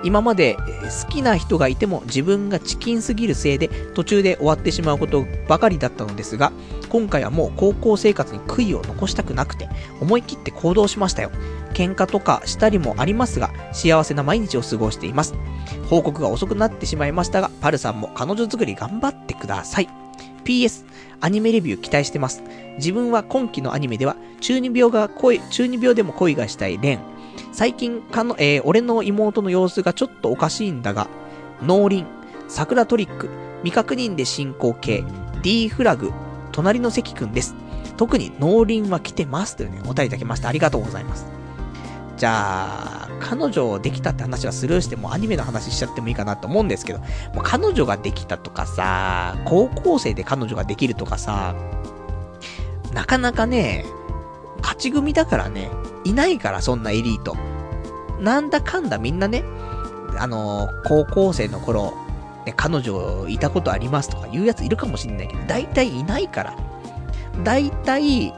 [0.03, 0.57] 今まで
[1.03, 6.51] 好きな人がいても自分がチキンすぎるせいで途中で終わってしまうことばかりだったのですが、
[6.93, 9.67] 今回はもう高校生活に悔いを残したくなくて、
[9.99, 11.31] 思い切って行動しましたよ。
[11.73, 15.33] 喧嘩とかしたりもありますが、幸せな毎日を過ごしています。
[15.89, 19.89] 報告が遅くなってしまいましたが、パルさんも彼女作り頑張ってください。
[20.45, 20.85] PS、
[21.19, 22.43] アニメレビュー期待してます。
[22.77, 26.99] 自分は今期のアニメでは、中二病が恋、中二病でも恋がしたいレン、
[27.53, 31.07] 最近かの、えー、俺の妹の様子がちょっとおかしいんだが、
[31.63, 32.05] 農林、
[32.47, 33.29] 桜トリック、
[33.63, 35.03] 未確認で進行形、
[35.41, 36.11] D フラグ、
[36.53, 37.55] 隣の関くんです。
[37.97, 40.47] 特に農林は来てますというね、お便りいただきました。
[40.47, 41.25] ありがとうございます。
[42.15, 47.09] じゃあ、彼女できたって話はスルーしてもアニメの話しちゃってもいいかなと思うんですけど、もう
[47.43, 51.55] 彼女ができたとかさ、高校生で彼女ができるとかさ、
[52.93, 53.85] なかなかね、
[54.61, 55.69] 勝ち組だからね、
[56.05, 57.35] いないから、そんなエリート。
[58.19, 59.43] なんだかんだみんなね、
[60.17, 61.93] あのー、高校生の頃、
[62.45, 66.57] ね、彼女いたことありますとか言うやついるかもしんないけど、大体いないから。
[67.43, 68.33] 大体、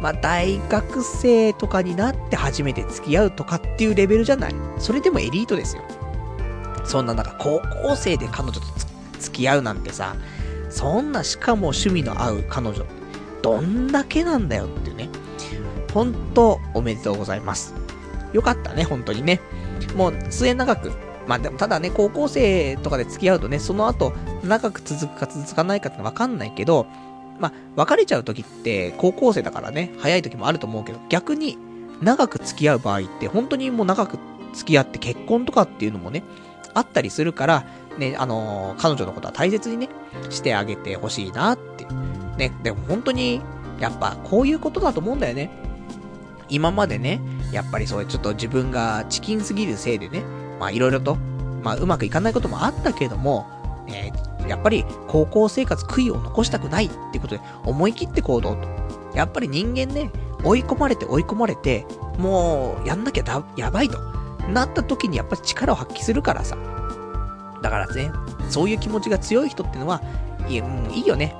[0.00, 4.54] まあ、大学生とかになって初めて付き合うとかっていうレベルじゃない。
[4.78, 5.82] それでもエリートですよ。
[6.84, 8.60] そんな中、高校生で彼女と
[9.18, 10.14] 付き合うなんてさ、
[10.70, 12.84] そんなしかも趣味の合う彼女、
[13.42, 15.08] どんだけなんだよっていうね。
[15.92, 17.74] 本当おめでとうございます。
[18.32, 19.40] よかったね、本当にね。
[19.96, 20.92] もう末長く。
[21.28, 26.86] まあでもただね、高校生とかで付き合うとね、その後、長く続くか続かないかってわかんないけど、
[27.38, 31.58] まあ、別れちゃう時って高校生だからね、早い時もあると思うけど、逆に
[32.00, 34.18] 長く付き合う場合って、本当にもう長く
[34.54, 36.24] 付き合って結婚とかっていうのもね、
[36.72, 37.66] あったりするから、
[37.98, 39.90] ね、あのー、彼女のことは大切にね、
[40.30, 41.86] してあげてほしいなって。
[42.38, 43.42] ね、でも本当に、
[43.80, 45.50] やっぱこういうことだと思うんだよね。
[46.48, 47.20] 今までね、
[47.52, 50.22] やっぱりそういうちょっと自分がチキンすぎるせいでね、
[50.58, 51.16] まあいろいろと、
[51.62, 53.46] まあうまくいかないこともあったけれども、
[53.88, 58.68] えー、やっぱり高校生活悔いを残したくないってことで思い切って行動と。
[59.14, 60.10] やっぱり人間ね、
[60.44, 61.86] 追い込まれて追い込まれて、
[62.18, 63.98] もうやんなきゃだ、やばいと。
[64.48, 66.56] なった時にやっぱり力を発揮するからさ。
[67.62, 68.12] だからね、
[68.48, 70.00] そういう気持ちが強い人ってのは、
[70.48, 71.34] いい,、う、いいよね。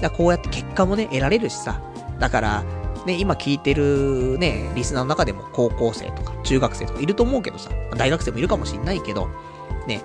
[0.00, 1.80] だこうやって結果もね、得られるしさ。
[2.18, 2.64] だから、
[3.06, 9.28] ね、今聞いてるね、リスナーの中でも高校生とか中学生とかいると思うけどさ、大学生もいるかもしんないけど、
[9.86, 10.02] ね、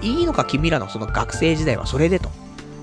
[0.00, 2.30] いいのか君らのその学生時代はそれでと。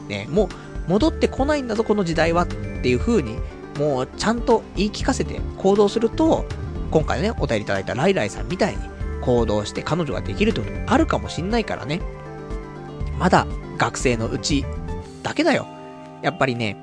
[0.07, 0.49] ね、もう
[0.89, 3.37] 戻ってこないんだぞこの時代はっていう風に、
[3.77, 6.45] もうちゃんと言い聞かせて行動すると、
[6.91, 8.81] 今回ね、お便りいただいたライライさんみたいに
[9.21, 12.01] 行動して彼女ができるってこともあるかもしんないからね。
[13.17, 13.45] まだ
[13.77, 14.65] 学生のうち
[15.23, 15.67] だけだよ。
[16.21, 16.77] やっぱりね、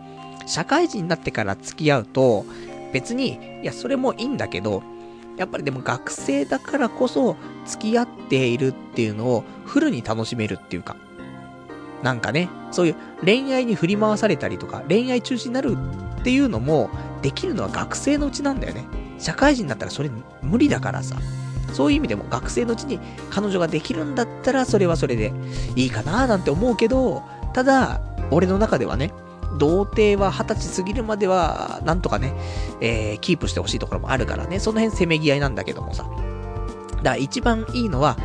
[0.46, 2.46] 社会人になってから付き合うと、
[2.92, 4.82] 別に、いや、それもいいんだけど、
[5.36, 10.96] やっぱりでも学生だからこそ付き合っているっていうのをフルに楽しめるっていうか、
[12.02, 15.76] なんかね、そういう恋愛に振り回されたりとか、恋愛中止になる
[16.20, 16.90] っていうのも
[17.22, 18.84] できるのは学生のうちなんだよね。
[19.18, 20.10] 社会人だったらそれ
[20.42, 21.16] 無理だからさ。
[21.72, 25.32] そういう意味でも学生のうちに彼女ができるんだったらそれはそれで
[25.74, 27.22] いいかななんて思うけど、
[27.52, 29.12] ただ、俺の中ではね、
[29.58, 32.34] 童貞は二十歳過ぎるまでは、なんとかね、
[32.80, 36.04] えー、キープしてほしいところもあるからね、その辺せめぎ合いなんだけどもさ。
[36.04, 36.20] だか
[37.02, 38.16] ら一番いいのは、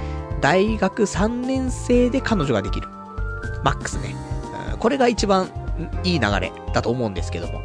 [0.41, 2.87] 大学3年生で彼女ができる。
[3.63, 4.15] マックスね。
[4.79, 5.49] これが一番
[6.03, 7.61] いい流れだと思うんですけども。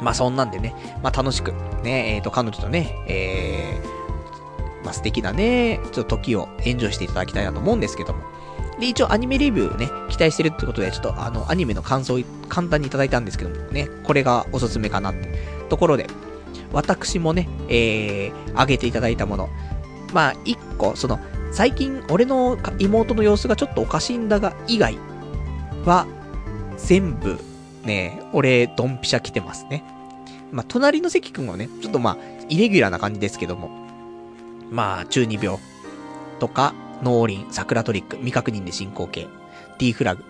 [0.00, 1.52] まあそんなんでね、まあ楽しく、
[1.82, 8.22] ね、えっ、ー、と、彼女とね、えー、まあ素敵なね、ちょっと時をエンジョイしていただきたいなと思うんですけども。
[8.82, 15.28] で、一応アニメレビューね、期待してるってことで、ちょっとあの、アニメの感想を簡単にいただいたんですけどもね、これがおすすめかなって
[15.68, 16.08] ところで、
[16.72, 19.48] 私もね、えー、あげていただいたもの。
[20.12, 21.20] まあ、一個、その、
[21.52, 24.98] 最近、俺の妹の様子がちょっとおかしいんだが、以外
[25.84, 26.08] は、
[26.76, 27.38] 全部、
[27.84, 29.84] ね、俺、ドンピシャ来てますね。
[30.50, 32.16] まあ、隣の関君はね、ちょっとまあ、
[32.48, 33.70] イレギュラーな感じですけども、
[34.72, 35.56] まあ、中二病
[36.40, 39.28] とか、農林、桜トリック、未確認で進行形、
[39.78, 40.24] D フラグ。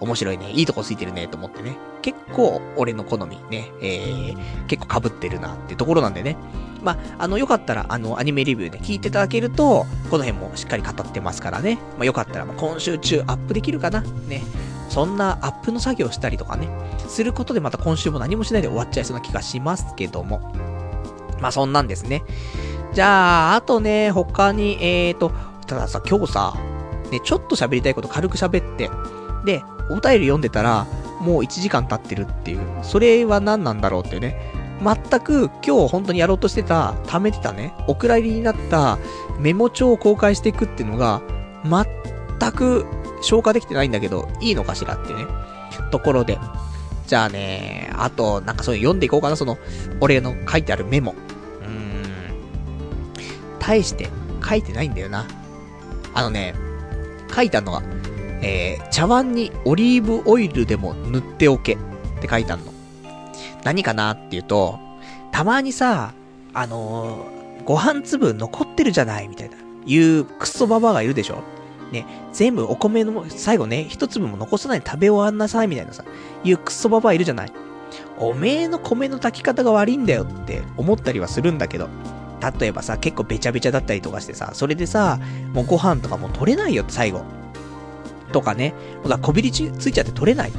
[0.00, 0.50] 面白いね。
[0.50, 1.76] いいとこついてるね、と思ってね。
[2.02, 6.36] 結構、俺の好みね、えー、結構被ってるなってところなんでね。
[6.82, 11.78] まあ、あの、よかったら、あの、アニメレビューね、聞いていただけると、この辺もしっかり語ってますからね。
[11.96, 14.42] まあ、よかったら、まあ、今週中アップできるかなね。
[14.88, 16.68] そんなアップの作業したりとかね、
[17.08, 20.52] することでまた今週も何もしないで終わっちゃいそうな気がしますけども。
[21.40, 22.22] まあ、そんなんですね。
[22.92, 25.32] じゃあ、あとね、他に、えーと、
[25.66, 26.54] たださ、今日さ、
[27.10, 28.90] ね、ちょっと喋りたいこと軽く喋って、
[29.44, 30.86] で、お便り読んでたら、
[31.20, 32.60] もう1時間経ってるっていう。
[32.82, 34.52] それは何なんだろうっていうね。
[34.82, 38.98] 全く今日本当にやろうとしてた、貯めてたね、お蔵入りになった
[39.38, 41.22] メモ帳を公開していくっていうのが、
[41.64, 42.86] 全く
[43.22, 45.26] 消化できてないんだけど、いいのかしらってね。
[45.90, 46.38] ところで。
[47.06, 49.58] じゃあね、あと、なんかそういう読んでいこうかな、その、
[50.00, 51.12] 俺の書いてあるメモ。
[51.12, 52.02] うーん。
[53.60, 54.08] 大して
[54.44, 55.26] 書いてないんだよな。
[56.14, 56.54] あのね、
[57.34, 57.82] 書いたのは、
[58.42, 61.78] えー、茶碗にオリーブオイルでも塗っておけっ
[62.20, 62.72] て書いてあるの。
[63.64, 64.78] 何かなっていうと、
[65.30, 66.12] たまにさ、
[66.52, 69.56] あのー、ご飯粒残ってるじゃないみたいな、
[69.86, 71.42] いうクソババアがいるでしょ。
[71.92, 76.04] ね、全部お米の、最後ね、一粒も残さないで食べ終わんなさいみたいなさ、
[76.42, 77.52] いうクソババアいるじゃない。
[78.18, 81.88] おめえの米の炊き方が悪いんだよって思ったりはするんだけど、
[82.58, 85.20] 例えばさ、結構べちゃべちゃだったりとかしてさ、それでさ、
[85.52, 87.22] もうご飯とかも取れないよ最後。
[88.32, 88.74] とかね、
[89.06, 90.52] がこびりついちゃって取れない。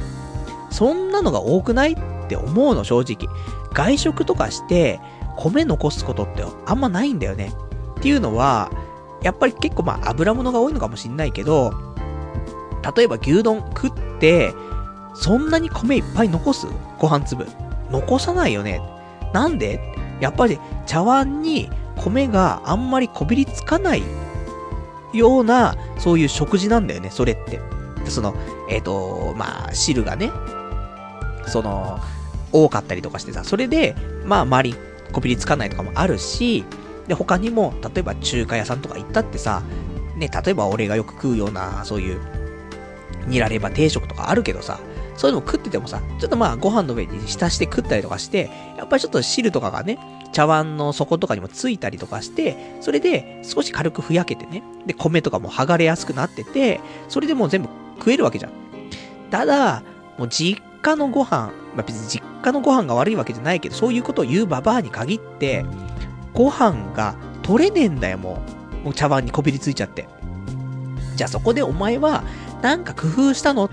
[0.70, 1.96] そんなのが多くないっ
[2.28, 3.28] て思うの、正直。
[3.72, 5.00] 外食とかして、
[5.36, 7.52] 米残すことってあんまないんだよね。
[7.98, 8.70] っていうのは、
[9.22, 11.72] やっぱり結構まあ油物が多いのかもしんないけど、
[12.96, 14.54] 例えば牛丼食って、
[15.14, 16.66] そんなに米いっぱい残す？
[16.98, 17.46] ご飯粒。
[17.90, 18.80] 残さないよね。
[19.32, 19.80] なんで？
[20.20, 24.02] やっぱり茶碗に米があんまりこびりつかない
[25.12, 27.60] ような、そういう食事なんだよね、それって。
[28.06, 28.34] その、
[28.68, 30.30] えっ、ー、と、まあ、汁がね、
[31.46, 31.98] その、
[32.52, 34.76] 多かったりとかしてさ、それで、まあ、周り
[35.12, 36.64] こびりつかないとかもあるし、
[37.06, 39.62] で、他にも、例えば中華屋さんとか行ったってさ、
[40.16, 42.20] ね、例えば俺がよく食うような、そういう、
[43.26, 44.80] ニラレバ定食とかあるけどさ、
[45.16, 49.98] そういうの食っててもさ、ちょっとまあご飯の上に浸して食ったりとかして、やっぱりちょっと汁とかがね、
[50.32, 58.52] 茶碗の底とかにもついたりとかして、それで少し軽くふやけてね、で、米とかも剥がれやすくなってて、それでもう全部食えるわけじゃん。
[59.30, 59.82] ただ、
[60.18, 65.64] もう実家のご飯、まあ、別に実家のご飯が悪いわけじゃないけど、そういうことを言うババアに限って、
[66.32, 68.42] ご飯が取れねえんだよ、も
[68.82, 68.84] う。
[68.86, 70.08] もう茶碗にこびりついちゃって。
[71.14, 72.24] じゃあそこでお前は、
[72.60, 73.70] なんか工夫したの？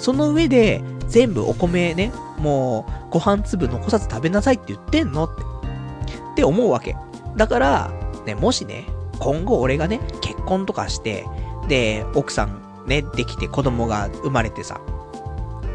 [0.00, 5.42] その上で、全部お米ね、もう、ご飯粒残さず食べなさいって言ってんのって。
[6.32, 6.96] って思うわけ。
[7.36, 7.92] だから、
[8.24, 8.86] ね、もしね、
[9.18, 11.26] 今後俺がね、結婚とかして、
[11.68, 14.80] で、奥さんね、できて子供が生まれてさ、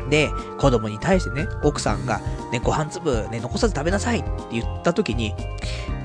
[0.10, 2.20] で、子供に対してね、奥さんが、
[2.52, 5.36] ね、ご飯粒ね、残さず食べなさいって言った時に、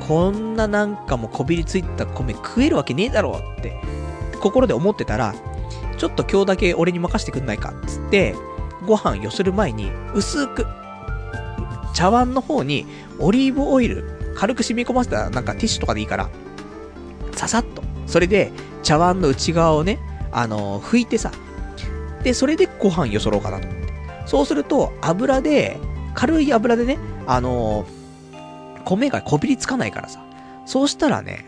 [0.07, 3.81] こんななんかもこびりついた米食えるわけねえだろうって、
[4.41, 5.35] 心で思ってたら、
[6.01, 8.35] ちょっと今日だけ俺に任せてくんないかっつって、
[8.87, 10.67] ご飯よする前に、薄く、
[11.93, 12.87] 茶碗の方に
[13.19, 16.31] オリーブオイル、軽く染み込ませたなんかティッシュとかでいいから、
[17.33, 17.83] ささっと。
[18.07, 18.51] それで、
[18.83, 19.99] 茶碗の内側をね、
[20.33, 21.33] あのー、拭いてさ。
[22.23, 23.93] で、それでご飯よそろうかなと思って。
[24.25, 25.79] そうすると、油で、
[26.15, 26.97] 軽い油でね、
[27.27, 30.25] あのー、米がこびりつかないからさ。
[30.65, 31.45] そうしたらね、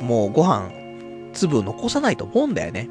[0.00, 0.68] もうご飯、
[1.32, 2.88] 粒残さないと思うんだよね。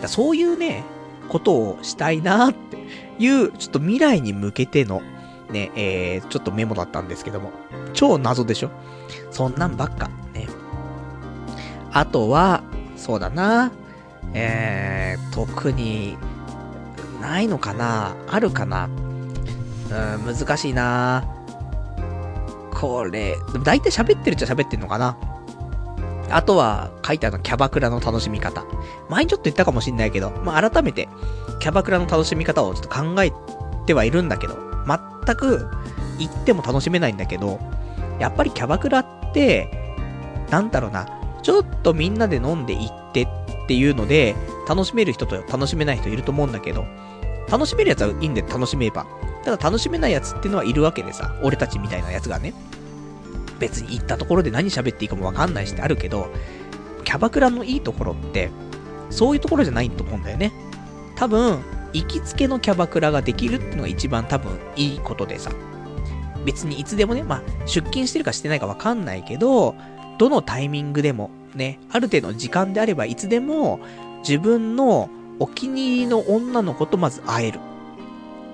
[0.00, 0.84] だそういうね、
[1.28, 2.76] ことをしたいなって
[3.18, 5.02] いう、ちょっと未来に向けての、
[5.50, 7.52] ね、えー、ちょっとメモだったんですけども。
[7.92, 8.70] 超謎でしょ？
[9.30, 10.08] そんなんばっか。
[10.32, 10.48] ね。
[11.92, 12.62] あとは、
[12.96, 13.72] そうだな。
[14.32, 16.18] えー、特に、
[17.20, 18.16] ないのかな？
[18.26, 18.86] あるかな？
[18.86, 21.24] うん、難しいな
[22.72, 25.16] これ、でも大体喋ってるっちゃ喋ってんのかな？
[26.30, 28.64] あとは、書いてあるのキャバクラの楽しみ方。
[29.08, 31.08] 前にちょっと言ったかもしんないけど、まあ、改めて、
[31.60, 33.32] キャバクラの楽しみ方をちょっと考え
[33.86, 34.56] てはいるんだけど、
[34.86, 35.68] 全く
[36.18, 37.60] 行っても楽しめないんだけど、
[38.18, 39.70] やっぱりキャバクラって、
[40.50, 41.06] なんだろうな、
[41.42, 44.34] ちょっとみんなで飲んで行ってっていうので、
[44.68, 46.84] 楽しめる人と楽しめない人いると思うんだけど、
[47.50, 49.06] 楽しめるやつはいいんで楽しめば。
[49.44, 52.54] ただ楽しめないやつっていうのはいるわけでさ、俺たちみたいなやつがね。
[53.58, 56.28] 別に行ったところで何喋っていいかもわかんないしってあるけど、
[57.04, 58.50] キャバクラのいいところって、
[59.10, 60.52] そういうところじゃないと思うんだよね。
[61.16, 61.62] 多分、
[61.92, 65.50] 行きつけのキャバクラができるっていうのが一番多分いいことでさ。
[66.44, 69.74] 別にいつでもね、まあ、出勤してるかしてないかわかんないけど、
[70.18, 73.80] どのタイミングでも、ね、ある程度の時間であればいつでも、
[74.20, 75.08] 自分の
[75.38, 77.60] お気に入りの女の子とまず会える。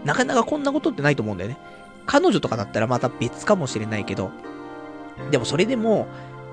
[0.04, 1.58] なかなかこんなことってないと思うんだよね。
[2.06, 4.30] 彼女とかだったらまた別かもしれないけど、
[5.30, 6.06] でもそれでも、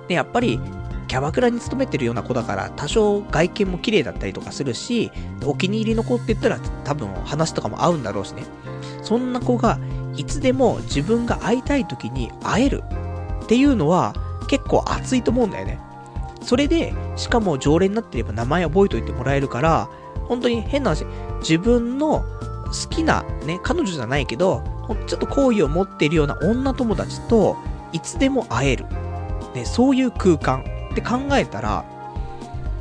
[0.07, 0.59] ね、やっぱり、
[1.07, 5.11] キャバクラに勤めてるような子だから、多少外見も綺麗だったりとかするし、
[5.45, 8.43] お気に入りの子って言ったら多分話とかも合うんだろうしね。
[9.01, 9.79] そんな子が、
[10.17, 12.83] いつでも自分が会いたい時に会える
[13.43, 14.15] っていうのは
[14.47, 15.79] 結構熱いと思うんだよね。
[16.41, 19.89] それで、しかも常連になっていれば名前覚えといてもらえるから、
[20.27, 21.05] 本当に変な話、
[21.39, 22.25] 自分の
[22.65, 24.63] 好きな、ね、彼女じゃないけど、
[25.07, 27.57] ちょっと好意を持っているような女友達と
[27.91, 28.85] いつでも会える。
[29.55, 31.85] ね、そういう空間って考えたら、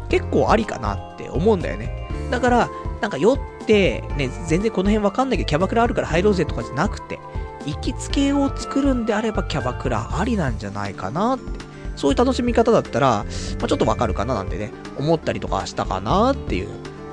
[0.09, 2.09] 結構ありかなって思うんだよね。
[2.31, 2.69] だから、
[3.01, 7.19] なんか酔って、ね、全然この辺わかんないけど、キャバクラあるから入ろうぜとかじゃなくて、
[7.66, 11.66] 行きつけを作るんであればキャバクラありなんじゃないかなって。
[11.97, 13.24] そういう楽しみ方だったら、
[13.59, 16.69] まあ、ちょっとわかるかななんてね、思ったりとかしたかなっていう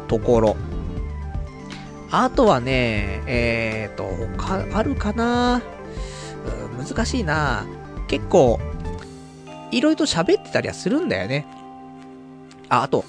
[0.09, 0.57] ところ。
[2.11, 4.03] あとはね、えーと、
[4.37, 5.61] 他あるかな？
[6.77, 7.65] 難しいな
[8.07, 8.59] 結構、
[9.71, 11.45] いろいろと喋ってたりはするんだよね。
[12.69, 13.05] あ、あと、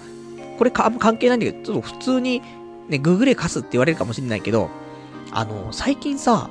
[0.59, 2.43] これか関係ないんだけど、ちょっと普通に、
[2.89, 4.71] ね、ググレカスって言われるかもしれないけど、
[5.31, 6.49] あの、最近さ、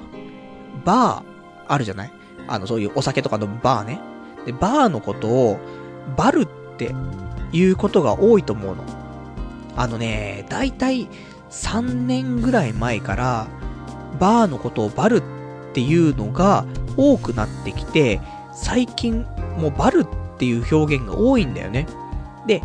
[0.83, 1.23] バー、
[1.67, 2.11] あるじゃない？
[2.47, 3.99] あの、そういうお酒とか飲むバーね。
[4.45, 5.57] で、バーのことを、
[6.17, 6.47] バルっ
[6.77, 6.93] て
[7.53, 8.83] いうことが多いと思うの。
[9.75, 11.07] あのね、だいたい
[11.49, 13.47] 3年ぐらい前から、
[14.19, 15.23] バーのことをバルっ
[15.73, 16.65] ていうのが
[16.97, 18.19] 多くなってきて、
[18.53, 19.25] 最近
[19.57, 21.87] もうバルっていう表現が多いんだよね。
[22.47, 22.61] で、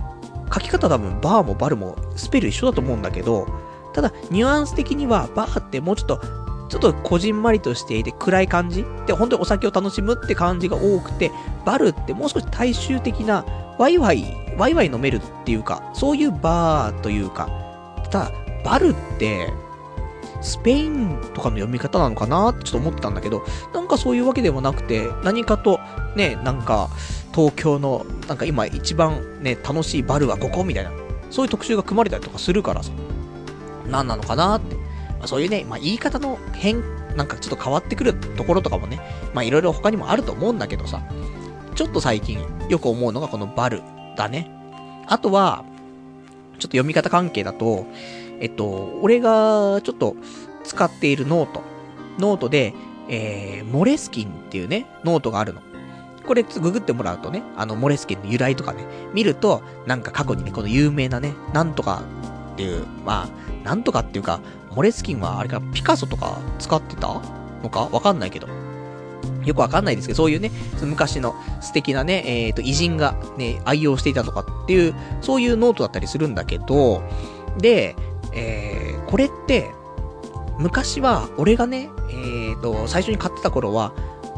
[0.53, 3.47] 書き方多分バーもバルもスペル一緒だと思うんだけど、
[3.93, 6.21] ただニュアンス的にはバーってもうちょっと、
[6.69, 8.85] ちょっとこじんまりとしていて暗い感じ？
[9.07, 11.31] で、本当にお酒を楽しむって感じが多くて、
[11.65, 13.45] バルってもう少し大衆的な、
[13.79, 14.25] ワイワイ、
[14.59, 17.49] ワイワイ飲めるっていうか、そういうバーというか、
[18.11, 18.33] ただ、
[18.65, 19.51] バルって、
[20.41, 23.45] スペインとかの読み方なのかなってちょっと思ったんだけど、
[23.75, 25.81] なんかそういうわけでもなくて、何かと、
[26.17, 26.89] ね、なんか、
[27.35, 30.93] 東京の、なんか今一番ね、楽しいバルはここみたいな、
[31.31, 32.93] そういう特集が組まれたりとかするからさ、
[33.89, 34.77] 何なのかなって。
[34.77, 36.83] まあ、そういうね、まあ、言い方の変、
[37.17, 39.01] なんかちょっと変わってくるところとかもね、
[39.35, 41.03] まあいろいろ他にもあると思うんだけどさ、
[41.75, 42.39] ちょっと最近
[42.69, 43.83] よく思うのがこのバル
[44.17, 44.51] だね。
[45.07, 45.65] あとは、
[46.59, 47.87] ちょっと読み方関係だと、
[48.41, 50.17] えっと、俺がちょっと
[50.65, 51.63] 使っているノート。
[52.19, 52.75] ノートで、
[53.09, 55.61] えー、モレスキンっていうね、ノートがあるの。
[56.27, 58.85] これ、ググってもらうとね、あの、モレスキンの由来とかね、
[59.15, 62.03] 見ると、なんか過去にね、この有名なね、なんとか
[62.53, 64.41] っていう、まあ、なんとかっていうか、
[64.75, 67.21] モレスキンはあれか、ピカソとか使ってた？
[67.63, 67.89] のか？
[67.91, 68.49] わかんないけど。
[69.45, 70.51] よくわかんないですけど、そういうね、
[70.83, 77.03] 昔の素敵なね、えっ、ー、と、偉人がね、愛用していたとかっていう、そういうノートだったりするんだけど、
[77.57, 77.97] で、
[78.33, 79.71] えー、これって、
[80.59, 83.93] 昔は、俺がね、えーと、最初に買ってた頃は、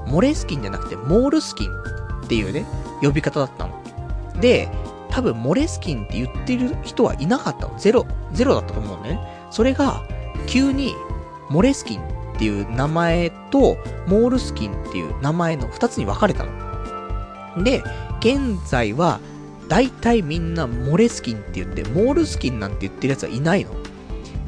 [0.06, 1.70] モレスキンじゃなくて、モールスキン
[2.24, 2.66] っていうね、
[3.00, 3.72] 呼び方だったの。
[4.40, 4.68] で、
[5.10, 7.78] 多分、モレスキンって言ってる人はいなかったの。
[7.78, 9.18] ゼロ、ゼロだったと思うね。
[9.50, 10.02] それが、
[10.46, 10.94] 急に、
[11.48, 12.02] モレスキンっ
[12.38, 13.76] ていう名前と、
[14.06, 17.64] モールスキンっていう名前の二つに分かれたの。
[17.64, 17.82] で、
[18.20, 19.20] 現在は、
[19.68, 23.79] 大体みんなモレスキンって言って、モールスキンなんて言ってる奴はいないの。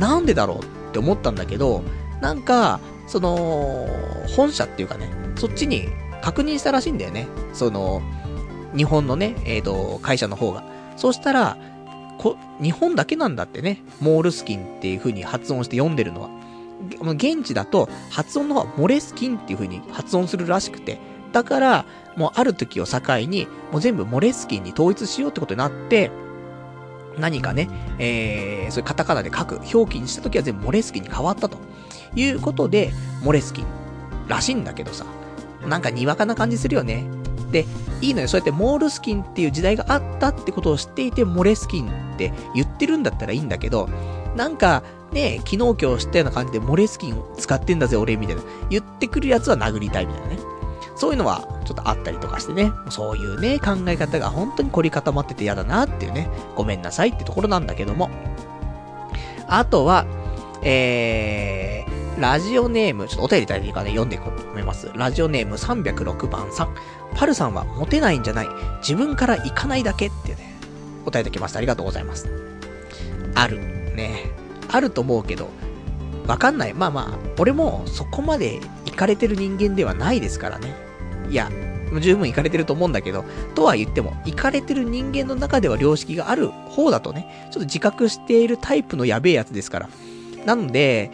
[0.02, 0.62] なんでだろうっ
[0.92, 1.84] て思ったんだけど、
[2.20, 3.86] なんか、その、
[4.36, 5.90] 本社っていうかね、そっちに
[6.22, 7.28] 確認したらしいんだよね。
[7.52, 8.02] その、
[8.76, 10.64] 日本のね、えっ、ー、と、会社の方が。
[10.96, 11.56] そうしたら、
[12.18, 16.30] こ、日本だけなんだってね、モールスキンっていう風に発音して読んでるのは。
[17.12, 20.98] 現地だと発音の方はモレスキンっていう風に発音するらしくて、
[21.30, 21.84] だから、
[22.16, 22.98] もうある時を境
[23.28, 26.10] に、もう全部モレスキンに統一しようってことになって、
[27.18, 27.68] 何かね、
[27.98, 31.58] えー、そういうカタカナで書く、表記にした時は全部モレスキンに変わったと
[32.14, 33.66] いうことで、モレスキン
[34.28, 35.04] らしいんだけどさ、
[35.66, 37.04] なんかにわかな感じするよね。
[37.50, 37.66] で、
[38.00, 38.28] いいのよ。
[38.28, 43.88] そうやってモールスキンっていう時代があったってことを知っていて、モレスキンって言ってるんだったらいいんだけど、
[44.36, 44.82] なんか、
[45.12, 48.42] ね、昨日今日知ったような感じでモレスキンを使ってんだぜ、俺、みたいな。
[48.70, 50.38] 言ってくるやつは殴りたいみたいなね。
[51.02, 58.08] そういうのはちょっとあったりとかしてね、そういうね、考え方が本当に凝り固まってて嫌だなっていうね、ごめんなさいってところなんだけども。
[59.48, 60.06] あとは、
[60.62, 64.92] えー、ラジオネーム、ちょっとお便りいただいていいかね、読んでいこうと思います。
[64.94, 66.74] ラジオネーム306番さん。
[67.16, 68.48] パルさんはモテないんじゃない。
[68.78, 70.54] 自分から行かないだけってね、
[71.04, 71.58] 答えていきました。
[71.58, 72.28] ありがとうございます。
[73.34, 73.58] ある。
[73.58, 74.30] ね。
[74.68, 75.48] あると思うけど、
[76.28, 76.74] わかんない。
[76.74, 80.81] まあまあ、俺もそこまで行かれてる人間ではないですからね。
[81.30, 81.50] いや、
[82.00, 83.24] 十分行かれてると思うんだけど、
[83.54, 89.88] とは言っても、行かれてる人間の中では良識がある方だとね、ちょっと自覚しているタイプのやべえやつですから。
[90.46, 91.10] なので、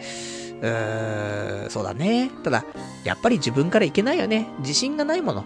[0.61, 2.31] うーん、そうだね。
[2.43, 2.65] ただ、
[3.03, 4.47] やっぱり自分からいけないよね。
[4.59, 5.45] 自信がないもの。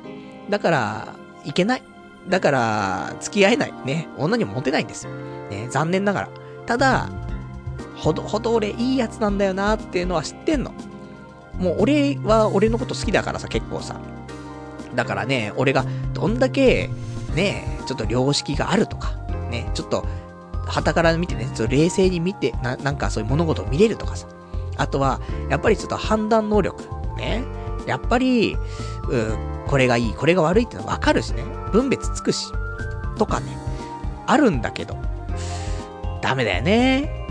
[0.50, 1.16] だから、
[1.46, 1.84] いけない。
[2.30, 3.74] だから、付き合えない。
[3.86, 4.08] ね。
[4.18, 5.12] 女にもモテないんですよ。
[5.50, 5.68] ね。
[5.70, 6.30] 残念ながら。
[6.66, 7.10] ただ、
[7.96, 10.74] ほどほど俺いいやつなんだよなっていうのは知ってんの。
[11.60, 14.00] もう俺は俺のこと好きだからさ、結構さ。
[14.96, 16.90] だからね、俺がどんだけ、
[17.36, 19.14] ね、ちょっと良識があるとか、
[19.50, 20.06] ね、ちょっと、
[20.66, 24.28] 旗から見てね、ちょっと冷静に見て、な、なんかそういう物事を見れるとかさ。
[24.78, 26.84] あとは、やっぱりちょっと判断能力。
[27.18, 27.44] ね。
[27.86, 28.58] やっぱり、
[29.10, 31.44] うんこれがいい、これが悪いってのわかるしね。
[31.72, 32.52] 分別つくし。
[33.18, 33.58] とかね。
[34.26, 34.98] あるんだけど。
[36.22, 37.23] ダメだよね。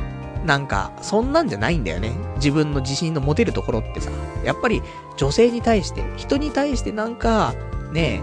[0.44, 2.12] なんか、そんなんじゃないんだよね。
[2.36, 4.10] 自分の自信の持てるところってさ。
[4.44, 4.82] やっぱり、
[5.16, 7.54] 女性に対して、人に対してなんか、
[7.92, 8.20] ね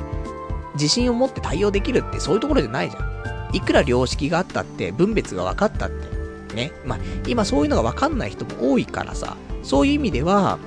[0.76, 3.56] 自信を持って対応できるってそういうところじゃないじゃん。
[3.56, 6.56] いくら良識があったって、分別が分かったって。
[6.56, 6.72] ね。
[6.86, 10.60] まあ、今そういうのが分かんない人も多いからさ、そういう意味では、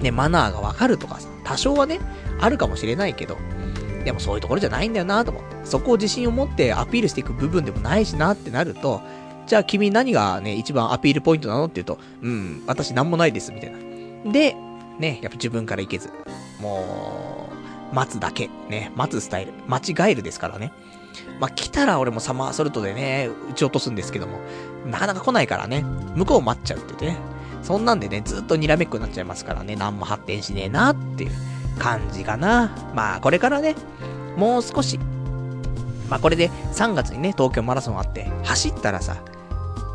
[0.00, 2.00] ね、マナーが分かるとかさ、多少はね、
[2.40, 3.36] あるかもしれないけど、
[4.04, 5.56] でもそういうところじゃないんだよなと思って。
[5.64, 9.02] そこを自信を持ってアピールしていく部分でもないしなってなると、
[9.50, 14.30] じゃあ君何がね、一番アピールポイントなのって言うと、うん、私何もないです、みたいな。
[14.30, 14.54] で、
[15.00, 16.08] ね、やっぱ自分からいけず、
[16.60, 17.48] も
[17.90, 20.72] う、待つだけ、ね、待つスタイル、間違えるですからね。
[21.40, 24.38] まあ、来たら俺もサマーソルトでね、撃ち落とすんですけども、
[24.86, 27.16] なかなか来ないからね、向こう待っちゃうって言ってね。
[27.64, 31.30] そんなんでね、ずっとにらめっこになっちゃいますからね、何も発展しねえなっていう
[31.76, 32.70] 感じかな。
[32.94, 33.74] まあ、これからね、
[34.36, 35.00] もう少し、
[36.08, 39.16] まあこれで3月にね、東京マラソンあって、走ったらさ、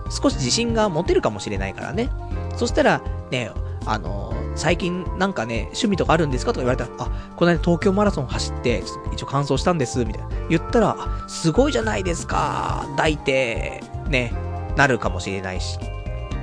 [0.09, 2.09] 少し自信が持てるかもしれないからね。
[2.55, 3.01] そしたら、
[3.31, 3.51] ね、
[3.85, 6.53] あのー、最近なんかね、趣味とかあるんですか？
[6.53, 8.83] とか言われたら、あ、この間東京マラソン走って、
[9.13, 10.29] 一応完走したんです、みたいな。
[10.49, 10.95] 言ったら、
[11.27, 14.33] すごいじゃないですか、抱いて、ね、
[14.75, 15.77] なるかもしれないし。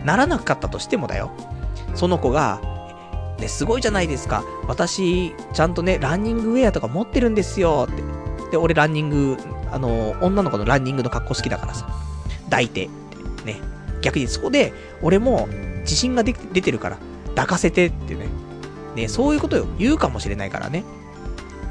[0.05, 1.31] ならなかったとしてもだよ。
[1.95, 2.61] その子が、
[3.39, 4.45] ね、すごいじゃないですか。
[4.67, 8.03] 私、ちゃんとね、ランニングウェアとか持ってるんですよ、って。
[8.51, 9.37] で、俺ランニング、
[9.71, 11.89] あの、女の子のランニングの格好好きだからさ。
[12.45, 12.91] 抱いて、
[13.45, 13.61] ね。
[14.01, 15.49] 逆にそこで、俺も
[15.81, 16.99] 自信が出てるから、
[17.31, 18.27] 抱かせてってね。
[18.95, 20.85] ね、そういうことを言うかもしれないからね。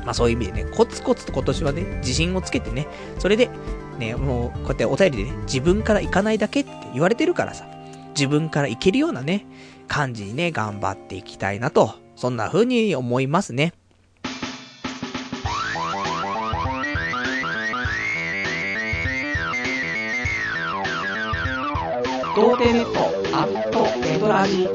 [0.06, 2.88] まあそういう意味でね、コツコツと今年はね、自信をつけてね、
[3.19, 3.49] それで、
[3.99, 7.65] ね、もうこうやってお便りでね、自分から行かないだけって言われてるからさ、
[8.15, 9.45] 自分から行けるようなね、
[9.88, 13.73] 感じにね、頑張っていきたいなと、そんな風に思いますね。
[22.34, 24.70] 童貞ネットアットネトラジ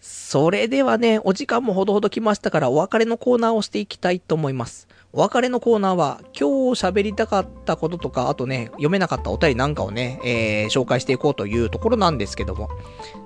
[0.00, 4.88] それではね、お時間もほどほど来ましたからお別れのコーナーをしていきたいと思います。
[5.12, 12.70] お別れのコーナーは、今日喋りたかったこととか、あとね、読めなかったお便りなんかをね、えー、紹介していこうというところなんですけども、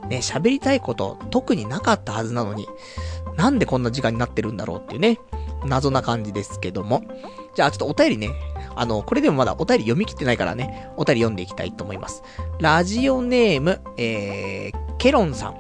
[0.09, 2.67] ね、喋りたいこと、特になかったはずなのに、
[3.37, 5.21] なんでこんな時間になってるんだろうっていうね、
[5.65, 7.05] 謎な感じですけども。
[7.57, 8.31] じゃあちょっとお便りね、
[8.77, 12.23] あの、これでもまだお便り読み切ってないからね、お便り読んでいきたいと思います。
[12.61, 15.57] ラジオネーム、えー、ケロンさん。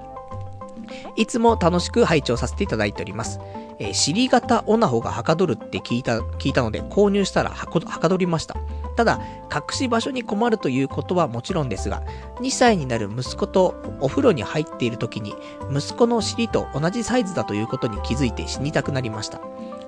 [1.16, 3.40] いつも楽しく拝聴させていただいております。
[3.78, 8.56] えー、尻型オナホがはかどるって聞いた、聞いたので購入したらはかどりました。
[8.96, 9.20] ただ、
[9.50, 12.02] 隠し場所に困るということはもちろんですが、
[12.40, 15.34] 2歳になる息子とお風呂に入っている時に、
[15.70, 19.40] 息子の尻と同じサイズだということに気づいて死にたくなりました。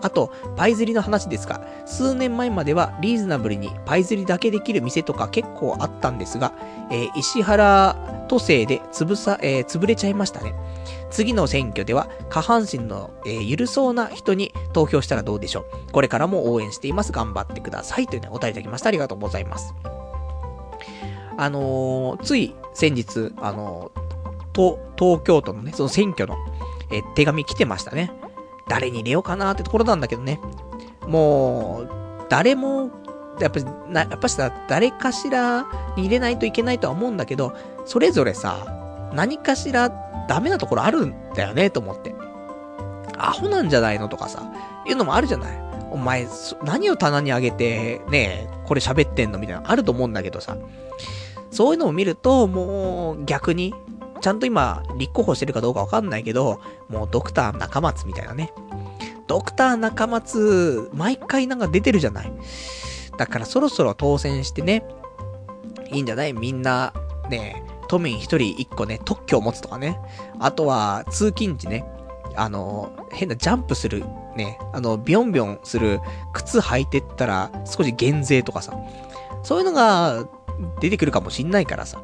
[0.02, 6.52] あと、パイ釣りの話ですが、数年前まではリーズナブルにパイ釣りだけできる店とか結構あったんですが、
[6.90, 10.54] えー、石原都政で潰さ、えー、潰れちゃいましたね。
[11.10, 15.92] 次の選挙では下半身の、えー、緩そうな人に投票したらどうでしょう。
[15.92, 17.12] これからも応援しています。
[17.12, 18.06] 頑張ってください。
[18.06, 18.88] というね、お便りいただきました。
[18.88, 19.74] ありがとうございます。
[21.36, 24.08] あのー、つい先日、あのー、
[24.98, 26.36] 東京都のね、その選挙の、
[26.90, 28.10] え手紙来てましたね。
[28.68, 30.40] 誰に入れようかなってところなんだけどね。
[31.06, 31.88] もう、
[32.28, 32.90] 誰も、
[33.40, 35.62] やっぱり、な、やっぱしさ、誰かしら
[35.96, 37.54] に入れないといけないとは思うんだけど、
[37.84, 39.90] それぞれさ、何かしら
[40.28, 42.14] ダメなところあるんだよね、と思って。
[43.16, 44.42] アホなんじゃないのとかさ、
[44.86, 46.26] いうのもあるじゃないお前、
[46.62, 50.56] 何を棚にあげて、ねこれ喋ってんのみたいな、あると思うんだけどさ。
[51.50, 53.74] そういうのを見ると、もう、逆に、
[54.20, 58.52] ちゃんと今、立候補してるかどうかわかんないけど、もうドクター中松みたいなね。
[59.26, 62.32] ドクター中松、毎回なんか出てるじゃない。
[63.16, 64.84] だからそろそろ当選してね、
[65.90, 66.32] いいんじゃない？
[66.32, 66.92] みんな、
[67.28, 70.00] ね、都民一人一個ね、特許を持つとかね。
[70.38, 71.84] あとは、通勤時ね、
[72.36, 74.04] あの、変なジャンプする、
[74.36, 76.00] ね、あの、ビョンビョンする
[76.32, 78.72] 靴履いてったら少し減税とかさ。
[79.42, 80.26] そういうのが
[80.80, 82.02] 出てくるかもしんないからさ。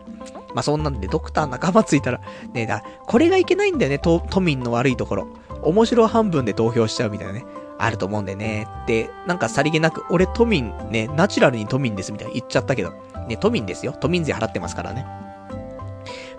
[0.54, 2.20] まあ、そんなんでドクター仲間ついたら、
[2.52, 5.28] ねだ、これがいけないんだよね、都、民の悪いところ。
[5.62, 7.44] 面白半分で投票しちゃうみたいなね。
[7.78, 8.68] あると思うんでね。
[8.86, 12.92] で、なんかさりげなく、俺都民、ね、ナチュラルに都民ですみたいな言っちゃったけど。
[13.28, 13.94] ね、都民ですよ。
[13.98, 15.06] 都民税払ってますからね。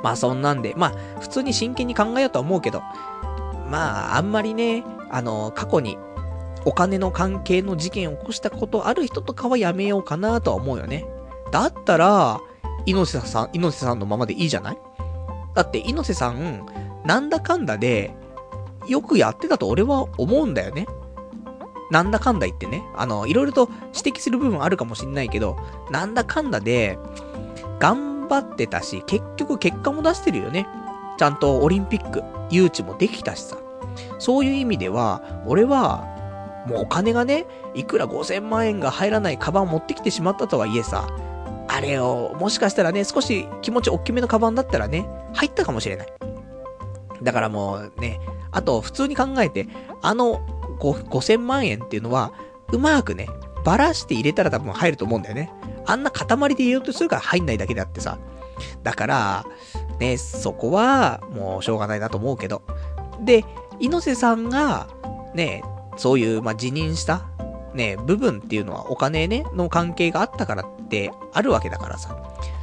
[0.02, 2.82] まあそんなんで、まあ普通に真剣に考えようとは思うけど、
[3.70, 5.98] まああんまりね、あの、過去に
[6.66, 11.06] お金の関係の事件を起こしたことある人とかはやめようかなとは思うよね。
[11.52, 12.40] だったら、
[12.86, 14.78] 猪瀬さん、猪瀬さんのままでいいじゃない？
[15.54, 16.66] だって猪瀬さん、
[17.06, 18.16] なんだかんだで、
[18.88, 20.86] よくやってたと俺は思うんだよね。
[21.92, 22.84] なんだかんだ言ってね。
[22.96, 25.58] あの、いろいろと指摘する部分あるかもしんないけど、
[25.92, 26.98] なんだかんだで、
[27.80, 30.68] 頑張ってたし、結局結果も出してるよね。
[31.18, 33.58] ちゃんとオリンピック、誘致もできたしさ。
[34.20, 36.04] そういう意味では、俺は、
[36.68, 37.46] もうお金がね、
[37.76, 41.08] いくら5000万円が入らないカバン持ってきてしまったとはいえさ、
[41.68, 46.08] あれを、もしかしたらね、少し気持ち大きめのカバンだったらね、入ったかもしれない。
[47.24, 48.20] だからもうね、
[48.52, 49.68] あと普通に考えて、
[50.02, 50.46] あの
[50.80, 52.34] 5000万円っていうのは、
[52.72, 53.28] うまくね、
[53.64, 55.52] ばらして入れたら多分入ると思うんだよね。
[55.86, 58.18] あんな塊で入れようとするから入んないだけであってさ。
[58.84, 59.46] だから、
[60.00, 62.62] ね、そこは、もうしょうがないなと思うけど。
[63.22, 63.46] で、
[63.80, 64.88] 猪瀬さんが、
[65.34, 65.64] ね、
[65.98, 67.26] そういう、まあ、辞任した、
[67.76, 72.18] ね、部分っていうのはお金ね、の関係があったからってあるわけだからさ。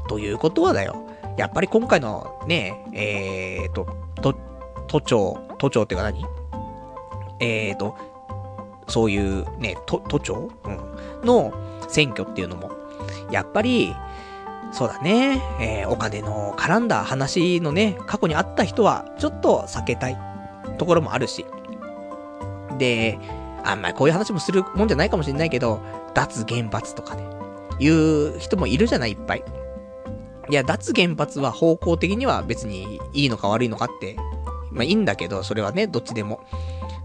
[0.08, 0.96] ということはだよ。
[1.36, 3.86] やっぱり今回のね、えーと、
[4.20, 4.34] と、
[4.88, 6.24] 都庁、都庁っていうか何？
[7.40, 7.96] えーと、
[8.88, 10.50] そういうね、都、都庁？
[10.64, 11.26] うん。
[11.26, 11.52] の
[11.88, 12.70] 選挙っていうのも、
[13.30, 13.94] やっぱり、
[14.72, 20.18] そうだね、えー、お金の絡んだ話のね、過去にあった人は、ちょっと避けたい
[20.78, 21.46] ところもあるし。
[22.78, 23.18] で、
[23.64, 25.80] あんまりこういう話もするもんじゃないかもしれないけど、
[26.14, 27.24] 脱原発とかね、
[27.78, 29.44] いう人もいるじゃない、いっぱい。
[30.50, 34.16] いや、脱原発は方向的には別にいいのか悪いのかって、
[34.70, 36.40] まあいいんだけど、それはね、どっちでも。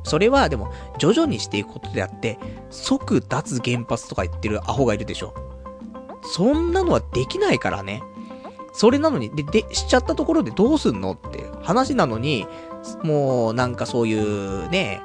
[0.04, 2.40] それはでも、徐々にしていくことであって、
[2.70, 5.34] 即脱原発とか言ってるアホがいるでしょ。
[6.24, 8.02] そんなのはできないからね。
[8.74, 12.48] それなのに、で、で、しちゃったところでどうすんのって話なのに、
[13.04, 15.02] もうなんかそういうね、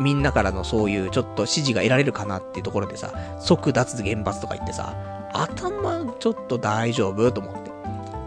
[0.00, 4.94] みんなからのそういうちょっと指示が得られるかなっていうところでさ、即脱原発とか言ってさ、
[5.32, 7.70] 頭ちょっと大丈夫と思って。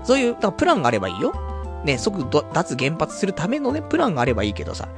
[0.04, 1.34] そういう、だからプランがあればいいよ。
[1.84, 4.90] ね、即脱原発するためのね、プランがあればいいけどさ、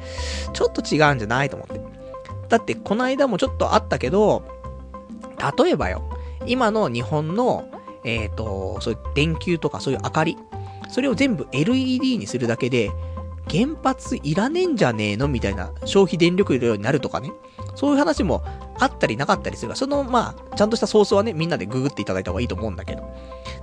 [0.54, 1.82] ちょっと違うんじゃないと思って。
[2.50, 4.44] だって、この間もちょっとあったけど、
[5.58, 6.02] 例えばよ、
[6.46, 7.66] 今の日本の、
[8.04, 10.38] えっ、ー、と、そういう電球とかそういう明かり、
[10.90, 12.92] それを全部 LED にするだけで、
[13.50, 15.28] 原発いらねえんじゃねえの？
[15.28, 17.32] みたいな消費電力量になるとかね。
[17.76, 18.44] そういう話も
[18.80, 23.04] あったりなかったりするが、その、まあ、ちゃんとしたソースはね、みんなでググっていただいた方がいいと思うんだけど。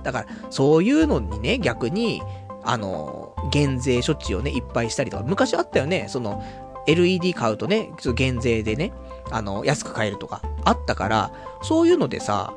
[0.03, 2.21] だから、そういうのにね、逆に、
[2.63, 6.41] あの、減税処置をね、いっぱいしたりとか、昔あったよね、その、
[6.87, 8.93] LED 買うとね、ちょっと減税でね、
[9.31, 11.31] あの、安く買えるとか、あったから、
[11.61, 12.53] そういうのでさ、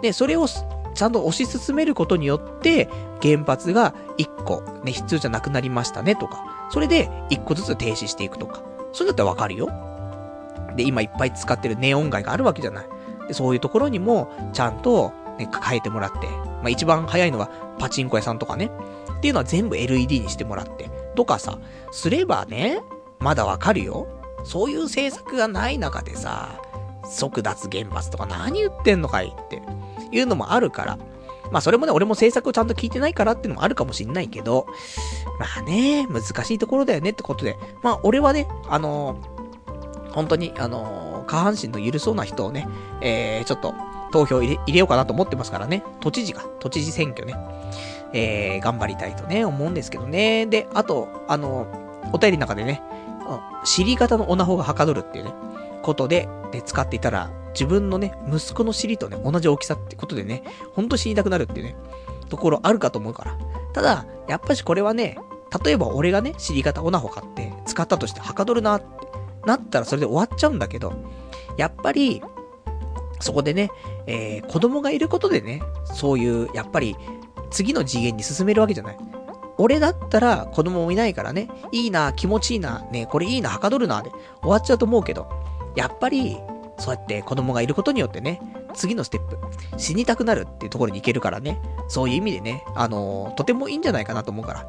[0.00, 2.88] で、それをちゃんと推し進めることによって、
[3.20, 8.62] 原発が1個ね、必要じゃなくなりましたねとか、それで1個ずつ停止していくとか、
[8.92, 9.68] そういうのってわかるよ。
[10.76, 12.86] で、今いっぱい使ってるネオン街があるわけじゃない。
[13.28, 18.70] で、そういうところにも、ちゃんと、ね、変えてもらって、まあ一番早いのはパチンコ屋さんとかね、
[19.16, 21.58] っていうのは全部 LED にしてもらって、とかさ、
[21.90, 22.82] すればね、
[23.18, 24.06] まだわかるよ。
[24.44, 26.60] そういう政策がない中でさ、
[27.04, 29.62] 即脱原発とか何言ってんのかいって。
[30.16, 30.98] いうのもあるから。
[31.50, 34.66] まあそれもね、俺も制作をちゃんと聞いてないからっていうのもあるかもしんないけど、
[35.38, 42.68] まあね、難しいところだよねってことで、まあ俺はね、あのー、本当に、あのー、下半身の緩そうな人をね、
[43.00, 43.74] えー、ちょっと
[44.12, 47.34] 投票入れ入れようかなと思ってますからね、都知事が、都知事選挙ね、
[48.12, 50.46] えー、頑張りたいとね、思うんですけどね。
[50.46, 52.80] で、あと、あのー、お便りの中でね、
[53.64, 55.34] 尻型のオナホがはかどるっていうね、
[55.82, 60.42] ことで、で、使っていたら、自分のね、息子の尻とね、同じ大きさってことでね、
[60.74, 61.76] ほんと死にたくなるっていうね、
[62.28, 63.38] ところあるかと思うから。
[63.72, 65.18] ただ、やっぱしこれはね、
[65.64, 69.04] 例えば俺がね、尻型オナホ買って使ったとしてはかどるなって。
[69.46, 70.92] なったらそれで終わっちゃうんだけど、
[71.56, 72.22] やっぱり、
[73.20, 73.70] そこでね、
[74.06, 76.96] えー、子供がいることでね、そういう、やっぱり、
[77.50, 78.98] 次の次元に進めるわけじゃない。
[79.56, 84.10] 俺だったら子供もいないからね、いいな、気持ちいいな、ね、これいいな、はかどるな、で
[84.40, 85.28] 終わっちゃうと思うけど、
[85.76, 86.38] やっぱり、
[86.78, 88.40] そうやって子供がいることによってね、
[88.74, 89.38] 次のステップ、
[89.78, 94.66] 死にたくなるっていうところに行けるからね、そういう意味でね、あのー、とてもいいんじゃないかなと思うから。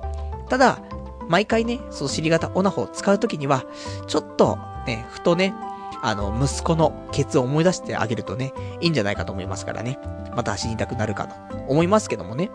[0.49, 0.80] ただ、
[1.27, 3.65] 毎回ね、その尻型オナホを使うときには、
[4.07, 5.53] ちょっと、ね、ふとね、
[6.02, 9.98] あの、息子のケツを思い出してあげるとね、いいんじゃないかと思いますからね。
[10.36, 12.52] また死にたくなるかと思いますけどもね。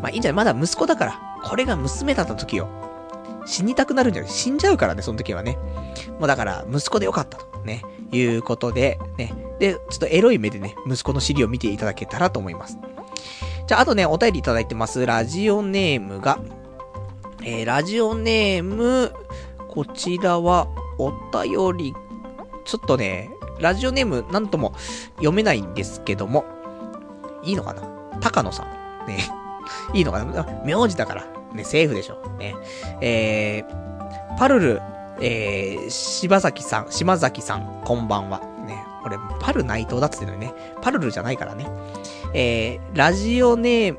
[0.00, 0.46] まあいいんじゃない？
[0.46, 1.20] まだ息子だから。
[1.44, 2.68] これが娘だった時よ。
[3.44, 4.30] 死にたくなるんじゃない？
[4.30, 5.58] 死んじゃうからね、その時はね。
[6.18, 9.34] もうだから、息子でよかったと、ね、いうことで、ね。
[9.58, 12.78] で、ちょっとエロい目でね、息子の尻を見ていただけたらと思います。
[13.66, 15.04] じゃあ、あとね、お便りいただいてます。
[15.04, 16.38] ラジオネームが、
[17.42, 19.12] えー、ラジオネーム、
[19.68, 20.68] こちらは、
[20.98, 21.94] お便り、
[22.64, 23.30] ちょっとね、
[23.60, 24.74] ラジオネームなんとも
[25.16, 26.44] 読めないんですけども、
[27.42, 27.82] いいのかな？
[28.20, 29.06] 高野さん。
[29.06, 29.18] ね。
[29.94, 30.46] いいのかな？
[30.64, 31.26] 名字だから。
[31.52, 32.20] ね、セーフでしょ。
[32.38, 32.56] ね。
[33.00, 34.82] えー、パルル、
[35.20, 38.40] えー、柴崎さん、島崎さん、こんばんは。
[38.98, 39.02] ね。
[39.04, 40.54] 俺、パル内藤だっつってのにね。
[40.82, 41.66] パルルじゃないからね。
[42.34, 43.98] えー、ラジオネーム、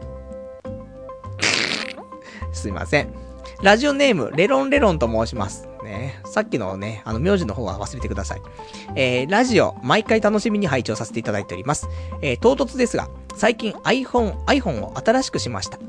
[2.53, 3.13] すいません。
[3.61, 5.69] ラジオネーム、レロンレロンと申します。
[5.83, 6.21] ね。
[6.25, 8.41] さっきのね、あの、名字の方は忘れてください。
[8.95, 11.89] えー、ラジオ、毎回楽しみに拝聴させていただいております。
[12.21, 15.79] えー、唐突ですが、最近 iPhone、iPhone を新しくしました。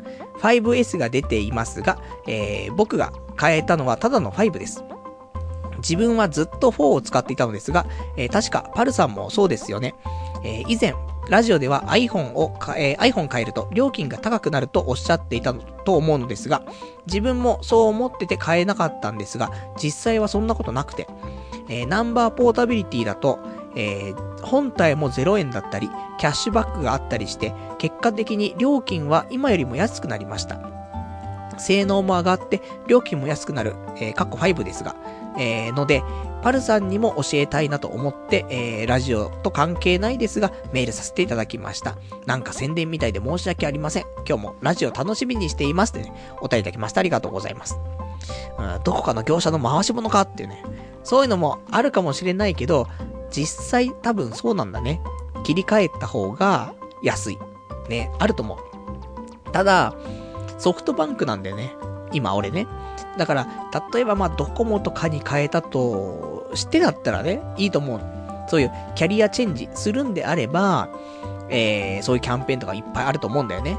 [0.41, 4.85] 5S が出ていますが、えー、僕が変えたのはただの5です。
[5.81, 7.87] 自分はずっと4を使っていたのですが、
[8.17, 9.95] えー、確かパルさんもそうですよね。
[10.45, 10.95] えー、以前、
[11.29, 16.63] ラジオでは iPhone を、え、iPhone 変えると料金が高くなるとおっしゃっていたと思うのですが、
[17.07, 21.07] 自分もそう思ってて買えなかったんですが、実際はそんなことなくて、
[21.69, 23.39] えー、ナンバーポータビリティだと、
[23.77, 25.89] えー、本体も0円だったり、
[26.19, 30.80] キャッシュバックがあったりして、結果的に料金は今よりも安くなりました。
[31.61, 34.97] 性能も上がって、料金も安くなる、えー、カッコ5ですが、
[35.39, 36.03] えー、ので、
[36.43, 41.97] パルさんにも教えたいなと思って、えー、ラジオと関係ないですが、メールさせていただきました。
[42.27, 44.05] なんか宣伝みたいで申し訳ありません。
[44.27, 47.01] 今日もラジオ楽しみにしていますってね、お便りいただきました。
[47.01, 47.79] ありがとうございます。
[48.59, 50.65] うん、どこかの業者の回し物かっていうね。
[51.03, 52.87] そういうのもあるかもしれないけど、
[53.31, 55.01] 実際多分そうなんだね。
[55.45, 57.39] 切り替えた方が安い。
[57.89, 58.59] ね、あると思う。
[59.53, 59.95] ただ、
[60.61, 61.75] ソフトバンクなんだよね。
[62.13, 62.67] 今俺ね。
[63.17, 63.47] だから、
[63.93, 68.01] 例えばまあドコモとかに変えたとしてだったらね、いいと思う。
[68.49, 70.89] そういうキャリアチェンジするんであれば、
[71.49, 73.79] えー、そういうキャンペーンとかいっぱいあると思うんだよね。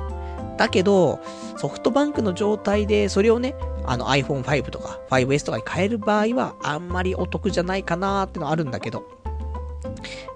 [0.57, 1.19] だけど、
[1.57, 3.55] ソフトバンクの状態でそれをね、
[3.85, 9.03] あの iPhone5 とか 5S とかに変える場合はあんまりお得じゃないかなーってのはあるんだけど。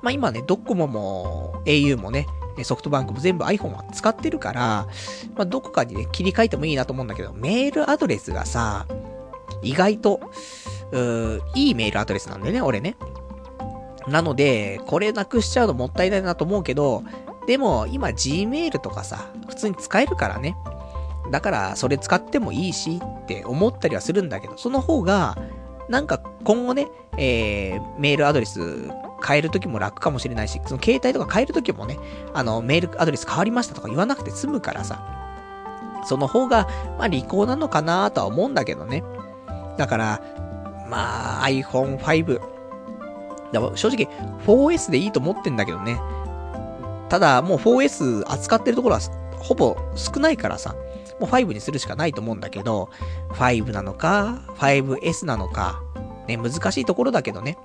[0.01, 2.27] まあ今ね、ドコモも au もね、
[2.63, 4.87] ソフトバンクも全部 iPhone は使ってるから、
[5.35, 8.85] まあ、どこかにね、切り替えてもいいなと思うんだけど、メールアドレスがさ、
[9.61, 10.21] 意外と、
[10.91, 12.95] うー、いいメールアドレスなんだよね、俺ね。
[14.07, 17.03] なので、これなくしちゃうのもったいないなと思うけど、
[17.47, 20.55] でも、今 Gmail とかさ、普通に使えるからね。
[21.31, 25.37] だから、それ使ってもいいしって思ったりはするんだけど、その方が、
[25.89, 26.87] なんか今後ね、
[27.17, 28.89] えー、メールアドレス
[29.25, 31.97] 変えるときも楽かもしれないし、その携帯とか変えるときもね、
[32.33, 35.03] あの、メールアドレス変わりましたとか言わなくて済むからさ、
[36.05, 39.03] その方が、まあ、利口なのかなとは思うんだけどね。
[39.77, 40.21] だから、
[40.87, 42.41] まあ、iPhone5。
[43.75, 44.07] 正直、
[44.45, 45.99] 4S でいいと思ってんだけどね。
[47.09, 49.01] ただ、もう 4S 扱ってるところは、
[49.39, 50.75] ほぼ少ないからさ、
[51.19, 52.89] もう5にするしかないと思うんだけど、
[53.29, 55.81] 5なのか、5S なのか、
[56.27, 57.57] ね、難しいところだけどね。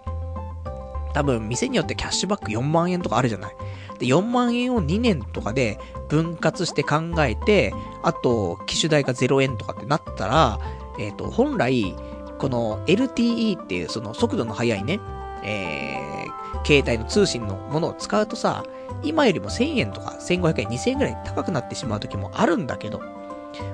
[1.12, 3.56] 多分店によってキャッシュバック4万円とかあるじゃない。
[3.98, 5.78] で、4万円を2年とかで
[6.08, 7.72] 分割して考えて、
[8.02, 10.58] あと、機種代が0円とかってなったら、
[10.98, 11.94] えっ、ー、と、本来、
[12.38, 14.98] この LTE っていうその速度の速いね、
[15.44, 18.64] えー、携帯の通信のものを使うとさ、
[19.02, 23.00] 今よりも1000円とか1500円、2000円ぐらい高くなってしまう時もあるんだけど、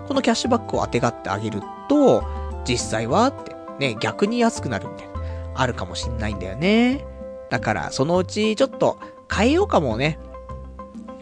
[0.09, 2.25] このキャッシュバックを当てがってあげると、
[2.67, 5.15] 実際はって、ね、逆に安くなるみたいな、
[5.55, 7.05] あるかもしんないんだよね。
[7.51, 8.99] だから、そのうちちょっと
[9.33, 10.19] 変えようかもね。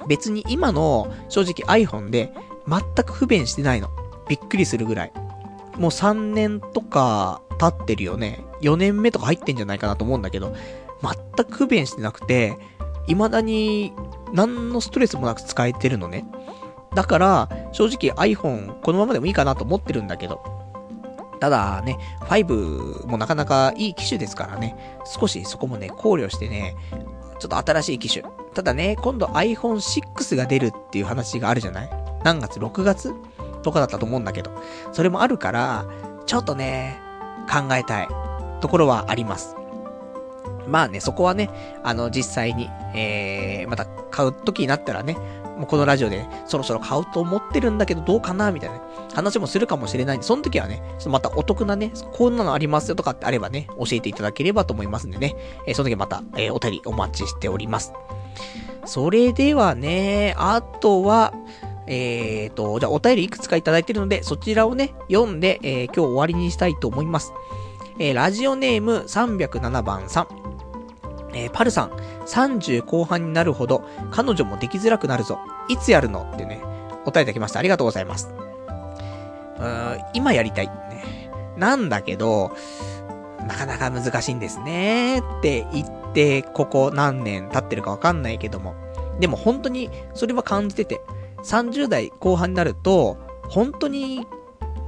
[0.07, 2.33] 別に今の正直 iPhone で
[2.69, 3.89] 全く不便してないの。
[4.29, 5.13] びっくりするぐらい。
[5.77, 8.45] もう3年とか経ってるよね。
[8.61, 10.55] 4年目とか入ってんじゃないかなと思うんだけど、
[11.03, 12.57] 全く不便してなくて、
[13.07, 13.93] 未だに
[14.33, 16.27] 何のストレスもなく使えてるのね。
[16.95, 20.43] だから、正直 iPhone このままでもいいかなと思ってるんだけど、
[21.41, 26.77] ただね、5もなかなかいい機種ですからね、少しそこもね、考慮してね、
[27.39, 28.25] ちょっと新しい機種。
[28.55, 31.91] ただね、今度 iPhone6 が出るっていう話があるじゃない？
[32.23, 33.13] 何月 ?6 月？
[33.63, 34.51] とかだったと思うんだけど。
[34.93, 35.87] それもあるから、
[36.27, 37.01] ちょっとね、
[37.51, 38.09] 考えたい
[38.61, 39.57] ところはあります。
[40.67, 41.51] まあね、そこはね、
[41.83, 45.17] あの、実際に、えー、また買う時になったらね、
[45.57, 48.83] もうこのラジオで、ね、そろそろ買うと思ってるんだけどどうかなみたいな、ね、
[49.15, 55.37] 話もするかもしれないんで、その時はね、ちょっとまたお得なね、こんなのありますよとかってあればね、教えていただければと思いますんでね、
[55.67, 57.93] えー、その時また、えー、お便りお待ちしております。
[58.87, 61.33] それではね、あとは、
[61.87, 67.33] えーと、じゃあお便りいくつかいただいてるので、そちらをね、読んで、えー、今日終わりにしたいと思います。
[67.99, 70.44] えー、ラジオネーム307番さん。
[71.35, 71.91] えー、パルさん、
[72.27, 75.39] 30後半になるほど、彼女もできづらくなるぞ。
[75.69, 76.31] いつやるの？
[76.35, 76.63] ってね、
[77.05, 77.59] 答えいただきました。
[77.59, 78.33] ありがとうございます。
[79.59, 80.67] うーん、今やりたい。
[80.67, 81.31] ね。
[81.57, 82.53] なんだけど、
[83.47, 85.19] なかなか難しいんですね。
[85.19, 88.75] って言って、ここ何年経ってるかわかんないけども。
[89.21, 91.01] でも本当に、それは感じてて、
[91.45, 94.27] 30代後半になると、本当に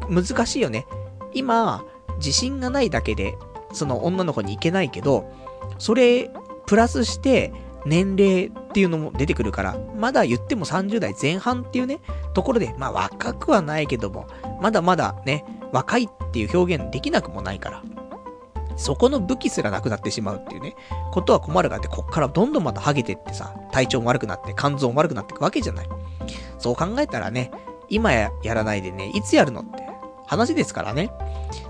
[0.08, 0.86] 難しいよね。
[1.34, 1.84] 今、
[2.16, 3.36] 自信がないだけで、
[3.72, 5.30] その女の子に行けないけど、
[5.78, 6.30] それ、
[6.66, 7.52] プラスして、
[7.86, 12.00] 年齢っていうのも出てくるから、まだ言っても30代前半っていうね、
[12.34, 14.26] ところで、まあ若くはないけども、
[14.60, 17.82] まだまだね、若いっていう表現できなくもないから。
[18.76, 20.76] そこの武器すらなくなってしまうっていうね、
[21.12, 25.88] ことは困るかって、こっからどんどんまたハゲてってさ、体調も悪くなって、肝臓も悪くなっていくわけじゃない。
[26.58, 27.50] そう考えたらね、
[27.88, 29.82] 今ややらないでね、いつやるのって
[30.26, 31.10] 話ですからね。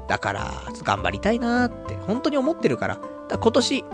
[0.09, 0.51] だから、
[0.83, 2.99] 頑張りたいなーって、本当に思ってるから。
[3.29, 3.85] だ今年、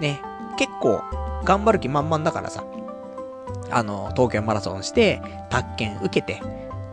[0.00, 0.22] ね、
[0.56, 1.02] 結構、
[1.44, 2.64] 頑張る気満々だからさ、
[3.70, 6.42] あの、東京マラソンして、宅建受けて、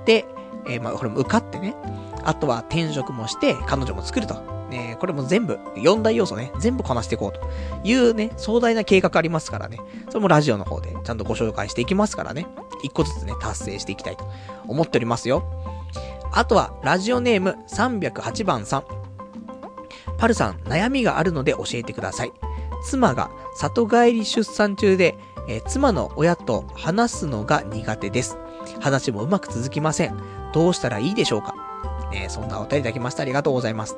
[0.05, 0.25] で、
[0.67, 1.75] えー、まあ、これも受かってね、
[2.23, 4.57] あとは転職もして、彼女も作ると。
[4.69, 7.39] ね、これも全部、4大要素ね、全部こなしていこうと
[7.85, 9.79] いうね、壮大な計画ありますからね、
[10.09, 12.47] それもラジオの方でちゃんとご紹介していきますからね、
[12.83, 14.29] 一個ずつね、達成していきたいと
[14.67, 15.43] 思っておりますよ。
[16.33, 18.83] あとは、ラジオネーム308番さん。
[20.17, 22.31] パルさん、悩みがあるので教えてください。
[22.83, 25.17] 妻が里帰り出産中で、
[25.47, 28.37] え、妻の親と話すのが苦手です。
[28.81, 30.17] 話もうまく続きません。
[30.53, 31.55] どうしたらいいでしょうか？
[32.11, 33.97] ねそんなお便りいただきましてありがとうございます。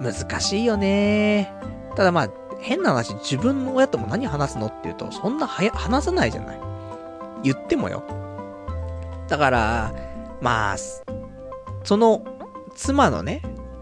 [0.00, 1.52] 難しいよね
[1.94, 2.30] ただまあ、
[2.60, 6.60] 変な話、自分の親とも何話すのって言うと、そんなはや、話さないじゃない。
[7.42, 8.02] 言ってもよ。
[9.28, 9.94] だから、
[10.40, 10.76] まあ、
[11.84, 12.22] その、
[12.74, 13.40] 妻のね、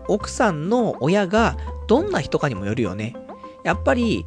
[0.08, 1.56] 奥さんの親が
[1.86, 3.14] どんな人かにもよるよね。
[3.62, 4.26] やっぱり、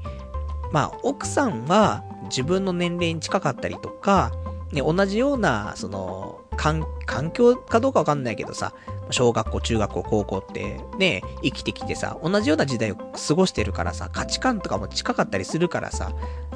[0.71, 4.31] まあ、奥さんは自分の年齢に近かったりとか、
[4.71, 6.83] ね、同じような、その、環
[7.31, 8.73] 境かどうかわかんないけどさ、
[9.11, 16.11] 小学校、中学校、高校ってね、生きてきてさ、同じような時代を過ごしてるからさ、価値観とかも近かったりするからさ、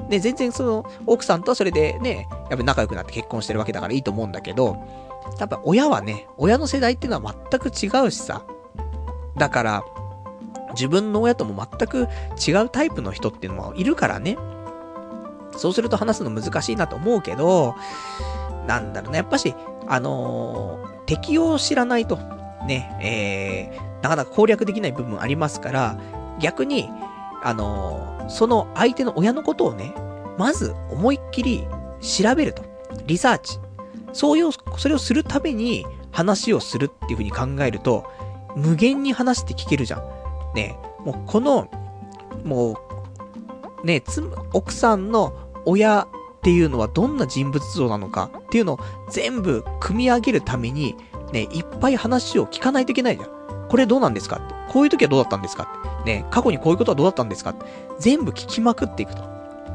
[0.10, 4.76] ね、全然その、奥さんとそれでね、やっぱ仲良くなって結婚してるわけだからいいと思うんだけど、
[5.40, 8.44] やっぱ親はね、親の世代っていうのは全く違うしさ。
[9.38, 9.84] だから、
[10.74, 12.08] 自分の親とも全く
[12.48, 14.38] 違うタイプの人っていうのもいるからね。
[15.58, 17.76] そうすると話すの難しいなと思うけど、
[18.68, 19.54] なんだろうね、やっぱし、
[19.88, 22.18] あのー、敵を知らないと、
[22.66, 26.00] ね、えー、なかなか攻略できない部分ありますから、
[26.40, 26.90] 逆に、
[27.44, 29.94] あのー、その相手の親のことをね、
[30.38, 31.68] まず思いっきり
[32.02, 32.64] 調べると。
[33.06, 33.60] リサーチ。
[34.14, 38.06] そういう、それをするために話をするっていう風に考えると、
[38.56, 40.02] 無限に話して聞けるじゃん。
[40.56, 41.68] ね、もうこの、
[42.44, 42.80] も
[43.84, 44.24] う、ね、つ、
[44.54, 45.34] 奥さんの
[45.66, 46.08] 親っ
[46.42, 48.80] ていうのはどんな人物像なのかっていうのを
[49.10, 50.96] 全部組み上げるために、
[51.32, 53.68] ね、いっぱい話を聞かないといけないじゃん。
[53.70, 54.38] これどうなんですか？
[54.38, 54.54] って。
[54.70, 55.64] こういう時はどうだったんですか？
[55.64, 56.14] って。
[56.14, 57.52] ね、過去にこういうことはどうだったんですか？
[57.52, 57.66] って。
[58.00, 59.22] 全部聞きまくっていくと。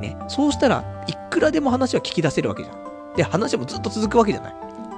[0.01, 3.15] ね、そうしたらいくらでも話は聞き出せるわけじゃん。
[3.16, 4.55] で、話もずっと続くわけじゃない。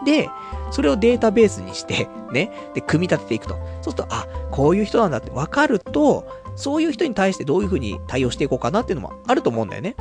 [0.09, 0.30] で、
[0.70, 3.55] それをデータベースにして、 ね、で、組み立てていくと。
[3.55, 6.26] そうすると、あ、こういう人なんだって分かると、
[6.56, 9.94] そういう人に対してどういう風に対応していこうかなっていうのもあると思うんだよね。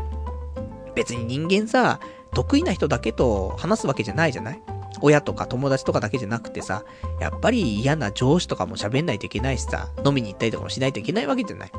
[0.95, 1.99] 別に人間さ、
[2.33, 4.61] 得意な人だけと話すわけじゃないじゃない？
[5.01, 6.83] 親とか友達とかだけじゃなくてさ、
[7.19, 11.71] やっぱり嫌な上司とかも喋んないといけないしさ、飲みに行ったりとかもしないといけないわけじゃない？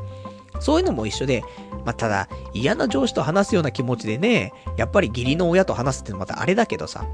[0.61, 1.43] そういうのも一緒で、
[1.85, 7.05] まあ、ただ、嫌な上司と話すような気持ちでね、やっぱり義理の親と話すってのまたあれだけどさ、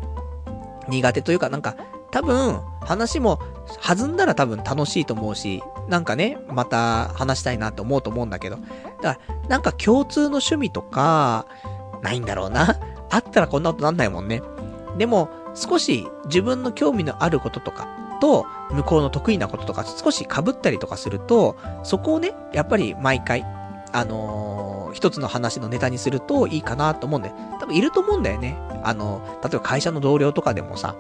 [0.90, 1.76] 苦手というかなんか、
[2.12, 3.40] 多分、話も
[3.84, 8.58] 弾んだら多分楽しいと思うし、なんかね、また話したいなと思うと思うんだけど、
[9.02, 11.46] だから、なんか共通の趣味とか、
[12.02, 12.78] ないんだろうな。
[13.10, 14.42] あったらこんなことなんないもんね。
[14.98, 17.88] でも、少し自分の興味のあることとか、
[18.22, 23.46] と、向こうの得意なこととか少し被ったりとかすると、そこをね、やっぱり毎回、
[23.96, 27.32] あのー、一つの話のネタにするといいかなと思うんで、
[27.62, 28.58] 多分いると思うんだよね。
[28.84, 30.96] あの、例えば会社の同僚とかでもさ、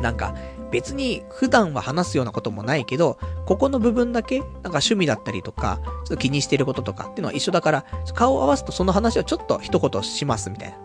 [0.00, 0.34] なんか、
[0.70, 10.76] 別に普段は話すようなこともないけど、ここの部分だけ、なんか趣味だったりとか、ちょっと気にしてることとかっていうのは一緒だから、顔を合わすとその話をちょっと一言しますみたいな。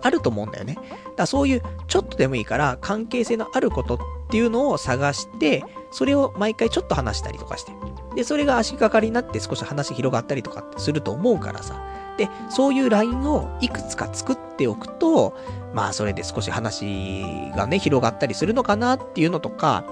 [0.00, 0.74] あると思うんだよね。
[0.74, 0.86] だか
[1.18, 3.98] らそういう、ちょっとでもいいから、関係性のあることっ
[4.30, 5.62] ていうのを探して、
[5.92, 7.72] それを毎回ちょっと話したりとかして。
[8.14, 11.80] で、それが足がかりになって少し話広がったりとかってすると思うからさ。
[12.16, 15.34] で、そういうラインをいくつか作っておくと、
[15.72, 17.24] まあそれで少し話
[17.56, 19.84] がね、広がったりするのかなっていうのとか、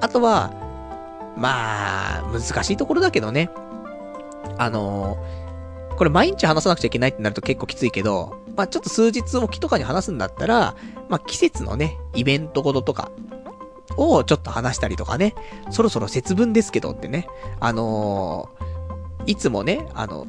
[0.00, 0.52] あとは、
[1.36, 3.50] まあ、難しいところだけどね。
[4.56, 5.18] あの、
[5.96, 10.74] これ毎日話さなくちゃいけないってなると結構きついけど、まあちょっと数日おきとかに話すんだったら、
[11.08, 13.10] まあ季節のね、イベントごととか、
[13.96, 15.34] をちょっと話したりとかね、
[15.70, 17.26] そろそろ節分ですけどってね、
[17.60, 20.26] あのー、いつもね、あの、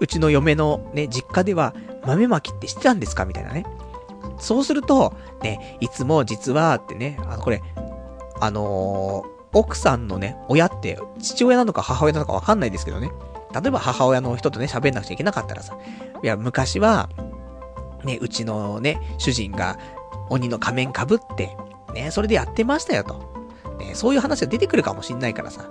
[0.00, 1.74] うちの嫁のね、実家では
[2.04, 3.24] 豆まきって知ってたんですか？
[3.24, 3.64] みたいなね。
[4.38, 7.62] そうすると、ね、いつも実はってね、あの、これ、
[8.40, 13.12] あのー、奥さんのね、親って、父親なのか母親なのかわかんないですけどね。
[13.54, 15.78] 例えば母親の人とね、喋んなくちゃいけなかったらさ、
[16.22, 17.08] いや、昔は、
[18.02, 19.78] ね、うちのね、主人が
[20.28, 21.56] 鬼の仮面被って、
[21.94, 23.34] ね、それでやってましたよと。
[23.78, 25.68] ね、そういう話が出てくるかもしんないからさ、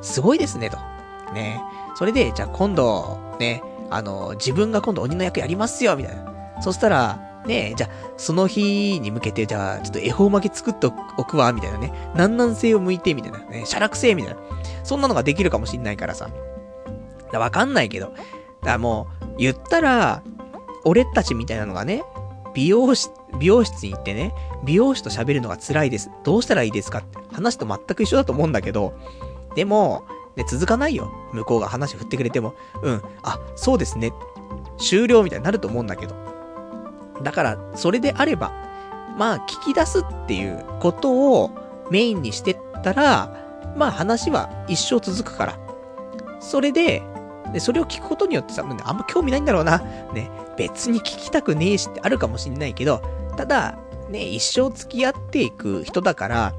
[0.00, 0.78] すごいですねと。
[1.34, 1.60] ね、
[1.96, 6.62] それで、じゃあ今度、ね、あの、自分が今度鬼の役やりますよ、みたいな。
[6.62, 11.92] そしたら、ねじゃあ、その日に向けて、じゃあ、ちょっと恵方巻き作っておくわ、みたいなね。
[12.14, 13.64] 南南西を向いて、みたいなね。
[13.66, 14.40] 写楽性、みたいな。
[14.82, 16.30] そんなのができるかもしんないからさ。
[17.32, 18.06] だわかんないけど。
[18.06, 18.18] だか
[18.62, 20.22] らもう、言ったら、
[20.84, 22.02] 俺たちみたいなのがね、
[22.54, 24.34] 美容室、美容室に行ってね、
[24.64, 26.10] 美容師と喋るのが辛いです。
[26.22, 28.94] どうしたらいいですかって話と全く一緒だと思うんだけど、
[29.54, 30.04] でも、
[30.36, 31.12] ね、続かないよ。
[31.32, 34.12] 向こうが話振ってくれても、うん、あ、そうですね。
[34.78, 36.14] 終了みたいになると思うんだけど。
[37.22, 38.52] だから、それであれば、
[39.16, 41.12] まあ、聞き出すっていうこと
[41.42, 41.50] を
[41.90, 43.44] メインにしてったら、
[43.76, 45.58] まあ話は一生続くから。
[46.40, 47.02] それで、
[47.52, 49.78] で、それを聞くことによってさ、あんま興味ないんだろうな。
[50.12, 53.02] ね、別に聞きたくねえしってあるかもしんないけど、
[53.36, 53.78] ただ、
[54.08, 56.54] ね、一生付き合っていく人だから、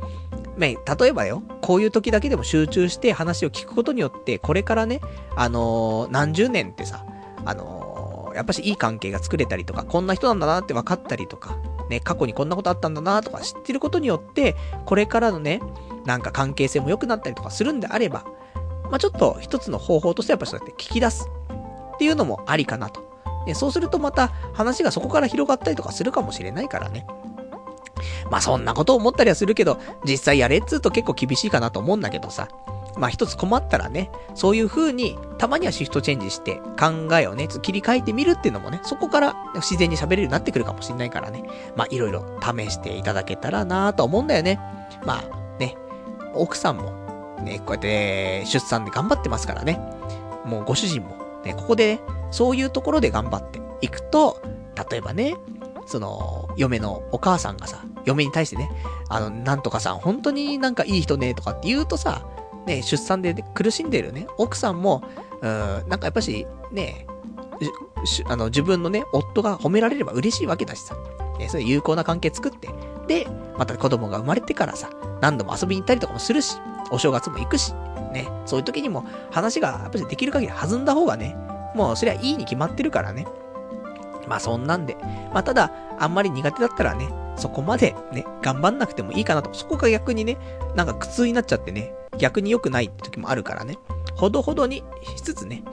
[0.57, 5.01] ね、例えばよ、こういう時だけでも集中して話を聞くことによって、これからね、
[5.35, 7.05] あのー、何十年ってさ、
[7.45, 11.57] あのー、やっぱしいい関係が作れたりとか、こんな人なんだなって分かったりとか、
[11.89, 15.61] ね、過去にこんなことあったんだなとか知ってることによって、これからのね、
[16.05, 18.25] なんか関係性も良くなったりとかするんであれば、
[18.85, 21.29] まあ、ちょっと一つの方法としてやっぱそうやって聞き出す
[21.95, 23.14] っていうのもありかなと。
[23.45, 27.05] ね、そうするとまた話がそこから広がったりとかするかもしれないからね。
[28.29, 32.47] まあそんなこと思ったりはするけど、実際やれっつうと結構厳しいかなと思うんだけどさ。
[32.97, 41.43] まあ一つ困ったらね、そういう風に、たまにはシフトチェンジして考えをね、切り替えてみるっていうのもね、そこから自然に喋れるようになってくるかもしれないからね。
[41.75, 44.59] まあいろいろ試していただけたらなぁと思うんだよね。
[45.03, 45.75] まあね、
[46.33, 46.93] 奥さんも
[47.41, 49.79] ね、こうやって出産で頑張ってますからね。
[50.45, 52.01] もうご主人も、ね、ここで、ね、
[52.31, 54.41] そういうところで頑張っていくと、
[54.89, 55.35] 例えばね、
[55.85, 58.69] その、嫁のお母さんがさ、嫁に対してね、
[59.09, 62.25] あの、なんとかさん、本当になんかいい人ね、とかって言うとさ、
[62.65, 65.03] ね、出産で苦しんでるね、奥さんも、
[65.41, 67.05] うん、なんかやっぱし、ね、
[68.27, 70.95] あの、自分のね、夫が褒められれば嬉しいわけだしさ、
[71.39, 72.69] ね、そういう有効な関係作って、
[73.07, 73.27] で、
[73.57, 74.89] また子供が生まれてからさ、
[75.21, 76.57] 何度も遊びに行ったりとかもするし、
[76.91, 77.73] お正月も行くし、
[78.15, 81.35] ね、そういう時にも話がやっぱりできる限り弾んだ方がね、
[81.75, 83.27] もうそりゃいいに決まってるからね。
[84.27, 84.95] まあそんなんで。
[85.33, 89.53] まあただ、あんまり苦手だったらね、そこまでね、頑張んなくてもいいかなと。
[89.53, 90.37] そこが逆にね、
[90.75, 93.77] なんか苦痛になっちゃってね、逆に良くないって時もあるからね。
[94.15, 94.83] ほどほどに
[95.17, 95.63] しつつね、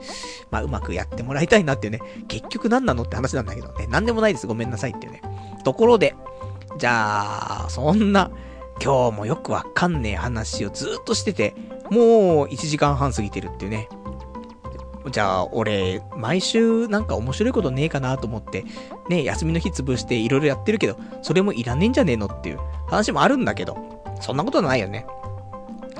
[0.51, 4.47] まあうまくやってもらいたいなっていうね、結局何なのって話なんだけどね、何でもないです。
[4.47, 5.21] ごめんなさいっていうね。
[5.63, 6.15] ところで、
[6.77, 8.29] じゃあ、そんな、
[8.81, 11.55] 今日もよくわかんねえ話をずっとしてて、
[11.89, 13.89] もう1時間半過ぎてるっていうね。
[15.11, 18.63] じゃあ、俺、毎週なんか面白いことねえかなと思って、
[19.09, 23.77] ね、休みの日潰していろいろやってるけど、それもいらねえんじゃねえのっていう話もあるんだけど、
[24.21, 25.05] そんなことないよね。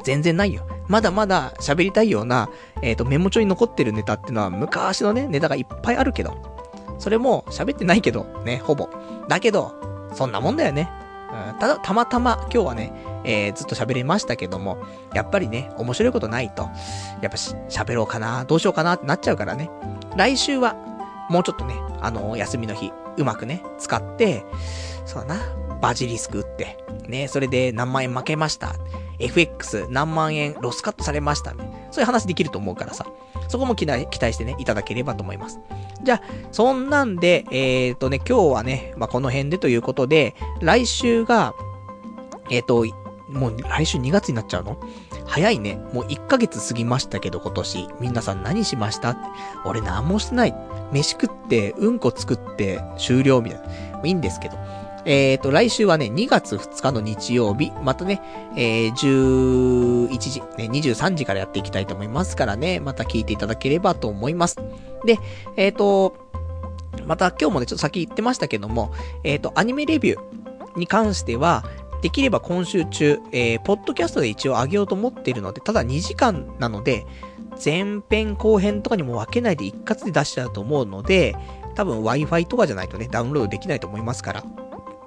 [0.03, 0.65] 全然ないよ。
[0.87, 2.49] まだまだ喋りたいような、
[2.81, 6.37] えっ、ー、と、メモ帳に残ってるネタってのは昔のね、ネタがいっぱいあるけど、
[6.99, 8.89] それも喋ってないけど、ね、ほぼ。
[9.27, 9.73] だけど、
[10.13, 10.89] そんなもんだよね。
[11.59, 12.93] ただ、たまたま今日はね、
[13.23, 14.77] えー、ずっと喋れましたけども、
[15.13, 16.69] やっぱりね、面白いことないと、
[17.21, 19.69] やっぱし、喋ろうかな、どうしようかなってなっちゃうからね。
[20.15, 20.75] 来週は、
[21.29, 24.45] もうちょっとね、あのー、休みの日、うまくね、使って、
[25.05, 25.41] そうだな、
[25.81, 28.75] バジリスク打って、ね、それで何万円負けました。
[29.19, 31.82] FX 何万円ロスカットされましたね。
[31.93, 33.05] そういう話できると思うからさ。
[33.47, 35.59] そこも期待期待してね、いただければと思います。
[36.01, 36.21] じゃあ、
[36.51, 41.53] そんなんで、えっ、ー、とね、今日はね、まあ、この辺でということで、来週が、
[42.49, 42.85] えっ、ー、と、
[43.29, 44.77] もう来週2月になっちゃうの？
[45.25, 45.75] 早いね。
[45.93, 47.87] もう1ヶ月過ぎましたけど今年。
[47.99, 49.17] 皆さん何しました？
[49.65, 50.55] 俺何もしてない。
[50.91, 54.01] 飯食って、うんこ作って終了みたいな。
[54.03, 54.57] いいんですけど。
[55.05, 58.21] えっ、ー、と、来週はね、2月2日の日曜日、またね、
[58.55, 64.57] えー、11時、ね、23時からやっていきたいと思いますからね、また聞いていただければと思います。
[65.05, 65.19] で、
[65.57, 66.15] えっ、ー、と、
[67.05, 68.93] また今日もね、ちょっと先言ってましたけども、
[69.23, 71.63] えっ、ー、と、アニメレビューに関しては、
[72.01, 77.05] できれば今週中、えー、ポッドキャストで一応上げようと思っているので、ただ2時間なので、
[77.63, 81.35] 前編後編とかにも分けないで一括で出しちゃうと思うので、
[81.75, 84.43] 多分 Wi-Fi とかじゃないとね、ダウンロードできないと思いますから、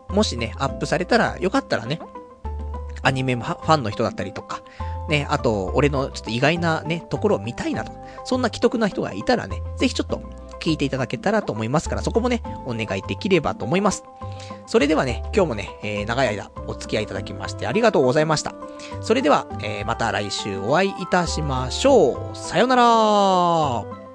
[0.08, 2.00] もしね、アップされたら、よかったらね、
[3.02, 4.62] アニメファンの人だったりとか、
[5.08, 7.92] ね、あと、俺のちょっと意外なね、ところを見たいなと。
[8.24, 10.20] そんな既得な人がいたらね、ぜひちょっと
[10.60, 14.04] 聞いていただけたらと思いますから、そこもね、お願いできればと思います。
[14.66, 18.54] それではね、今日もね、えー、長い間お付き合いいただきましてありがとうございました。
[19.00, 22.36] それでは、えー、また来週お会いいたしましょう。
[22.36, 24.05] さよなら